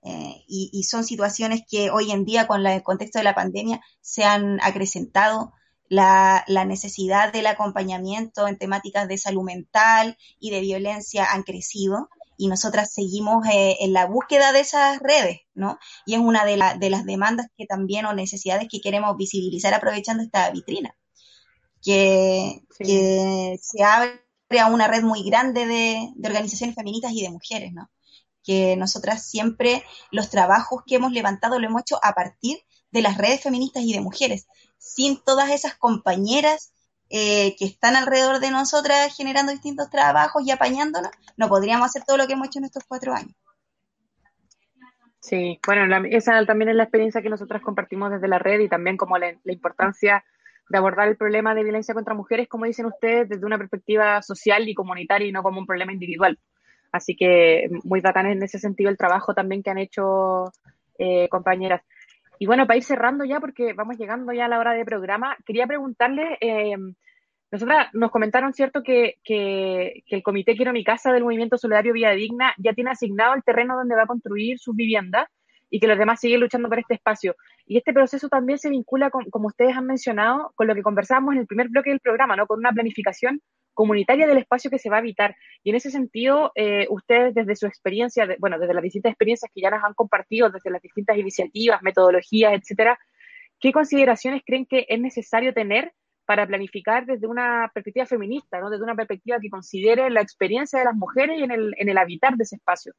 Eh, 0.03 0.43
y, 0.47 0.83
son 0.83 1.03
situaciones 1.03 1.63
que 1.69 1.89
hoy 1.89 2.11
en 2.11 2.23
día, 2.23 2.47
con 2.47 2.65
el 2.65 2.83
contexto 2.83 3.19
de 3.19 3.25
la 3.25 3.35
pandemia, 3.35 3.81
se 4.01 4.23
han 4.23 4.59
acrecentado. 4.61 5.53
La, 5.89 6.43
necesidad 6.65 7.31
del 7.31 7.47
acompañamiento 7.47 8.47
en 8.47 8.57
temáticas 8.57 9.07
de 9.07 9.17
salud 9.17 9.43
mental 9.43 10.17
y 10.37 10.51
de 10.51 10.59
violencia 10.59 11.25
han 11.31 11.43
crecido 11.43 12.09
y 12.37 12.49
nosotras 12.49 12.93
seguimos 12.93 13.47
eh, 13.47 13.77
en 13.79 13.93
la 13.93 14.05
búsqueda 14.05 14.51
de 14.51 14.59
esas 14.59 14.99
redes, 14.99 15.39
¿no? 15.55 15.79
Y 16.05 16.13
es 16.13 16.19
una 16.19 16.45
de, 16.45 16.61
de 16.77 16.89
las 16.89 17.05
demandas 17.05 17.47
que 17.57 17.65
también 17.65 18.05
o 18.05 18.13
necesidades 18.13 18.67
que 18.69 18.81
queremos 18.81 19.15
visibilizar 19.17 19.73
aprovechando 19.73 20.23
esta 20.23 20.51
vitrina, 20.51 20.95
que, 21.81 22.63
que 22.77 23.57
se 23.61 23.83
abre 23.83 24.26
a 24.49 24.67
una 24.67 24.87
red 24.87 25.03
muy 25.03 25.23
grande 25.23 25.65
de, 25.65 26.13
organizaciones 26.23 26.75
feministas 26.75 27.11
y 27.11 27.21
de 27.21 27.29
mujeres, 27.29 27.73
¿no? 27.73 27.89
Que 28.43 28.77
nosotras 28.77 29.27
siempre 29.27 29.83
los 30.09 30.29
trabajos 30.29 30.83
que 30.85 30.95
hemos 30.95 31.11
levantado 31.11 31.59
lo 31.59 31.67
hemos 31.67 31.81
hecho 31.81 31.99
a 32.01 32.13
partir 32.13 32.59
de 32.91 33.01
las 33.01 33.17
redes 33.17 33.41
feministas 33.41 33.83
y 33.83 33.93
de 33.93 33.99
mujeres. 33.99 34.47
Sin 34.77 35.21
todas 35.21 35.49
esas 35.49 35.75
compañeras 35.75 36.71
eh, 37.09 37.55
que 37.57 37.65
están 37.65 37.95
alrededor 37.95 38.39
de 38.39 38.51
nosotras 38.51 39.15
generando 39.15 39.51
distintos 39.51 39.89
trabajos 39.89 40.43
y 40.45 40.51
apañándonos, 40.51 41.11
no 41.35 41.49
podríamos 41.49 41.87
hacer 41.87 42.03
todo 42.05 42.15
lo 42.15 42.25
que 42.25 42.33
hemos 42.33 42.47
hecho 42.47 42.59
en 42.59 42.65
estos 42.65 42.85
cuatro 42.87 43.13
años. 43.13 43.35
Sí, 45.19 45.59
bueno, 45.65 46.07
esa 46.09 46.45
también 46.45 46.69
es 46.69 46.75
la 46.77 46.83
experiencia 46.83 47.21
que 47.21 47.29
nosotras 47.29 47.61
compartimos 47.61 48.11
desde 48.11 48.29
la 48.29 48.39
red 48.39 48.61
y 48.61 48.69
también 48.69 48.95
como 48.95 49.17
la 49.17 49.35
importancia 49.45 50.23
de 50.69 50.77
abordar 50.77 51.07
el 51.07 51.17
problema 51.17 51.55
de 51.55 51.63
violencia 51.63 51.93
contra 51.93 52.13
mujeres, 52.13 52.47
como 52.47 52.65
dicen 52.65 52.85
ustedes, 52.85 53.29
desde 53.29 53.45
una 53.45 53.57
perspectiva 53.57 54.21
social 54.21 54.67
y 54.67 54.73
comunitaria 54.73 55.27
y 55.27 55.31
no 55.31 55.43
como 55.43 55.59
un 55.59 55.65
problema 55.65 55.93
individual. 55.93 56.37
Así 56.91 57.15
que 57.15 57.67
muy 57.83 58.01
bacán 58.01 58.27
en 58.27 58.43
ese 58.43 58.59
sentido 58.59 58.89
el 58.89 58.97
trabajo 58.97 59.33
también 59.33 59.63
que 59.63 59.69
han 59.69 59.77
hecho 59.77 60.51
eh, 60.97 61.27
compañeras. 61.29 61.81
Y 62.39 62.45
bueno, 62.45 62.67
para 62.67 62.77
ir 62.77 62.83
cerrando 62.83 63.25
ya, 63.25 63.39
porque 63.39 63.73
vamos 63.73 63.97
llegando 63.97 64.31
ya 64.31 64.45
a 64.45 64.47
la 64.47 64.59
hora 64.59 64.73
de 64.73 64.85
programa, 64.85 65.35
quería 65.45 65.65
preguntarle, 65.67 66.37
eh, 66.39 66.75
nosotras 67.51 67.87
nos 67.93 68.11
comentaron, 68.11 68.53
¿cierto?, 68.53 68.83
que, 68.83 69.15
que, 69.23 70.03
que, 70.05 70.15
el 70.15 70.23
Comité 70.23 70.55
Quiero 70.55 70.73
Mi 70.73 70.83
Casa 70.83 71.11
del 71.11 71.23
Movimiento 71.23 71.57
Solidario 71.57 71.93
Vía 71.93 72.11
Digna 72.11 72.53
ya 72.57 72.73
tiene 72.73 72.91
asignado 72.91 73.33
el 73.33 73.43
terreno 73.43 73.75
donde 73.75 73.95
va 73.95 74.03
a 74.03 74.07
construir 74.07 74.59
sus 74.59 74.75
viviendas 74.75 75.27
y 75.69 75.79
que 75.79 75.87
los 75.87 75.97
demás 75.97 76.19
siguen 76.19 76.39
luchando 76.39 76.69
por 76.69 76.79
este 76.79 76.95
espacio. 76.95 77.35
Y 77.65 77.77
este 77.77 77.93
proceso 77.93 78.29
también 78.29 78.57
se 78.59 78.69
vincula, 78.69 79.09
con, 79.09 79.29
como 79.29 79.47
ustedes 79.47 79.75
han 79.75 79.85
mencionado, 79.85 80.51
con 80.55 80.67
lo 80.67 80.75
que 80.75 80.83
conversábamos 80.83 81.33
en 81.33 81.41
el 81.41 81.47
primer 81.47 81.69
bloque 81.69 81.89
del 81.89 81.99
programa, 81.99 82.35
¿no? 82.35 82.47
Con 82.47 82.59
una 82.59 82.71
planificación 82.71 83.41
comunitaria 83.73 84.25
del 84.25 84.39
espacio 84.39 84.71
que 84.71 84.79
se 84.79 84.89
va 84.89 84.95
a 84.95 84.99
habitar. 84.99 85.35
Y 85.63 85.69
en 85.69 85.75
ese 85.75 85.91
sentido, 85.91 86.51
eh, 86.55 86.87
ustedes 86.89 87.35
desde 87.35 87.55
su 87.55 87.67
experiencia, 87.67 88.27
bueno, 88.39 88.57
desde 88.57 88.73
las 88.73 88.81
distintas 88.81 89.11
experiencias 89.11 89.51
que 89.53 89.61
ya 89.61 89.69
nos 89.69 89.83
han 89.83 89.93
compartido, 89.93 90.49
desde 90.49 90.71
las 90.71 90.81
distintas 90.81 91.17
iniciativas, 91.17 91.83
metodologías, 91.83 92.53
etcétera, 92.53 92.97
¿qué 93.59 93.71
consideraciones 93.71 94.41
creen 94.45 94.65
que 94.65 94.87
es 94.89 94.99
necesario 94.99 95.53
tener 95.53 95.93
para 96.25 96.47
planificar 96.47 97.05
desde 97.05 97.27
una 97.27 97.69
perspectiva 97.73 98.05
feminista, 98.05 98.59
¿no? 98.59 98.69
desde 98.69 98.83
una 98.83 98.95
perspectiva 98.95 99.39
que 99.39 99.49
considere 99.49 100.09
la 100.09 100.21
experiencia 100.21 100.79
de 100.79 100.85
las 100.85 100.95
mujeres 100.95 101.39
en 101.41 101.51
el, 101.51 101.73
en 101.77 101.87
el 101.87 101.97
habitar 101.99 102.35
de 102.35 102.43
ese 102.43 102.55
espacio? 102.55 102.93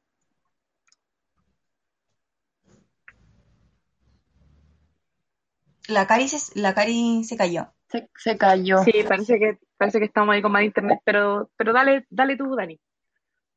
La 5.89 6.07
Cari 6.07 6.27
se, 6.27 6.59
la 6.59 6.73
Cari 6.73 7.23
se 7.23 7.37
cayó. 7.37 7.73
Se, 8.15 8.37
cayó. 8.37 8.83
Sí, 8.83 8.91
parece 9.07 9.39
que, 9.39 9.57
parece 9.77 9.99
que 9.99 10.05
estamos 10.05 10.33
ahí 10.33 10.41
con 10.41 10.51
más 10.51 10.63
internet, 10.63 10.99
pero, 11.03 11.49
pero 11.57 11.73
dale, 11.73 12.05
dale 12.09 12.37
tú, 12.37 12.55
Dani. 12.55 12.79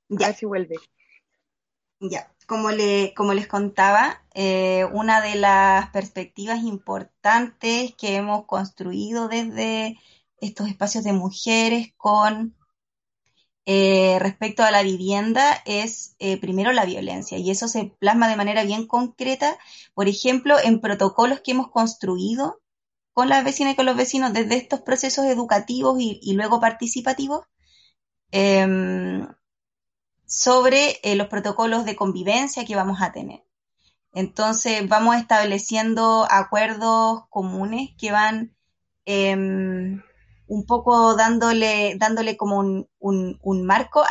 Ya. 0.08 0.26
A 0.26 0.28
ver 0.30 0.36
si 0.36 0.46
vuelve. 0.46 0.76
Ya, 2.00 2.32
como, 2.46 2.70
le, 2.70 3.12
como 3.14 3.34
les 3.34 3.46
contaba, 3.46 4.22
eh, 4.34 4.86
una 4.92 5.20
de 5.20 5.36
las 5.36 5.90
perspectivas 5.90 6.62
importantes 6.64 7.94
que 7.94 8.16
hemos 8.16 8.46
construido 8.46 9.28
desde 9.28 9.98
estos 10.38 10.68
espacios 10.68 11.04
de 11.04 11.12
mujeres 11.12 11.92
con 11.96 12.56
eh, 13.64 14.18
respecto 14.20 14.64
a 14.64 14.72
la 14.72 14.82
vivienda 14.82 15.62
es 15.66 16.16
eh, 16.18 16.36
primero 16.38 16.72
la 16.72 16.84
violencia 16.84 17.38
y 17.38 17.50
eso 17.50 17.68
se 17.68 17.94
plasma 18.00 18.28
de 18.28 18.36
manera 18.36 18.64
bien 18.64 18.86
concreta, 18.86 19.56
por 19.94 20.08
ejemplo, 20.08 20.56
en 20.62 20.80
protocolos 20.80 21.40
que 21.40 21.52
hemos 21.52 21.70
construido 21.70 22.60
con 23.12 23.28
las 23.28 23.44
vecinas 23.44 23.74
y 23.74 23.76
con 23.76 23.86
los 23.86 23.96
vecinos 23.96 24.32
desde 24.32 24.56
estos 24.56 24.80
procesos 24.80 25.26
educativos 25.26 25.96
y, 26.00 26.32
luego 26.34 26.60
participativos 26.60 27.46
em, 28.32 29.28
sobre 30.26 30.98
eh, 31.02 31.14
los 31.16 31.28
protocolos 31.28 31.84
de 31.84 31.96
convivencia 31.96 32.64
que 32.64 32.76
vamos 32.76 33.00
a 33.02 33.12
tener. 33.12 33.44
Entonces 34.12 34.88
vamos 34.88 35.16
estableciendo 35.16 36.26
acuerdos 36.30 37.24
comunes 37.30 37.90
que 37.98 38.12
van 38.12 38.56
em, 39.06 40.02
un 40.52 40.66
poco 40.66 41.16
dándole, 41.16 41.94
dándole 41.96 42.36
como 42.36 42.58
un, 42.58 43.64
marco 43.64 44.04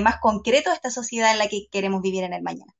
más 0.00 0.20
concreto 0.20 0.70
a 0.70 0.74
esta 0.74 0.92
sociedad 0.92 1.32
en 1.32 1.38
la 1.38 1.48
que 1.48 1.66
queremos 1.72 2.02
vivir 2.02 2.22
en 2.22 2.32
el 2.32 2.42
mañana. 2.42 2.72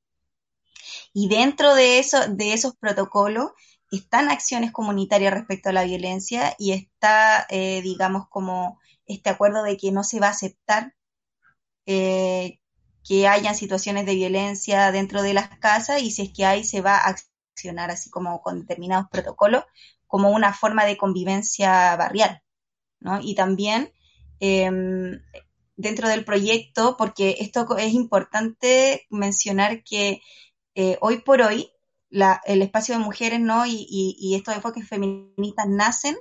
Y 1.11 1.27
dentro 1.27 1.75
de, 1.75 1.99
eso, 1.99 2.17
de 2.29 2.53
esos 2.53 2.77
protocolos 2.77 3.51
están 3.91 4.31
acciones 4.31 4.71
comunitarias 4.71 5.33
respecto 5.33 5.67
a 5.67 5.73
la 5.73 5.83
violencia 5.83 6.55
y 6.57 6.71
está, 6.71 7.45
eh, 7.49 7.81
digamos, 7.81 8.29
como 8.29 8.79
este 9.05 9.29
acuerdo 9.29 9.63
de 9.63 9.75
que 9.75 9.91
no 9.91 10.05
se 10.05 10.21
va 10.21 10.27
a 10.27 10.31
aceptar 10.31 10.95
eh, 11.85 12.61
que 13.03 13.27
hayan 13.27 13.55
situaciones 13.55 14.05
de 14.05 14.15
violencia 14.15 14.93
dentro 14.93 15.23
de 15.23 15.33
las 15.33 15.49
casas 15.59 16.01
y 16.01 16.09
si 16.09 16.21
es 16.21 16.33
que 16.33 16.45
hay, 16.45 16.63
se 16.63 16.79
va 16.79 16.95
a 16.95 17.17
accionar 17.53 17.91
así 17.91 18.09
como 18.09 18.41
con 18.41 18.61
determinados 18.61 19.09
protocolos 19.11 19.65
como 20.07 20.29
una 20.29 20.53
forma 20.53 20.85
de 20.85 20.95
convivencia 20.95 21.97
barrial. 21.97 22.41
Y 23.21 23.35
también 23.35 23.91
em, 24.39 25.21
dentro 25.75 26.07
del 26.07 26.25
proyecto, 26.25 26.95
porque 26.97 27.37
esto 27.39 27.77
es 27.77 27.93
importante 27.93 29.05
mencionar 29.09 29.83
que 29.83 30.21
eh, 30.75 30.97
hoy 31.01 31.19
por 31.19 31.41
hoy 31.41 31.69
el 32.45 32.61
espacio 32.61 32.95
de 32.95 33.03
mujeres 33.03 33.39
¿no? 33.39 33.65
y, 33.65 34.35
estos 34.35 34.55
enfoques 34.55 34.87
feministas 34.87 35.67
nacen 35.67 36.15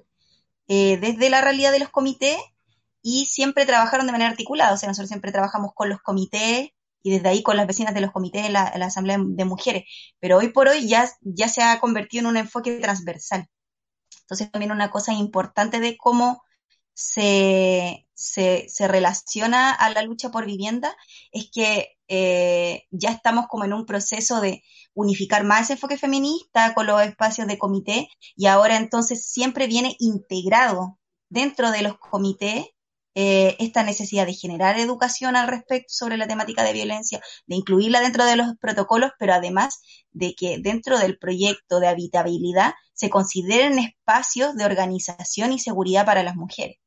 eh, 0.68 0.96
desde 0.96 1.28
la 1.28 1.42
realidad 1.42 1.72
de 1.72 1.80
los 1.80 1.90
comités 1.90 2.38
y 3.02 3.26
siempre 3.26 3.66
trabajaron 3.66 4.06
de 4.06 4.12
manera 4.12 4.30
articulada, 4.30 4.72
o 4.72 4.76
sea, 4.76 4.88
nosotros 4.88 5.08
siempre 5.08 5.32
trabajamos 5.32 5.72
con 5.74 5.88
los 5.88 6.00
comités 6.00 6.70
y 7.02 7.10
desde 7.10 7.28
ahí 7.28 7.42
con 7.42 7.56
las 7.56 7.66
vecinas 7.66 7.94
de 7.94 8.00
los 8.00 8.12
comités 8.12 8.46
en 8.46 8.52
la, 8.52 8.62
Asamblea 8.62 9.18
de 9.20 9.44
Mujeres, 9.44 9.84
pero 10.20 10.38
hoy 10.38 10.48
por 10.48 10.68
hoy 10.68 10.86
ya, 10.86 11.10
ya 11.20 11.48
se 11.48 11.62
ha 11.62 11.78
convertido 11.80 12.22
en 12.22 12.26
un 12.26 12.36
enfoque 12.36 12.78
transversal. 12.78 13.48
Entonces 14.20 14.50
también 14.50 14.72
una 14.72 14.90
cosa 14.90 15.12
importante 15.12 15.80
de 15.80 15.96
cómo 15.96 16.42
se, 16.94 18.06
se, 18.14 18.88
relaciona 18.88 19.72
a 19.72 19.90
la 19.90 20.02
lucha 20.02 20.30
por 20.30 20.46
vivienda 20.46 20.94
es 21.32 21.50
que 21.50 21.96
eh, 22.08 22.84
ya 22.90 23.10
estamos 23.10 23.46
como 23.48 23.64
en 23.64 23.72
un 23.72 23.86
proceso 23.86 24.40
de 24.40 24.62
unificar 24.94 25.44
más 25.44 25.70
enfoque 25.70 25.96
feminista 25.96 26.74
con 26.74 26.86
los 26.86 27.00
espacios 27.02 27.46
de 27.46 27.58
comité 27.58 28.08
y 28.36 28.46
ahora 28.46 28.76
entonces 28.76 29.30
siempre 29.30 29.66
viene 29.66 29.96
integrado 29.98 30.98
dentro 31.28 31.70
de 31.70 31.82
los 31.82 31.98
comités 31.98 32.66
eh, 33.14 33.56
esta 33.58 33.82
necesidad 33.82 34.26
de 34.26 34.32
generar 34.32 34.78
educación 34.78 35.36
al 35.36 35.48
respecto 35.48 35.92
sobre 35.92 36.16
la 36.16 36.26
temática 36.26 36.62
de 36.62 36.72
violencia, 36.72 37.20
de 37.46 37.56
incluirla 37.56 38.00
dentro 38.00 38.24
de 38.24 38.36
los 38.36 38.56
protocolos, 38.58 39.10
pero 39.18 39.34
además 39.34 39.82
de 40.12 40.34
que 40.34 40.58
dentro 40.58 40.98
del 40.98 41.18
proyecto 41.18 41.78
de 41.78 41.88
habitabilidad 41.88 42.72
se 42.94 43.10
consideren 43.10 43.78
espacios 43.78 44.54
de 44.56 44.64
organización 44.64 45.52
y 45.52 45.58
seguridad 45.58 46.06
para 46.06 46.22
las 46.22 46.36
mujeres. 46.36 46.81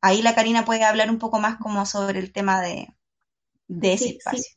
Ahí 0.00 0.22
la 0.22 0.34
Karina 0.34 0.64
puede 0.64 0.84
hablar 0.84 1.10
un 1.10 1.18
poco 1.18 1.38
más 1.38 1.56
como 1.56 1.86
sobre 1.86 2.18
el 2.18 2.32
tema 2.32 2.60
de, 2.60 2.88
ese 3.68 4.10
espacio. 4.10 4.56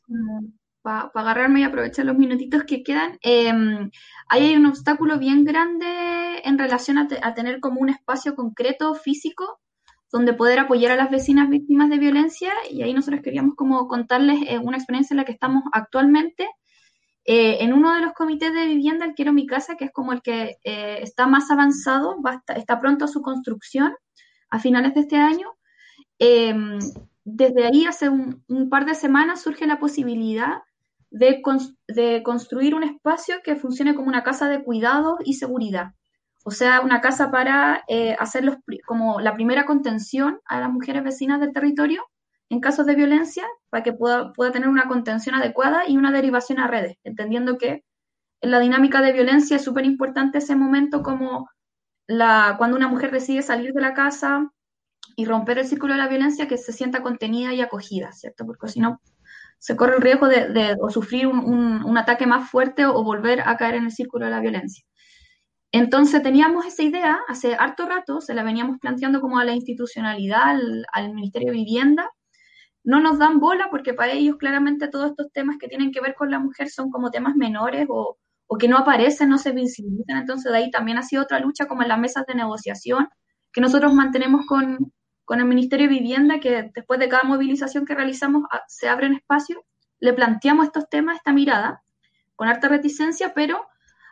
Para 0.82 1.10
agarrarme 1.14 1.60
y 1.60 1.64
aprovechar 1.64 2.06
los 2.06 2.16
minutitos 2.16 2.64
que 2.64 2.82
quedan, 2.82 3.18
em, 3.22 3.90
ahí 4.28 4.46
hay 4.46 4.56
un 4.56 4.66
obstáculo 4.66 5.18
bien 5.18 5.44
grande 5.44 6.40
en 6.42 6.58
relación 6.58 6.96
a, 6.98 7.34
tener 7.34 7.60
como 7.60 7.80
un 7.80 7.90
espacio 7.90 8.34
concreto, 8.34 8.94
físico, 8.94 9.60
donde 10.10 10.32
poder 10.32 10.58
apoyar 10.58 10.92
a 10.92 10.96
las 10.96 11.10
vecinas 11.10 11.50
víctimas 11.50 11.90
de 11.90 11.98
violencia 11.98 12.52
y 12.70 12.82
ahí 12.82 12.94
nosotros 12.94 13.20
queríamos 13.22 13.54
como 13.56 13.86
contarles 13.88 14.40
eh, 14.48 14.58
una 14.58 14.78
experiencia 14.78 15.14
en 15.14 15.18
la 15.18 15.24
que 15.24 15.32
estamos 15.32 15.62
actualmente. 15.72 16.48
Eh, 17.24 17.62
en 17.62 17.72
uno 17.72 17.94
de 17.94 18.00
los 18.00 18.12
comités 18.12 18.52
de 18.52 18.66
vivienda, 18.66 19.04
el 19.04 19.14
Quiero 19.14 19.32
Mi 19.32 19.46
Casa, 19.46 19.76
que 19.76 19.84
es 19.84 19.92
como 19.92 20.12
el 20.12 20.22
que 20.22 20.56
eh, 20.64 20.98
está 21.02 21.26
más 21.26 21.50
avanzado, 21.50 22.16
está 22.56 22.80
pronto 22.80 23.04
a 23.04 23.08
su 23.08 23.20
construcción, 23.20 23.94
a 24.50 24.58
finales 24.58 24.94
de 24.94 25.00
este 25.00 25.16
año. 25.16 25.48
Em, 26.18 26.78
desde 27.24 27.66
ahí, 27.66 27.86
hace 27.86 28.08
un, 28.08 28.68
par 28.70 28.86
de 28.86 28.94
semanas, 28.94 29.42
surge 29.42 29.66
la 29.66 29.78
posibilidad 29.78 30.62
de, 31.10 31.42
construir 32.22 32.74
un 32.74 32.82
espacio 32.82 33.36
que 33.44 33.56
funcione 33.56 33.94
como 33.94 34.08
una 34.08 34.22
casa 34.22 34.48
de 34.48 34.62
cuidado 34.62 35.18
y 35.24 35.34
seguridad. 35.34 35.92
O 36.44 36.50
sea, 36.50 36.80
una 36.80 37.00
casa 37.00 37.30
para 37.30 37.84
eh, 37.88 38.16
hacer 38.18 38.58
como 38.86 39.20
la 39.20 39.34
primera 39.34 39.66
contención 39.66 40.40
a 40.46 40.60
las 40.60 40.70
mujeres 40.70 41.04
vecinas 41.04 41.40
del 41.40 41.52
territorio 41.52 42.02
en 42.48 42.60
casos 42.60 42.86
de 42.86 42.96
violencia, 42.96 43.44
para 43.68 43.84
que 43.84 43.92
pueda, 43.92 44.32
pueda 44.32 44.50
tener 44.50 44.68
una 44.68 44.88
contención 44.88 45.34
adecuada 45.36 45.82
y 45.86 45.96
una 45.96 46.10
derivación 46.10 46.58
a 46.58 46.66
redes, 46.66 46.96
entendiendo 47.04 47.58
que 47.58 47.84
la 48.40 48.58
dinámica 48.58 49.02
de 49.02 49.12
violencia 49.12 49.56
es 49.56 49.64
súper 49.64 49.84
importante 49.84 50.38
ese 50.38 50.56
momento 50.56 51.02
como 51.02 51.48
cuando 52.58 52.76
una 52.76 52.88
mujer 52.88 53.10
decide 53.10 53.42
salir 53.42 53.72
de 53.72 53.80
la 53.80 53.94
casa 53.94 54.50
y 55.16 55.24
romper 55.24 55.58
el 55.58 55.66
círculo 55.66 55.94
de 55.94 56.00
la 56.00 56.08
violencia, 56.08 56.48
que 56.48 56.56
se 56.56 56.72
sienta 56.72 57.02
contenida 57.02 57.52
y 57.52 57.60
acogida, 57.60 58.12
¿cierto? 58.12 58.46
Porque 58.46 58.68
si 58.68 58.80
no, 58.80 59.00
se 59.58 59.76
corre 59.76 59.96
el 59.96 60.02
riesgo 60.02 60.28
de, 60.28 60.76
sufrir 60.88 61.26
un, 61.26 61.98
ataque 61.98 62.26
más 62.26 62.50
fuerte 62.50 62.86
o, 62.86 63.04
volver 63.04 63.42
a 63.46 63.56
caer 63.56 63.76
en 63.76 63.84
el 63.84 63.92
círculo 63.92 64.24
de 64.24 64.30
la 64.32 64.40
violencia. 64.40 64.84
Entonces 65.72 66.22
teníamos 66.22 66.66
esa 66.66 66.82
idea 66.82 67.20
hace 67.28 67.54
harto 67.54 67.86
rato, 67.86 68.20
se 68.20 68.34
la 68.34 68.42
veníamos 68.42 68.78
planteando 68.80 69.20
como 69.20 69.38
a 69.38 69.44
la 69.44 69.52
institucionalidad, 69.52 70.42
al, 70.42 70.86
al, 70.92 71.14
Ministerio 71.14 71.52
de 71.52 71.58
Vivienda. 71.58 72.10
No 72.82 73.00
nos 73.00 73.18
dan 73.18 73.38
bola 73.38 73.68
porque 73.70 73.94
para 73.94 74.12
ellos 74.12 74.36
claramente 74.36 74.88
todos 74.88 75.10
estos 75.10 75.30
temas 75.32 75.58
que 75.58 75.68
tienen 75.68 75.92
que 75.92 76.00
ver 76.00 76.14
con 76.14 76.30
la 76.30 76.40
mujer 76.40 76.70
son 76.70 76.90
como 76.90 77.10
temas 77.10 77.36
menores 77.36 77.86
o, 77.88 78.18
o 78.52 78.58
que 78.58 78.66
no 78.66 78.78
aparecen, 78.78 79.28
no 79.28 79.38
se 79.38 79.52
visibilizan. 79.52 80.16
Entonces, 80.16 80.50
de 80.50 80.58
ahí 80.58 80.70
también 80.72 80.98
ha 80.98 81.04
sido 81.04 81.22
otra 81.22 81.38
lucha 81.38 81.66
como 81.66 81.82
en 81.82 81.88
las 81.88 82.00
mesas 82.00 82.26
de 82.26 82.34
negociación 82.34 83.08
que 83.52 83.60
nosotros 83.60 83.94
mantenemos 83.94 84.44
con, 84.44 84.92
el 85.28 85.44
Ministerio 85.44 85.86
de 85.88 85.94
Vivienda, 85.94 86.40
que 86.40 86.68
después 86.74 86.98
de 86.98 87.08
cada 87.08 87.22
movilización 87.22 87.86
que 87.86 87.94
realizamos 87.94 88.42
ah, 88.50 88.62
se 88.66 88.88
abren 88.88 89.14
espacios, 89.14 89.60
le 90.00 90.12
planteamos 90.12 90.66
estos 90.66 90.88
temas, 90.88 91.18
esta 91.18 91.32
mirada, 91.32 91.84
con 92.34 92.48
harta 92.48 92.66
reticencia, 92.66 93.32
pero 93.34 93.64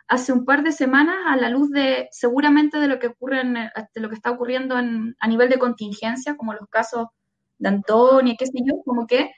hace 0.07 0.31
un 0.31 0.45
par 0.45 0.63
de 0.63 0.71
semanas, 0.71 1.17
a 1.27 1.35
la 1.35 1.49
luz 1.49 1.69
de 1.71 2.07
seguramente 2.11 2.79
de 2.79 2.87
lo 2.87 2.97
que 2.97 3.07
ocurre 3.07 3.41
en, 3.41 3.55
de 3.55 4.01
lo 4.01 4.07
que 4.07 4.15
está 4.15 4.31
ocurriendo 4.31 4.77
a 4.77 5.27
nivel 5.27 5.49
de 5.49 5.59
contingencia, 5.59 6.37
como 6.37 6.53
los 6.53 6.69
casos 6.69 7.07
de 7.57 7.67
Antonio, 7.67 8.35
qué 8.39 8.45
sé 8.45 8.59
yo, 8.65 8.75
como 8.85 9.05
que 9.05 9.31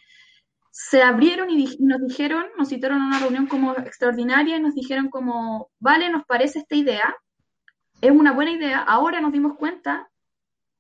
se 0.72 1.04
abrieron 1.04 1.50
y, 1.50 1.78
nos 1.80 2.02
dijeron, 2.02 2.46
nos 2.58 2.70
citaron 2.70 3.02
a 3.02 3.08
una 3.08 3.20
reunión 3.20 3.46
como 3.46 3.74
extraordinaria 3.74 4.56
y 4.56 4.62
nos 4.62 4.74
dijeron 4.74 5.10
como, 5.10 5.70
vale, 5.80 6.10
nos 6.10 6.26
parece 6.26 6.60
esta 6.60 6.76
idea, 6.76 7.16
es 8.00 8.12
una 8.12 8.32
buena 8.32 8.52
idea, 8.52 8.80
ahora 8.80 9.20
nos 9.20 9.34
dimos 9.34 9.58
cuenta 9.58 10.10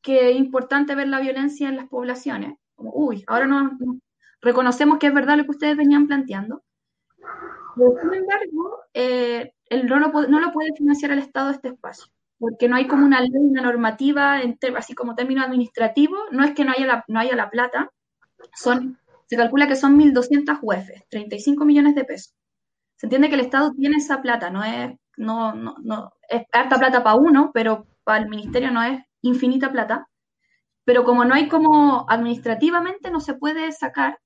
que 0.01 0.31
es 0.31 0.37
importante 0.37 0.95
ver 0.95 1.09
la 1.09 1.19
violencia 1.19 1.67
en 1.67 1.75
las 1.75 1.87
poblaciones, 1.89 2.57
uy, 2.77 3.23
ahora 3.27 3.45
no, 3.45 3.77
reconocemos 4.41 4.97
que 4.97 5.07
es 5.07 5.13
verdad 5.13 5.37
lo 5.37 5.43
que 5.43 5.51
ustedes 5.51 5.77
venían 5.77 6.07
planteando, 6.07 6.63
sin 7.75 8.13
embargo, 8.13 8.79
eh, 8.93 9.53
no, 9.83 9.99
lo, 9.99 10.51
puede 10.53 10.73
financiar 10.75 11.11
el 11.11 11.19
Estado 11.19 11.51
este 11.51 11.69
espacio 11.69 12.11
porque 12.39 12.67
no 12.67 12.75
hay 12.75 12.87
como 12.87 13.05
una 13.05 13.21
ley, 13.21 13.29
una 13.35 13.61
normativa, 13.61 14.41
así 14.75 14.95
como 14.95 15.13
término 15.13 15.43
administrativo, 15.43 16.17
no 16.31 16.43
es 16.43 16.55
que 16.55 16.65
no 16.65 16.71
haya 16.71 16.87
la, 16.87 17.05
no 17.07 17.19
haya 17.19 17.35
la 17.35 17.51
plata, 17.51 17.91
son 18.55 18.97
se 19.31 19.37
calcula 19.37 19.65
que 19.65 19.77
son 19.77 19.97
1.200 19.97 20.59
UEFs, 20.61 21.07
35 21.09 21.63
millones 21.63 21.95
de 21.95 22.03
pesos. 22.03 22.35
Se 22.97 23.05
entiende 23.05 23.29
que 23.29 23.35
el 23.35 23.39
Estado 23.39 23.71
tiene 23.71 23.95
esa 23.95 24.21
plata, 24.21 24.49
no 24.49 24.61
es, 24.61 24.91
no, 25.15 25.55
no, 25.55 25.77
no, 25.81 26.11
es 26.27 26.43
harta 26.51 26.77
plata 26.77 27.01
para 27.01 27.15
uno, 27.15 27.49
pero 27.53 27.87
para 28.03 28.21
el 28.21 28.27
ministerio 28.27 28.71
no 28.71 28.83
es 28.83 29.01
infinita 29.21 29.71
plata. 29.71 30.05
Pero 30.83 31.05
como 31.05 31.23
no 31.23 31.33
hay 31.33 31.47
como 31.47 32.05
administrativamente 32.09 33.09
no 33.09 33.21
se 33.21 33.35
puede 33.35 33.71
sacar, 33.71 34.19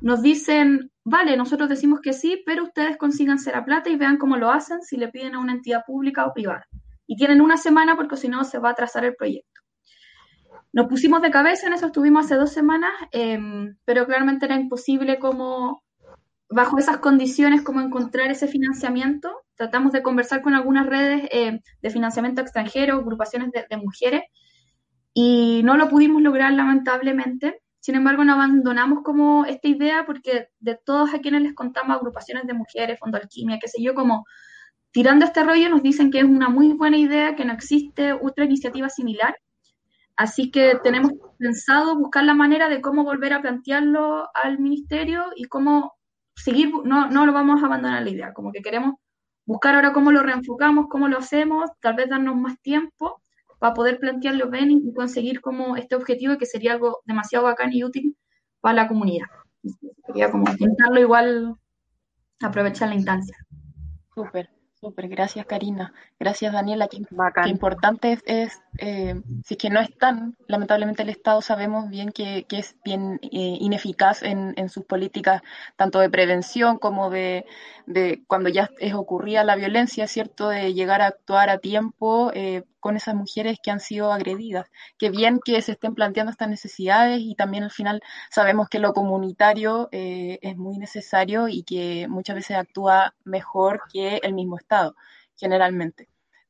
nos 0.00 0.22
dicen, 0.22 0.90
vale, 1.04 1.36
nosotros 1.36 1.68
decimos 1.68 2.00
que 2.00 2.12
sí, 2.12 2.42
pero 2.44 2.64
ustedes 2.64 2.96
consigan 2.96 3.38
ser 3.38 3.54
a 3.54 3.64
plata 3.64 3.90
y 3.90 3.96
vean 3.96 4.18
cómo 4.18 4.36
lo 4.36 4.50
hacen 4.50 4.82
si 4.82 4.96
le 4.96 5.06
piden 5.06 5.36
a 5.36 5.38
una 5.38 5.52
entidad 5.52 5.84
pública 5.86 6.26
o 6.26 6.32
privada. 6.34 6.66
Y 7.06 7.14
tienen 7.14 7.40
una 7.40 7.58
semana 7.58 7.94
porque 7.94 8.16
si 8.16 8.26
no 8.26 8.42
se 8.42 8.58
va 8.58 8.70
a 8.70 8.72
atrasar 8.72 9.04
el 9.04 9.14
proyecto. 9.14 9.60
Nos 10.76 10.88
pusimos 10.88 11.22
de 11.22 11.30
cabeza, 11.30 11.66
en 11.66 11.72
eso 11.72 11.86
estuvimos 11.86 12.26
hace 12.26 12.34
dos 12.34 12.52
semanas, 12.52 12.92
em, 13.10 13.78
pero 13.86 14.04
claramente 14.04 14.44
era 14.44 14.56
imposible 14.56 15.18
como, 15.18 15.82
bajo 16.50 16.78
esas 16.78 16.98
condiciones, 16.98 17.62
como 17.62 17.80
encontrar 17.80 18.30
ese 18.30 18.46
financiamiento. 18.46 19.32
Tratamos 19.54 19.92
de 19.92 20.02
conversar 20.02 20.42
con 20.42 20.52
algunas 20.52 20.84
redes 20.84 21.30
eh, 21.32 21.62
de 21.80 21.90
financiamiento 21.90 22.42
extranjero, 22.42 22.96
agrupaciones 22.96 23.52
de, 23.52 23.76
mujeres, 23.78 24.24
y 25.14 25.62
no 25.64 25.78
lo 25.78 25.88
pudimos 25.88 26.20
lograr 26.20 26.52
lamentablemente. 26.52 27.62
Sin 27.80 27.94
embargo, 27.94 28.24
no 28.24 28.34
abandonamos 28.34 28.98
como 29.02 29.46
esta 29.46 29.68
idea 29.68 30.04
porque 30.04 30.48
de 30.60 30.78
todos 30.84 31.14
a 31.14 31.20
quienes 31.20 31.40
les 31.40 31.54
contamos, 31.54 31.96
agrupaciones 31.96 32.46
de 32.46 32.52
mujeres, 32.52 32.98
Fondo 32.98 33.16
Alquimia, 33.16 33.58
qué 33.58 33.68
sé 33.68 33.82
yo, 33.82 33.94
como 33.94 34.26
tirando 34.90 35.24
este 35.24 35.42
rollo 35.42 35.70
nos 35.70 35.82
dicen 35.82 36.10
que 36.10 36.18
es 36.18 36.24
una 36.24 36.50
muy 36.50 36.74
buena 36.74 36.98
idea, 36.98 37.34
que 37.34 37.46
no 37.46 37.54
existe 37.54 38.12
otra 38.12 38.44
iniciativa 38.44 38.90
similar. 38.90 39.34
Así 40.16 40.50
que 40.50 40.78
tenemos 40.82 41.12
pensado 41.38 41.96
buscar 41.98 42.24
la 42.24 42.34
manera 42.34 42.68
de 42.68 42.80
cómo 42.80 43.04
volver 43.04 43.34
a 43.34 43.42
plantearlo 43.42 44.28
al 44.34 44.58
ministerio 44.58 45.26
y 45.36 45.44
cómo 45.44 45.92
seguir, 46.34 46.72
no, 46.84 47.10
no 47.10 47.26
lo 47.26 47.32
vamos 47.32 47.62
a 47.62 47.66
abandonar 47.66 48.02
la 48.02 48.10
idea, 48.10 48.32
como 48.32 48.52
que 48.52 48.62
queremos 48.62 48.94
buscar 49.44 49.74
ahora 49.74 49.92
cómo 49.92 50.12
lo 50.12 50.22
reenfocamos, 50.22 50.86
cómo 50.88 51.08
lo 51.08 51.18
hacemos, 51.18 51.70
tal 51.80 51.94
vez 51.94 52.08
darnos 52.08 52.36
más 52.36 52.60
tiempo 52.60 53.22
para 53.58 53.74
poder 53.74 53.98
plantearlo 53.98 54.50
bien 54.50 54.70
y 54.70 54.92
conseguir 54.92 55.40
como 55.40 55.76
este 55.76 55.94
objetivo 55.94 56.36
que 56.38 56.46
sería 56.46 56.72
algo 56.72 57.00
demasiado 57.04 57.44
bacán 57.44 57.72
y 57.72 57.84
útil 57.84 58.16
para 58.60 58.74
la 58.74 58.88
comunidad. 58.88 59.26
Quería 60.06 60.30
como 60.30 60.50
intentarlo 60.50 61.00
igual 61.00 61.56
aprovechar 62.40 62.88
la 62.88 62.94
instancia. 62.96 63.36
Súper. 64.14 64.55
Súper, 64.86 65.08
gracias 65.08 65.44
Karina. 65.46 65.92
Gracias 66.20 66.52
Daniela. 66.52 66.86
Qué, 66.86 66.98
importante 67.48 68.20
es, 68.24 68.62
eh, 68.78 69.20
si 69.44 69.54
es 69.54 69.58
que 69.58 69.68
no 69.68 69.80
están, 69.80 70.36
lamentablemente 70.46 71.02
el 71.02 71.08
Estado 71.08 71.42
sabemos 71.42 71.90
bien 71.90 72.12
que, 72.12 72.46
es 72.48 72.76
bien 72.84 73.18
eh, 73.20 73.56
ineficaz 73.58 74.22
en, 74.22 74.54
en, 74.56 74.68
sus 74.68 74.84
políticas, 74.84 75.42
tanto 75.74 75.98
de 75.98 76.08
prevención 76.08 76.78
como 76.78 77.10
de, 77.10 77.46
de 77.86 78.22
cuando 78.26 78.48
ya 78.48 78.70
es 78.78 78.94
ocurrida 78.94 79.44
la 79.44 79.56
violencia, 79.56 80.06
¿cierto? 80.08 80.48
De 80.48 80.74
llegar 80.74 81.00
a 81.02 81.06
actuar 81.06 81.50
a 81.50 81.58
tiempo 81.58 82.30
eh, 82.34 82.64
con 82.80 82.96
esas 82.96 83.14
mujeres 83.14 83.58
que 83.62 83.70
han 83.70 83.80
sido 83.80 84.12
agredidas. 84.12 84.70
Que 84.98 85.10
bien 85.10 85.40
que 85.44 85.60
se 85.62 85.72
estén 85.72 85.94
planteando 85.94 86.32
estas 86.32 86.48
necesidades 86.48 87.20
y 87.20 87.34
también 87.34 87.64
al 87.64 87.70
final 87.70 88.02
sabemos 88.30 88.68
que 88.68 88.78
lo 88.78 88.92
comunitario 88.92 89.88
eh, 89.92 90.38
es 90.42 90.56
muy 90.56 90.78
necesario 90.78 91.48
y 91.48 91.62
que 91.62 92.06
muchas 92.08 92.36
veces 92.36 92.56
actúa 92.56 93.14
mejor 93.24 93.82
que 93.92 94.18
el 94.22 94.34
mismo 94.34 94.56
Estado, 94.56 94.96
generalmente. 95.36 96.08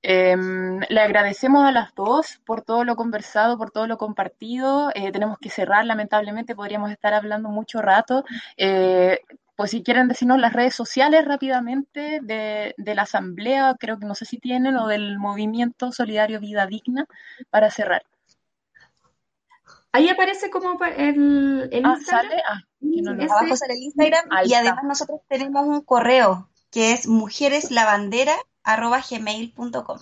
Em, 0.08 0.78
le 0.88 1.00
agradecemos 1.00 1.64
a 1.64 1.72
las 1.72 1.92
dos 1.96 2.40
por 2.46 2.62
todo 2.62 2.84
lo 2.84 2.94
conversado, 2.94 3.58
por 3.58 3.72
todo 3.72 3.88
lo 3.88 3.98
compartido. 3.98 4.90
Eh, 4.94 5.10
tenemos 5.10 5.36
que 5.38 5.50
cerrar, 5.50 5.84
lamentablemente, 5.84 6.54
podríamos 6.54 6.92
estar 6.92 7.12
hablando 7.12 7.48
mucho 7.48 7.82
rato. 7.82 8.24
Pues 9.56 9.70
si 9.70 9.82
quieren 9.82 10.08
decirnos 10.08 10.38
las 10.38 10.52
redes 10.52 10.74
sociales 10.74 11.24
rápidamente 11.24 12.20
de, 12.22 12.74
la 12.76 13.02
asamblea, 13.02 13.74
creo 13.80 13.98
que 13.98 14.04
no 14.06 14.14
sé 14.14 14.26
si 14.26 14.38
tienen, 14.38 14.76
o 14.76 14.86
del 14.86 15.18
movimiento 15.18 15.90
solidario 15.92 16.40
Vida 16.40 16.66
Digna, 16.66 17.06
para 17.50 17.70
cerrar. 17.70 18.04
Ahí 19.92 20.10
aparece 20.10 20.50
como 20.50 20.78
el, 20.84 21.70
el 21.72 21.86
ah, 21.86 21.94
Instagram. 21.96 22.30
¿sale? 22.30 22.42
Ah, 22.46 22.60
Abajo 23.24 23.56
sale 23.56 23.72
el 23.74 23.82
Instagram 23.82 24.28
y 24.44 24.52
además 24.52 24.84
nosotros 24.84 25.22
tenemos 25.28 25.66
un 25.66 25.80
correo 25.80 26.50
que 26.70 26.92
es 26.92 27.06
mujereslavandera.gmail.com 27.06 29.98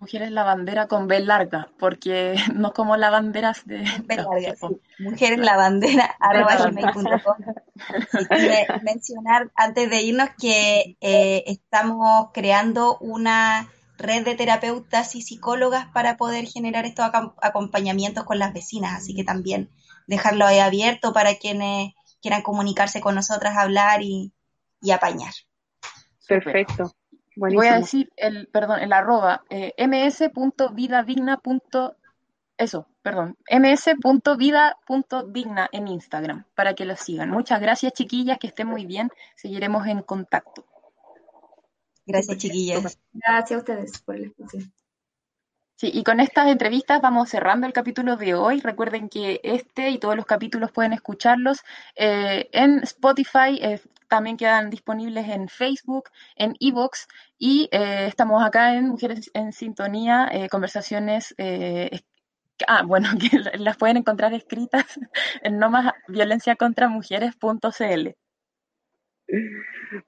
Mujeres 0.00 0.30
la 0.30 0.44
bandera 0.44 0.86
con 0.86 1.08
B 1.08 1.20
larga, 1.20 1.68
porque 1.78 2.34
no 2.54 2.72
como 2.72 2.96
las 2.96 3.10
banderas 3.10 3.66
de... 3.66 3.84
B 4.04 4.16
larga, 4.16 4.54
Mujeres 4.98 5.38
la 5.38 5.56
bandera, 5.56 6.16
arroba 6.20 6.70
mencionar 8.82 9.50
antes 9.54 9.90
de 9.90 10.02
irnos 10.02 10.30
que 10.40 10.96
eh, 11.00 11.44
estamos 11.46 12.28
creando 12.32 12.96
una 12.98 13.68
red 13.98 14.24
de 14.24 14.36
terapeutas 14.36 15.16
y 15.16 15.22
psicólogas 15.22 15.86
para 15.92 16.16
poder 16.16 16.46
generar 16.46 16.86
estos 16.86 17.10
acompañamientos 17.42 18.24
con 18.24 18.38
las 18.38 18.52
vecinas, 18.52 18.96
así 18.96 19.14
que 19.14 19.24
también 19.24 19.70
dejarlo 20.06 20.46
ahí 20.46 20.60
abierto 20.60 21.12
para 21.12 21.34
quienes 21.34 21.94
quieran 22.22 22.42
comunicarse 22.42 23.00
con 23.00 23.16
nosotras, 23.16 23.56
hablar 23.56 24.02
y, 24.02 24.32
y 24.80 24.92
apañar. 24.92 25.32
Perfecto. 26.26 26.92
Voy 27.38 27.66
a 27.66 27.76
decir 27.76 28.10
el, 28.16 28.48
perdón, 28.48 28.80
el 28.80 28.92
arroba 28.92 29.44
eh, 29.48 29.72
ms.vidadigna. 29.78 31.40
Eso, 32.56 32.88
perdón, 33.02 33.36
ms.vida.digna 33.50 34.88
en 35.70 35.88
Instagram 35.88 36.44
para 36.54 36.74
que 36.74 36.84
lo 36.84 36.96
sigan. 36.96 37.30
Muchas 37.30 37.60
gracias, 37.60 37.92
chiquillas, 37.92 38.38
que 38.38 38.48
estén 38.48 38.66
muy 38.66 38.84
bien. 38.84 39.10
Seguiremos 39.36 39.86
en 39.86 40.02
contacto. 40.02 40.66
Gracias, 42.04 42.38
chiquillas. 42.38 42.98
Gracias 43.12 43.56
a 43.56 43.58
ustedes 43.58 44.00
por 44.02 44.16
el 44.16 44.24
espacio. 44.24 44.60
Sí, 45.76 45.92
y 45.94 46.02
con 46.02 46.18
estas 46.18 46.48
entrevistas 46.48 47.00
vamos 47.00 47.28
cerrando 47.28 47.68
el 47.68 47.72
capítulo 47.72 48.16
de 48.16 48.34
hoy. 48.34 48.60
Recuerden 48.60 49.08
que 49.08 49.40
este 49.44 49.90
y 49.90 49.98
todos 49.98 50.16
los 50.16 50.26
capítulos 50.26 50.72
pueden 50.72 50.92
escucharlos 50.92 51.60
eh, 51.94 52.48
en 52.50 52.80
Spotify, 52.82 53.60
eh, 53.60 53.80
también 54.08 54.36
quedan 54.36 54.70
disponibles 54.70 55.28
en 55.28 55.48
Facebook, 55.48 56.10
en 56.36 56.56
Evox 56.60 57.06
y 57.38 57.68
eh, 57.72 58.06
estamos 58.08 58.44
acá 58.44 58.74
en 58.74 58.88
Mujeres 58.88 59.30
en 59.34 59.52
Sintonía, 59.52 60.30
conversaciones 60.50 61.34
ah, 62.66 62.82
bueno, 62.82 63.10
que 63.20 63.38
las 63.58 63.76
pueden 63.76 63.98
encontrar 63.98 64.32
escritas 64.34 64.84
en 65.42 65.58
nomasviolenciacontramujeres.cl. 65.58 68.08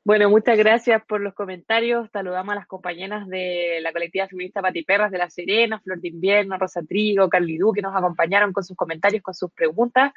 Bueno, 0.02 0.30
muchas 0.30 0.56
gracias 0.56 1.04
por 1.04 1.20
los 1.20 1.34
comentarios. 1.34 2.08
Saludamos 2.10 2.52
a 2.52 2.56
las 2.56 2.66
compañeras 2.66 3.28
de 3.28 3.78
la 3.82 3.92
colectiva 3.92 4.26
feminista 4.26 4.62
Patiperras 4.62 5.10
de 5.10 5.18
La 5.18 5.28
Serena, 5.28 5.78
Flor 5.80 6.00
de 6.00 6.08
Invierno, 6.08 6.56
Rosa 6.56 6.82
Trigo, 6.82 7.28
Carly 7.28 7.58
Du, 7.58 7.72
que 7.72 7.82
nos 7.82 7.94
acompañaron 7.94 8.52
con 8.52 8.64
sus 8.64 8.76
comentarios, 8.76 9.22
con 9.22 9.34
sus 9.34 9.52
preguntas. 9.52 10.12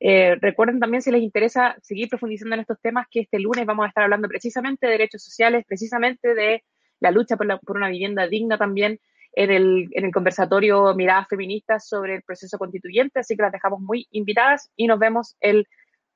Eh, 0.00 0.36
recuerden 0.40 0.80
también, 0.80 1.02
si 1.02 1.12
les 1.12 1.22
interesa 1.22 1.76
seguir 1.82 2.08
profundizando 2.08 2.54
en 2.54 2.60
estos 2.62 2.80
temas, 2.80 3.06
que 3.10 3.20
este 3.20 3.38
lunes 3.38 3.64
vamos 3.64 3.84
a 3.84 3.88
estar 3.88 4.04
hablando 4.04 4.28
precisamente 4.28 4.86
de 4.86 4.92
derechos 4.92 5.22
sociales, 5.22 5.64
precisamente 5.66 6.34
de 6.34 6.64
la 6.98 7.12
lucha 7.12 7.36
por, 7.36 7.60
por 7.60 7.76
una 7.76 7.88
vivienda 7.88 8.26
digna 8.26 8.58
también 8.58 8.98
en 9.34 9.50
el 9.92 10.12
conversatorio 10.12 10.94
Miradas 10.94 11.28
Feministas 11.28 11.86
sobre 11.86 12.16
el 12.16 12.22
proceso 12.22 12.58
constituyente. 12.58 13.20
Así 13.20 13.36
que 13.36 13.42
las 13.42 13.52
dejamos 13.52 13.80
muy 13.80 14.08
invitadas 14.10 14.72
y 14.74 14.88
nos 14.88 14.98
vemos 14.98 15.36
el 15.40 15.68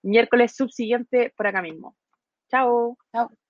miércoles 0.03 0.57
subsiguiente 0.57 1.33
por 1.37 1.47
acá 1.47 1.63
mismo. 1.63 1.95
Chao. 2.53 2.97
Chao. 3.13 3.42